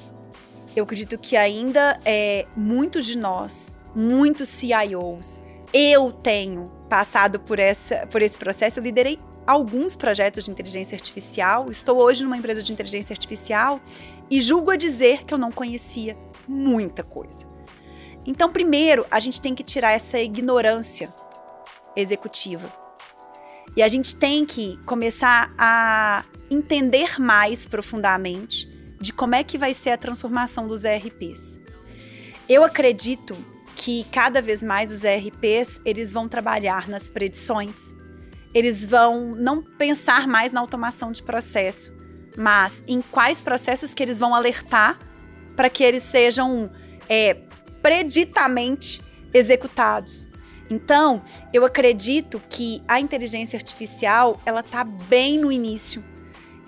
Eu 0.76 0.84
acredito 0.84 1.18
que 1.18 1.36
ainda 1.36 2.00
é 2.06 2.46
muitos 2.56 3.06
de 3.06 3.18
nós, 3.18 3.74
muitos 3.96 4.50
CIOs, 4.50 5.40
eu 5.74 6.12
tenho 6.12 6.66
passado 6.90 7.40
por, 7.40 7.60
essa, 7.60 8.08
por 8.08 8.22
esse 8.22 8.38
processo, 8.38 8.80
eu 8.80 8.84
liderei 8.84 9.20
alguns 9.46 9.96
projetos 9.96 10.46
de 10.46 10.52
inteligência 10.52 10.96
artificial. 10.96 11.72
Estou 11.72 11.98
hoje 11.98 12.24
numa 12.24 12.38
empresa 12.38 12.62
de 12.62 12.72
inteligência 12.72 13.14
artificial 13.14 13.80
e 14.30 14.42
julgo 14.42 14.72
a 14.72 14.76
dizer 14.76 15.24
que 15.26 15.34
eu 15.34 15.38
não 15.38 15.52
conhecia 15.52 16.18
muita 16.48 17.04
coisa. 17.04 17.48
Então, 18.26 18.52
primeiro, 18.52 19.06
a 19.10 19.20
gente 19.20 19.40
tem 19.42 19.56
que 19.56 19.64
tirar 19.64 19.92
essa 19.92 20.20
ignorância 20.20 21.14
executiva. 21.96 22.72
E 23.76 23.84
a 23.84 23.88
gente 23.88 24.16
tem 24.16 24.46
que 24.46 24.78
começar 24.86 25.54
a 25.58 26.24
entender 26.50 27.20
mais 27.20 27.66
profundamente 27.66 28.68
de 29.00 29.14
como 29.14 29.36
é 29.36 29.44
que 29.44 29.58
vai 29.58 29.74
ser 29.74 29.92
a 29.92 29.98
transformação 29.98 30.68
dos 30.68 30.84
ERPs. 30.84 31.60
Eu 32.48 32.64
acredito 32.64 33.38
que 33.76 34.06
cada 34.12 34.42
vez 34.42 34.62
mais 34.62 34.92
os 34.92 35.04
ERPs 35.04 35.80
eles 35.86 36.12
vão 36.12 36.28
trabalhar 36.28 36.90
nas 36.90 37.10
predições, 37.10 37.94
eles 38.54 38.86
vão 38.86 39.32
não 39.36 39.62
pensar 39.62 40.28
mais 40.28 40.52
na 40.52 40.60
automação 40.60 41.12
de 41.12 41.24
processo, 41.24 41.92
mas 42.36 42.84
em 42.88 43.02
quais 43.02 43.40
processos 43.40 43.94
que 43.94 44.04
eles 44.04 44.20
vão 44.20 44.34
alertar 44.34 45.00
para 45.56 45.70
que 45.70 45.84
eles 45.84 46.04
sejam 46.04 46.70
é, 47.08 47.36
preditamente 47.82 49.02
executados. 49.34 50.29
Então, 50.70 51.22
eu 51.52 51.66
acredito 51.66 52.42
que 52.50 52.82
a 52.88 53.00
inteligência 53.00 53.58
artificial 53.58 54.40
ela 54.46 54.60
está 54.60 54.84
bem 54.84 55.38
no 55.40 55.52
início. 55.52 56.04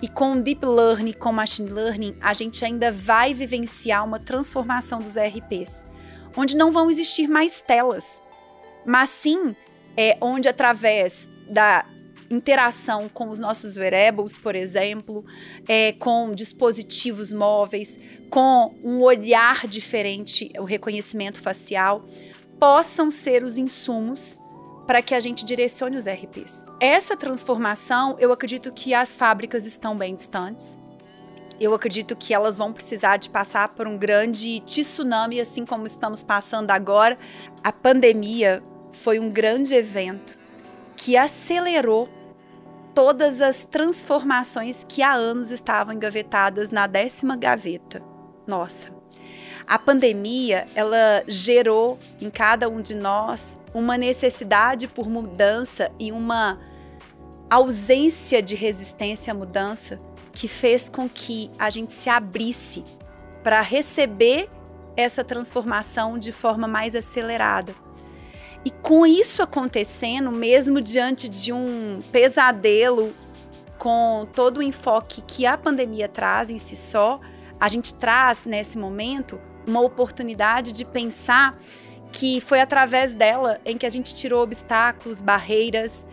E 0.00 0.08
com 0.08 0.40
deep 0.40 0.66
learning, 0.66 1.12
com 1.12 1.32
machine 1.32 1.70
learning, 1.70 2.16
a 2.20 2.34
gente 2.34 2.64
ainda 2.64 2.90
vai 2.90 3.32
vivenciar 3.32 4.04
uma 4.04 4.18
transformação 4.18 4.98
dos 4.98 5.14
ERPs 5.14 5.84
onde 6.36 6.56
não 6.56 6.72
vão 6.72 6.90
existir 6.90 7.28
mais 7.28 7.60
telas, 7.60 8.22
mas 8.84 9.08
sim 9.10 9.54
é, 9.96 10.16
onde 10.20 10.48
através 10.48 11.30
da 11.48 11.84
interação 12.30 13.10
com 13.10 13.28
os 13.28 13.38
nossos 13.38 13.76
wearables, 13.76 14.38
por 14.38 14.56
exemplo, 14.56 15.24
é, 15.68 15.92
com 15.92 16.34
dispositivos 16.34 17.30
móveis, 17.30 18.00
com 18.30 18.74
um 18.82 19.02
olhar 19.02 19.66
diferente, 19.66 20.50
o 20.58 20.64
reconhecimento 20.64 21.42
facial, 21.42 22.06
possam 22.62 23.10
ser 23.10 23.42
os 23.42 23.58
insumos 23.58 24.38
para 24.86 25.02
que 25.02 25.16
a 25.16 25.18
gente 25.18 25.44
direcione 25.44 25.96
os 25.96 26.06
RPs. 26.06 26.64
Essa 26.78 27.16
transformação, 27.16 28.14
eu 28.20 28.30
acredito 28.30 28.70
que 28.70 28.94
as 28.94 29.16
fábricas 29.16 29.66
estão 29.66 29.96
bem 29.96 30.14
distantes 30.14 30.78
eu 31.62 31.72
acredito 31.74 32.16
que 32.16 32.34
elas 32.34 32.56
vão 32.56 32.72
precisar 32.72 33.18
de 33.18 33.28
passar 33.30 33.68
por 33.68 33.86
um 33.86 33.96
grande 33.96 34.60
tsunami, 34.66 35.40
assim 35.40 35.64
como 35.64 35.86
estamos 35.86 36.24
passando 36.24 36.72
agora. 36.72 37.16
A 37.62 37.70
pandemia 37.70 38.60
foi 38.90 39.20
um 39.20 39.30
grande 39.30 39.72
evento 39.72 40.36
que 40.96 41.16
acelerou 41.16 42.08
todas 42.92 43.40
as 43.40 43.64
transformações 43.64 44.84
que 44.88 45.02
há 45.02 45.12
anos 45.12 45.52
estavam 45.52 45.94
engavetadas 45.94 46.70
na 46.70 46.88
décima 46.88 47.36
gaveta. 47.36 48.02
Nossa. 48.44 48.91
A 49.72 49.78
pandemia, 49.78 50.68
ela 50.74 51.24
gerou 51.26 51.98
em 52.20 52.28
cada 52.28 52.68
um 52.68 52.82
de 52.82 52.94
nós 52.94 53.58
uma 53.72 53.96
necessidade 53.96 54.86
por 54.86 55.08
mudança 55.08 55.90
e 55.98 56.12
uma 56.12 56.58
ausência 57.48 58.42
de 58.42 58.54
resistência 58.54 59.30
à 59.30 59.34
mudança 59.34 59.98
que 60.30 60.46
fez 60.46 60.90
com 60.90 61.08
que 61.08 61.50
a 61.58 61.70
gente 61.70 61.90
se 61.90 62.10
abrisse 62.10 62.84
para 63.42 63.62
receber 63.62 64.50
essa 64.94 65.24
transformação 65.24 66.18
de 66.18 66.32
forma 66.32 66.68
mais 66.68 66.94
acelerada. 66.94 67.74
E 68.66 68.70
com 68.70 69.06
isso 69.06 69.42
acontecendo, 69.42 70.30
mesmo 70.30 70.82
diante 70.82 71.30
de 71.30 71.50
um 71.50 72.02
pesadelo 72.12 73.14
com 73.78 74.28
todo 74.34 74.58
o 74.58 74.62
enfoque 74.62 75.22
que 75.22 75.46
a 75.46 75.56
pandemia 75.56 76.10
traz 76.10 76.50
em 76.50 76.58
si 76.58 76.76
só, 76.76 77.18
a 77.58 77.70
gente 77.70 77.94
traz 77.94 78.40
nesse 78.44 78.76
momento 78.76 79.40
uma 79.66 79.80
oportunidade 79.80 80.72
de 80.72 80.84
pensar 80.84 81.58
que 82.12 82.40
foi 82.40 82.60
através 82.60 83.14
dela 83.14 83.60
em 83.64 83.78
que 83.78 83.86
a 83.86 83.90
gente 83.90 84.14
tirou 84.14 84.42
obstáculos, 84.42 85.22
barreiras, 85.22 86.06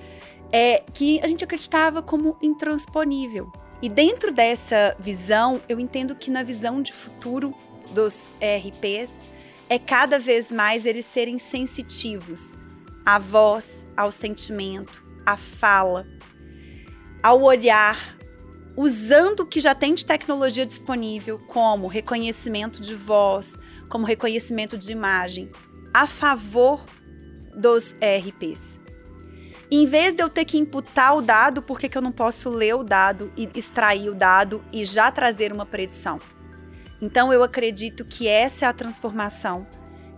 é, 0.51 0.83
que 0.93 1.19
a 1.21 1.27
gente 1.27 1.43
acreditava 1.43 2.01
como 2.01 2.37
intransponível. 2.41 3.51
E 3.81 3.87
dentro 3.87 4.31
dessa 4.31 4.95
visão, 4.99 5.61
eu 5.69 5.79
entendo 5.79 6.15
que 6.15 6.31
na 6.31 6.43
visão 6.43 6.81
de 6.81 6.91
futuro 6.91 7.53
dos 7.91 8.31
ERPs 8.41 9.21
é 9.69 9.77
cada 9.77 10.17
vez 10.17 10.51
mais 10.51 10.85
eles 10.85 11.05
serem 11.05 11.37
sensitivos 11.37 12.57
à 13.05 13.17
voz, 13.19 13.85
ao 13.95 14.11
sentimento, 14.11 15.03
à 15.25 15.37
fala, 15.37 16.05
ao 17.23 17.41
olhar, 17.41 18.17
usando 18.81 19.41
o 19.41 19.45
que 19.45 19.59
já 19.59 19.75
tem 19.75 19.93
de 19.93 20.05
tecnologia 20.05 20.65
disponível, 20.65 21.37
como 21.47 21.87
reconhecimento 21.87 22.81
de 22.81 22.95
voz, 22.95 23.57
como 23.89 24.05
reconhecimento 24.05 24.77
de 24.77 24.91
imagem, 24.91 25.51
a 25.93 26.07
favor 26.07 26.81
dos 27.53 27.93
ERPs 27.99 28.79
em 29.71 29.85
vez 29.85 30.15
de 30.15 30.23
eu 30.23 30.29
ter 30.29 30.45
que 30.45 30.57
imputar 30.57 31.15
o 31.15 31.21
dado, 31.21 31.61
por 31.61 31.79
que, 31.79 31.87
que 31.87 31.97
eu 31.97 32.01
não 32.01 32.11
posso 32.11 32.49
ler 32.49 32.73
o 32.73 32.83
dado 32.83 33.31
e 33.37 33.47
extrair 33.53 34.09
o 34.09 34.15
dado 34.15 34.63
e 34.73 34.83
já 34.83 35.11
trazer 35.11 35.53
uma 35.53 35.65
predição? 35.65 36.19
Então 36.99 37.31
eu 37.31 37.43
acredito 37.43 38.03
que 38.03 38.27
essa 38.27 38.65
é 38.65 38.67
a 38.67 38.73
transformação 38.73 39.67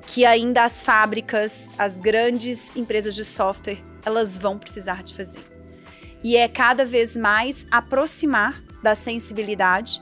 que 0.07 0.26
ainda 0.26 0.64
as 0.64 0.84
fábricas, 0.84 1.70
as 1.78 1.97
grandes 1.97 2.76
empresas 2.76 3.14
de 3.14 3.24
software, 3.26 3.78
elas 4.05 4.38
vão 4.38 4.57
precisar 4.57 5.03
de 5.03 5.14
fazer. 5.14 5.51
E 6.24 6.38
é 6.38 6.47
cada 6.47 6.86
vez 6.86 7.15
mais 7.15 7.65
aproximar 7.72 8.61
da 8.84 8.95
sensibilidade 8.95 10.01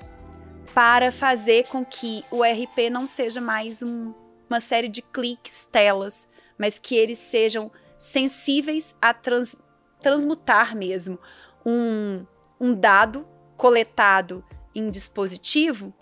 para 0.73 1.11
fazer 1.11 1.67
com 1.67 1.85
que 1.85 2.23
o 2.29 2.43
RP 2.43 2.89
não 2.91 3.07
seja 3.07 3.41
mais 3.41 3.81
um, 3.81 4.13
uma 4.49 4.59
série 4.59 4.87
de 4.87 5.01
cliques, 5.01 5.67
telas, 5.71 6.27
mas 6.57 6.77
que 6.77 6.95
eles 6.95 7.17
sejam 7.17 7.71
sensíveis 7.97 8.95
a 9.01 9.13
trans, 9.13 9.55
transmutar 10.01 10.75
mesmo 10.75 11.19
um, 11.65 12.25
um 12.59 12.73
dado 12.73 13.27
coletado 13.57 14.43
em 14.73 14.89
dispositivo, 14.89 15.93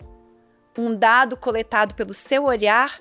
um 0.76 0.94
dado 0.94 1.36
coletado 1.36 1.94
pelo 1.94 2.14
seu 2.14 2.44
olhar, 2.44 3.00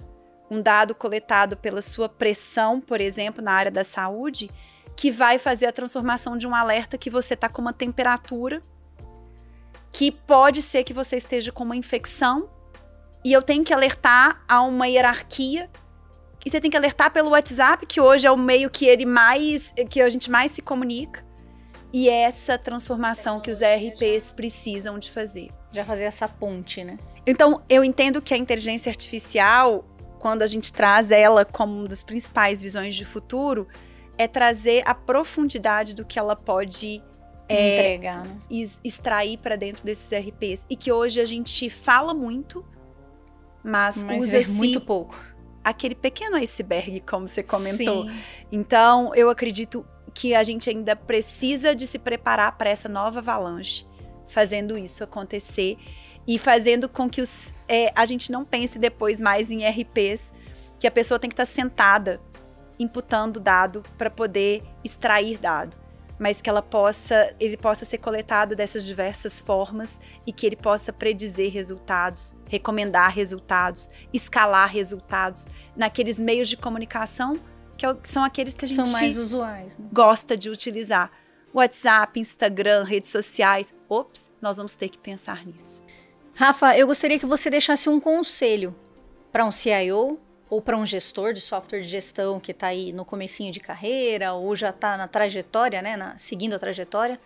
um 0.50 0.62
dado 0.62 0.96
coletado 0.96 1.58
pela 1.58 1.82
sua 1.82 2.08
pressão, 2.08 2.80
por 2.80 3.02
exemplo, 3.02 3.44
na 3.44 3.52
área 3.52 3.72
da 3.72 3.84
saúde, 3.84 4.50
que 4.98 5.12
vai 5.12 5.40
fazer 5.40 5.68
a 5.68 5.72
transformação 5.72 6.36
de 6.36 6.48
um 6.48 6.54
alerta 6.54 6.98
que 6.98 7.10
você 7.10 7.36
está 7.36 7.48
com 7.48 7.62
uma 7.62 7.72
temperatura, 7.72 8.62
que 9.92 10.12
pode 10.12 10.62
ser 10.62 10.84
que 10.84 10.94
você 10.94 11.16
esteja 11.16 11.52
com 11.52 11.64
uma 11.64 11.76
infecção, 11.76 12.50
e 13.24 13.32
eu 13.32 13.42
tenho 13.42 13.64
que 13.64 13.74
alertar 13.74 14.44
a 14.48 14.62
uma 14.62 14.88
hierarquia 14.88 15.70
e 16.46 16.50
você 16.50 16.62
tem 16.62 16.72
que 16.72 16.78
alertar 16.78 17.12
pelo 17.12 17.32
WhatsApp, 17.32 17.86
que 17.86 18.00
hoje 18.00 18.26
é 18.26 18.32
o 18.32 18.38
meio 18.38 18.70
que 18.70 18.86
ele 18.86 19.06
mais 19.06 19.74
que 19.90 20.02
a 20.02 20.10
gente 20.10 20.32
mais 20.32 20.52
se 20.52 20.62
comunica. 20.62 21.26
E 21.92 22.08
é 22.08 22.22
essa 22.22 22.58
transformação 22.58 23.42
que 23.42 23.52
os 23.52 23.60
ERPs 23.60 24.32
precisam 24.32 24.98
de 24.98 25.12
fazer. 25.12 25.50
Já 25.74 25.84
fazer 25.84 26.06
essa 26.06 26.28
ponte, 26.28 26.84
né? 26.84 26.98
Então, 27.26 27.62
eu 27.68 27.84
entendo 27.84 28.22
que 28.22 28.34
a 28.34 28.38
inteligência 28.38 28.90
artificial, 28.90 29.84
quando 30.20 30.42
a 30.42 30.48
gente 30.48 30.72
traz 30.72 31.12
ela 31.12 31.44
como 31.44 31.80
uma 31.80 31.88
das 31.88 32.04
principais 32.04 32.62
visões 32.62 32.96
de 32.96 33.04
futuro, 33.04 33.68
é 34.18 34.28
trazer 34.28 34.84
a 34.86 34.96
profundidade 34.96 35.94
do 35.94 36.06
que 36.06 36.18
ela 36.18 36.36
pode 36.36 37.04
é, 37.48 37.74
entregar, 37.74 38.26
né? 38.26 38.40
extrair 38.84 39.38
para 39.38 39.56
dentro 39.56 39.84
desses 39.84 40.12
ERPs. 40.12 40.66
E 40.70 40.76
que 40.76 40.92
hoje 40.92 41.22
a 41.22 41.26
gente 41.26 41.70
fala 41.70 42.14
muito, 42.14 42.66
mas, 43.64 44.04
mas 44.04 44.24
usa 44.24 44.42
muito 44.52 44.82
pouco 44.82 45.20
aquele 45.68 45.96
pequeno 45.96 46.38
iceberg, 46.38 47.02
como 47.02 47.28
você 47.28 47.44
comentou. 47.44 48.06
Sim. 48.06 48.20
Então, 48.50 49.14
eu 49.14 49.30
acredito 49.30 49.86
que 50.14 50.34
a 50.34 50.42
gente 50.42 50.70
ainda 50.70 50.96
precisa 50.96 51.76
de 51.76 51.86
se 51.86 52.00
preparar 52.00 52.58
para 52.58 52.70
essa 52.70 52.88
nova 52.88 53.20
avalanche, 53.20 53.86
fazendo 54.28 54.78
isso 54.78 55.04
acontecer 55.04 55.78
e 56.26 56.40
fazendo 56.40 56.88
com 56.88 57.10
que 57.10 57.20
os, 57.20 57.54
é, 57.68 57.92
a 57.96 58.06
gente 58.06 58.32
não 58.32 58.46
pense 58.46 58.80
depois 58.80 59.20
mais 59.20 59.52
em 59.52 59.68
RPs, 59.68 60.34
que 60.80 60.88
a 60.88 60.92
pessoa 60.92 61.20
tem 61.20 61.30
que 61.30 61.34
estar 61.34 61.46
sentada 61.46 62.22
imputando 62.80 63.40
dado 63.40 63.84
para 63.98 64.10
poder 64.10 64.64
extrair 64.84 65.38
dado 65.38 65.78
mas 66.20 66.42
que 66.42 66.50
ela 66.50 66.62
possa, 66.62 67.32
ele 67.40 67.56
possa 67.56 67.86
ser 67.86 68.00
coletado 68.00 68.56
dessas 68.56 68.84
diversas 68.86 69.40
formas 69.40 70.00
e 70.26 70.34
que 70.34 70.46
ele 70.46 70.56
possa 70.56 70.92
predizer 70.92 71.52
resultados, 71.52 72.36
recomendar 72.48 73.12
resultados, 73.12 73.88
escalar 74.12 74.68
resultados 74.72 75.46
naqueles 75.76 76.20
meios 76.20 76.50
de 76.50 76.58
comunicação 76.58 77.40
é 77.86 77.94
que 77.94 78.10
são 78.10 78.24
aqueles 78.24 78.56
que 78.56 78.66
a 78.66 78.68
gente 78.68 78.90
são 78.90 79.00
mais 79.00 79.18
usuais, 79.18 79.78
né? 79.78 79.88
gosta 79.94 80.36
de 80.36 80.50
utilizar. 80.50 81.12
WhatsApp, 81.54 82.20
Instagram, 82.20 82.84
redes 82.84 83.12
sociais. 83.12 83.74
Ops, 83.88 84.32
nós 84.42 84.58
vamos 84.58 84.76
ter 84.76 84.90
que 84.90 84.98
pensar 84.98 85.46
nisso. 85.46 85.84
Rafa, 86.34 86.76
eu 86.78 86.88
gostaria 86.88 87.20
que 87.20 87.26
você 87.26 87.50
deixasse 87.50 87.88
um 87.88 88.00
conselho 88.00 88.76
para 89.32 89.46
um 89.46 89.52
CIO 89.52 90.20
ou 90.50 90.62
para 90.62 90.78
um 90.78 90.86
gestor 90.86 91.34
de 91.34 91.42
software 91.42 91.82
de 91.82 91.88
gestão 91.88 92.40
que 92.40 92.52
está 92.52 92.68
aí 92.68 92.92
no 92.94 93.04
comecinho 93.04 93.52
de 93.52 93.60
carreira 93.60 94.34
ou 94.34 94.56
já 94.56 94.70
está 94.70 94.98
na 94.98 95.08
trajetória, 95.08 95.82
né, 95.82 95.98
na, 95.98 96.18
seguindo 96.18 96.54
a 96.56 96.60
trajetória, 96.60 97.20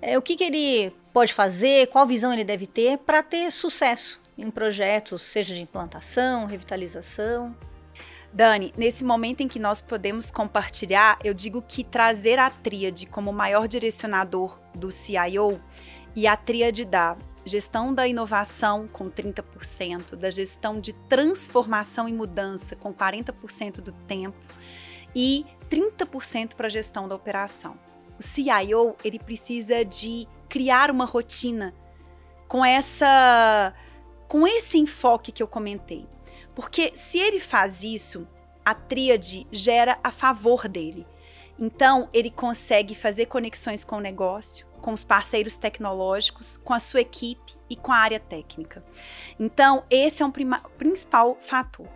é, 0.00 0.18
o 0.18 0.22
que, 0.22 0.36
que 0.36 0.44
ele 0.44 0.92
pode 1.12 1.32
fazer, 1.32 1.88
qual 1.88 2.06
visão 2.06 2.32
ele 2.32 2.44
deve 2.44 2.66
ter 2.66 2.98
para 2.98 3.22
ter 3.22 3.50
sucesso 3.52 4.20
em 4.36 4.50
projetos, 4.50 5.22
seja 5.22 5.54
de 5.54 5.62
implantação, 5.62 6.46
revitalização? 6.46 7.54
Dani, 8.32 8.72
nesse 8.78 9.04
momento 9.04 9.42
em 9.42 9.48
que 9.48 9.58
nós 9.58 9.82
podemos 9.82 10.30
compartilhar, 10.30 11.18
eu 11.22 11.34
digo 11.34 11.62
que 11.62 11.84
trazer 11.84 12.38
a 12.38 12.48
tríade 12.48 13.06
como 13.06 13.30
maior 13.30 13.68
direcionador 13.68 14.58
do 14.74 14.90
CIO 14.90 15.60
e 16.16 16.26
a 16.26 16.36
tríade 16.36 16.84
da 16.84 17.16
gestão 17.44 17.92
da 17.92 18.06
inovação 18.06 18.86
com 18.86 19.10
30%, 19.10 20.16
da 20.16 20.30
gestão 20.30 20.80
de 20.80 20.92
transformação 20.92 22.08
e 22.08 22.12
mudança 22.12 22.76
com 22.76 22.92
40% 22.92 23.80
do 23.80 23.92
tempo 23.92 24.38
e 25.14 25.44
30% 25.68 26.54
para 26.54 26.66
a 26.66 26.70
gestão 26.70 27.08
da 27.08 27.14
operação. 27.14 27.78
O 28.18 28.22
CIO, 28.22 28.94
ele 29.04 29.18
precisa 29.18 29.84
de 29.84 30.28
criar 30.48 30.90
uma 30.90 31.04
rotina 31.04 31.74
com 32.46 32.64
essa 32.64 33.74
com 34.28 34.46
esse 34.46 34.78
enfoque 34.78 35.30
que 35.30 35.42
eu 35.42 35.48
comentei. 35.48 36.06
Porque 36.54 36.92
se 36.94 37.18
ele 37.18 37.38
faz 37.38 37.84
isso, 37.84 38.26
a 38.64 38.74
tríade 38.74 39.46
gera 39.50 39.98
a 40.02 40.10
favor 40.10 40.68
dele. 40.68 41.06
Então, 41.58 42.08
ele 42.12 42.30
consegue 42.30 42.94
fazer 42.94 43.26
conexões 43.26 43.84
com 43.84 43.96
o 43.96 44.00
negócio, 44.00 44.66
com 44.82 44.92
os 44.92 45.04
parceiros 45.04 45.56
tecnológicos, 45.56 46.58
com 46.58 46.74
a 46.74 46.78
sua 46.78 47.00
equipe 47.00 47.54
e 47.70 47.76
com 47.76 47.90
a 47.92 47.96
área 47.96 48.20
técnica. 48.20 48.84
Então, 49.40 49.84
esse 49.88 50.22
é 50.22 50.26
um 50.26 50.32
principal 50.76 51.38
fator. 51.40 51.88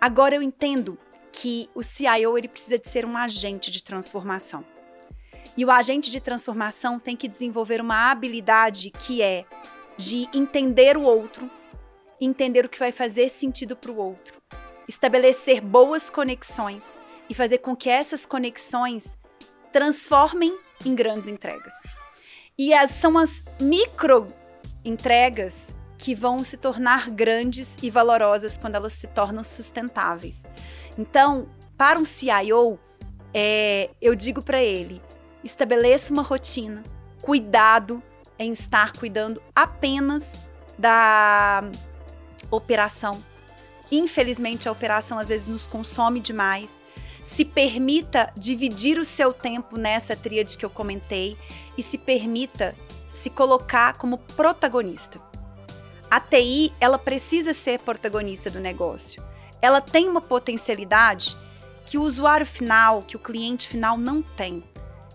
Agora 0.00 0.34
eu 0.34 0.40
entendo 0.40 0.98
que 1.30 1.68
o 1.74 1.82
CIO 1.82 2.38
ele 2.38 2.48
precisa 2.48 2.78
de 2.78 2.88
ser 2.88 3.04
um 3.04 3.16
agente 3.16 3.70
de 3.70 3.82
transformação. 3.82 4.64
E 5.56 5.64
o 5.64 5.70
agente 5.70 6.10
de 6.10 6.20
transformação 6.20 6.98
tem 6.98 7.14
que 7.14 7.28
desenvolver 7.28 7.80
uma 7.80 8.10
habilidade 8.10 8.90
que 8.90 9.20
é 9.20 9.44
de 9.98 10.26
entender 10.32 10.96
o 10.96 11.02
outro, 11.02 11.50
entender 12.20 12.64
o 12.64 12.68
que 12.68 12.78
vai 12.78 12.92
fazer 12.92 13.28
sentido 13.28 13.76
para 13.76 13.90
o 13.90 13.96
outro, 13.96 14.40
estabelecer 14.88 15.60
boas 15.60 16.08
conexões 16.08 16.98
e 17.28 17.34
fazer 17.34 17.58
com 17.58 17.76
que 17.76 17.90
essas 17.90 18.24
conexões 18.24 19.18
transformem 19.72 20.56
em 20.84 20.94
grandes 20.94 21.28
entregas. 21.28 21.74
E 22.58 22.74
as, 22.74 22.90
são 22.90 23.16
as 23.16 23.42
micro 23.60 24.28
entregas 24.84 25.74
que 25.96 26.14
vão 26.14 26.42
se 26.42 26.56
tornar 26.56 27.10
grandes 27.10 27.76
e 27.82 27.90
valorosas 27.90 28.58
quando 28.58 28.74
elas 28.74 28.92
se 28.92 29.06
tornam 29.06 29.44
sustentáveis. 29.44 30.44
Então, 30.98 31.48
para 31.76 31.98
um 31.98 32.04
CIO, 32.04 32.78
é, 33.32 33.90
eu 34.00 34.14
digo 34.14 34.42
para 34.42 34.62
ele: 34.62 35.00
estabeleça 35.42 36.12
uma 36.12 36.22
rotina, 36.22 36.82
cuidado 37.20 38.02
em 38.38 38.52
estar 38.52 38.92
cuidando 38.92 39.40
apenas 39.54 40.42
da 40.78 41.62
operação. 42.50 43.22
Infelizmente, 43.90 44.68
a 44.68 44.72
operação 44.72 45.18
às 45.18 45.28
vezes 45.28 45.46
nos 45.46 45.66
consome 45.66 46.18
demais 46.18 46.82
se 47.22 47.44
permita 47.44 48.32
dividir 48.36 48.98
o 48.98 49.04
seu 49.04 49.32
tempo 49.32 49.76
nessa 49.76 50.16
tríade 50.16 50.58
que 50.58 50.64
eu 50.64 50.70
comentei 50.70 51.36
e 51.76 51.82
se 51.82 51.96
permita 51.96 52.74
se 53.08 53.30
colocar 53.30 53.96
como 53.96 54.18
protagonista. 54.18 55.20
A 56.10 56.20
TI, 56.20 56.72
ela 56.80 56.98
precisa 56.98 57.54
ser 57.54 57.78
protagonista 57.78 58.50
do 58.50 58.60
negócio. 58.60 59.22
Ela 59.60 59.80
tem 59.80 60.08
uma 60.08 60.20
potencialidade 60.20 61.36
que 61.86 61.96
o 61.96 62.02
usuário 62.02 62.46
final, 62.46 63.02
que 63.02 63.16
o 63.16 63.20
cliente 63.20 63.68
final 63.68 63.96
não 63.96 64.22
tem. 64.22 64.62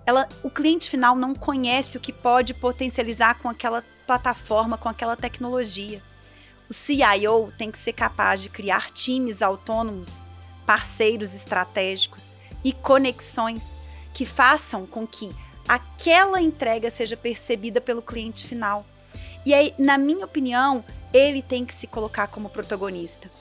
Ela, 0.05 0.27
o 0.41 0.49
cliente 0.49 0.89
final 0.89 1.15
não 1.15 1.35
conhece 1.35 1.97
o 1.97 1.99
que 1.99 2.13
pode 2.13 2.53
potencializar 2.53 3.35
com 3.39 3.49
aquela 3.49 3.83
plataforma, 4.05 4.77
com 4.77 4.87
aquela 4.87 5.17
tecnologia. 5.17 6.01
O 6.69 6.73
CIO 6.73 7.53
tem 7.57 7.69
que 7.71 7.77
ser 7.77 7.93
capaz 7.93 8.41
de 8.41 8.49
criar 8.49 8.91
times 8.91 9.41
autônomos 9.41 10.25
parceiros 10.67 11.33
estratégicos 11.33 12.35
e 12.63 12.73
conexões 12.73 13.75
que 14.13 14.25
façam 14.25 14.85
com 14.85 15.07
que 15.07 15.33
aquela 15.65 16.41
entrega 16.41 16.89
seja 16.89 17.15
percebida 17.15 17.79
pelo 17.79 18.01
cliente 18.01 18.45
final. 18.45 18.85
E 19.45 19.53
aí, 19.53 19.73
na 19.79 19.97
minha 19.97 20.25
opinião, 20.25 20.83
ele 21.13 21.41
tem 21.41 21.65
que 21.65 21.73
se 21.73 21.87
colocar 21.87 22.27
como 22.27 22.49
protagonista. 22.49 23.31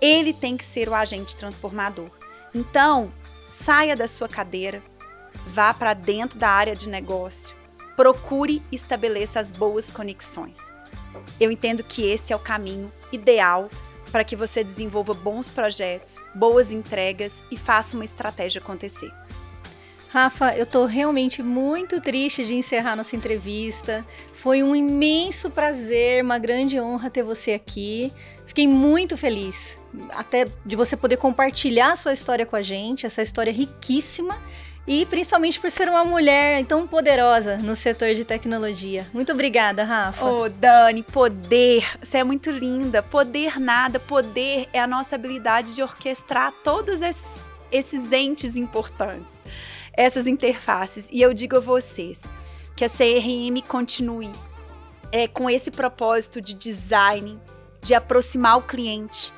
Ele 0.00 0.34
tem 0.34 0.56
que 0.56 0.64
ser 0.64 0.88
o 0.88 0.94
agente 0.94 1.34
transformador. 1.34 2.10
Então, 2.54 3.10
saia 3.46 3.96
da 3.96 4.06
sua 4.06 4.28
cadeira, 4.28 4.82
vá 5.46 5.72
para 5.72 5.94
dentro 5.94 6.38
da 6.38 6.50
área 6.50 6.76
de 6.76 6.90
negócio, 6.90 7.56
procure 7.96 8.62
e 8.70 8.76
estabeleça 8.76 9.40
as 9.40 9.50
boas 9.50 9.90
conexões. 9.90 10.58
Eu 11.40 11.50
entendo 11.50 11.82
que 11.82 12.06
esse 12.06 12.34
é 12.34 12.36
o 12.36 12.40
caminho 12.40 12.92
ideal 13.10 13.70
para 14.10 14.24
que 14.24 14.36
você 14.36 14.62
desenvolva 14.62 15.14
bons 15.14 15.50
projetos, 15.50 16.22
boas 16.34 16.72
entregas 16.72 17.34
e 17.50 17.56
faça 17.56 17.96
uma 17.96 18.04
estratégia 18.04 18.60
acontecer. 18.60 19.12
Rafa, 20.08 20.56
eu 20.56 20.64
estou 20.64 20.86
realmente 20.86 21.42
muito 21.42 22.00
triste 22.00 22.44
de 22.44 22.54
encerrar 22.54 22.96
nossa 22.96 23.14
entrevista. 23.14 24.02
Foi 24.32 24.62
um 24.62 24.74
imenso 24.74 25.50
prazer, 25.50 26.22
uma 26.24 26.38
grande 26.38 26.80
honra 26.80 27.10
ter 27.10 27.22
você 27.22 27.52
aqui. 27.52 28.12
Fiquei 28.46 28.66
muito 28.66 29.16
feliz, 29.16 29.78
até 30.10 30.48
de 30.64 30.76
você 30.76 30.96
poder 30.96 31.16
compartilhar 31.18 31.96
sua 31.96 32.12
história 32.12 32.46
com 32.46 32.56
a 32.56 32.62
gente, 32.62 33.04
essa 33.04 33.20
história 33.20 33.52
riquíssima 33.52 34.38
e 34.86 35.04
principalmente 35.06 35.58
por 35.58 35.70
ser 35.70 35.88
uma 35.88 36.04
mulher 36.04 36.64
tão 36.64 36.86
poderosa 36.86 37.56
no 37.56 37.74
setor 37.74 38.14
de 38.14 38.24
tecnologia. 38.24 39.06
Muito 39.12 39.32
obrigada, 39.32 39.82
Rafa. 39.82 40.24
Oh, 40.24 40.48
Dani, 40.48 41.02
poder, 41.02 41.84
você 42.00 42.18
é 42.18 42.24
muito 42.24 42.50
linda. 42.50 43.02
Poder 43.02 43.58
nada, 43.58 43.98
poder 43.98 44.68
é 44.72 44.78
a 44.78 44.86
nossa 44.86 45.16
habilidade 45.16 45.74
de 45.74 45.82
orquestrar 45.82 46.52
todos 46.62 47.02
esses, 47.02 47.32
esses 47.72 48.12
entes 48.12 48.54
importantes, 48.54 49.42
essas 49.92 50.26
interfaces. 50.26 51.08
E 51.10 51.20
eu 51.20 51.34
digo 51.34 51.56
a 51.56 51.60
vocês 51.60 52.22
que 52.76 52.84
a 52.84 52.88
CRM 52.88 53.60
continue 53.66 54.30
é, 55.10 55.26
com 55.26 55.50
esse 55.50 55.70
propósito 55.70 56.40
de 56.40 56.54
design, 56.54 57.40
de 57.82 57.92
aproximar 57.92 58.58
o 58.58 58.62
cliente 58.62 59.32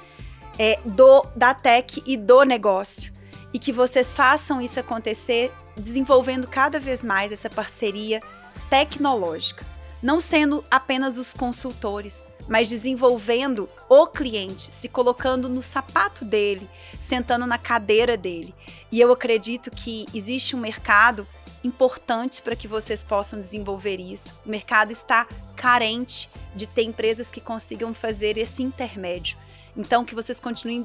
é, 0.58 0.78
do 0.84 1.24
da 1.34 1.54
tech 1.54 2.02
e 2.04 2.16
do 2.16 2.42
negócio 2.42 3.16
e 3.52 3.58
que 3.58 3.72
vocês 3.72 4.14
façam 4.14 4.60
isso 4.60 4.78
acontecer 4.78 5.52
desenvolvendo 5.76 6.46
cada 6.46 6.78
vez 6.78 7.02
mais 7.02 7.32
essa 7.32 7.48
parceria 7.48 8.20
tecnológica, 8.68 9.66
não 10.02 10.20
sendo 10.20 10.64
apenas 10.70 11.18
os 11.18 11.32
consultores, 11.32 12.26
mas 12.48 12.68
desenvolvendo 12.68 13.68
o 13.88 14.06
cliente, 14.06 14.72
se 14.72 14.88
colocando 14.88 15.48
no 15.48 15.62
sapato 15.62 16.24
dele, 16.24 16.68
sentando 16.98 17.46
na 17.46 17.58
cadeira 17.58 18.16
dele. 18.16 18.54
E 18.90 19.00
eu 19.00 19.12
acredito 19.12 19.70
que 19.70 20.06
existe 20.14 20.56
um 20.56 20.60
mercado 20.60 21.26
importante 21.62 22.40
para 22.40 22.56
que 22.56 22.68
vocês 22.68 23.04
possam 23.04 23.38
desenvolver 23.38 24.00
isso. 24.00 24.34
O 24.46 24.48
mercado 24.48 24.92
está 24.92 25.26
carente 25.56 26.30
de 26.54 26.66
ter 26.66 26.82
empresas 26.82 27.30
que 27.30 27.40
consigam 27.40 27.92
fazer 27.92 28.38
esse 28.38 28.62
intermédio. 28.62 29.36
Então, 29.78 30.04
que 30.04 30.14
vocês 30.14 30.40
continuem 30.40 30.84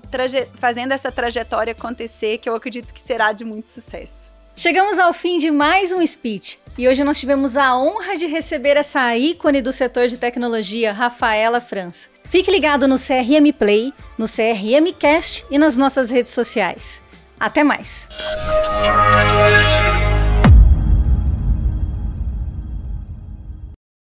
fazendo 0.53 0.91
essa 0.91 1.11
trajetória 1.11 1.71
acontecer, 1.71 2.37
que 2.37 2.47
eu 2.47 2.55
acredito 2.55 2.93
que 2.93 3.01
será 3.01 3.31
de 3.31 3.43
muito 3.43 3.67
sucesso. 3.67 4.31
Chegamos 4.55 4.99
ao 4.99 5.11
fim 5.11 5.39
de 5.39 5.49
mais 5.49 5.91
um 5.91 6.05
speech 6.05 6.59
e 6.77 6.87
hoje 6.87 7.03
nós 7.03 7.19
tivemos 7.19 7.57
a 7.57 7.75
honra 7.75 8.15
de 8.15 8.27
receber 8.27 8.77
essa 8.77 9.17
ícone 9.17 9.63
do 9.63 9.71
setor 9.71 10.07
de 10.07 10.15
tecnologia, 10.15 10.93
Rafaela 10.93 11.59
França. 11.59 12.07
Fique 12.25 12.51
ligado 12.51 12.87
no 12.87 12.97
CRM 12.97 13.51
Play, 13.57 13.91
no 14.15 14.25
CRM 14.27 14.93
Cast 14.97 15.43
e 15.49 15.57
nas 15.57 15.75
nossas 15.75 16.11
redes 16.11 16.33
sociais. 16.33 17.01
Até 17.39 17.63
mais! 17.63 18.07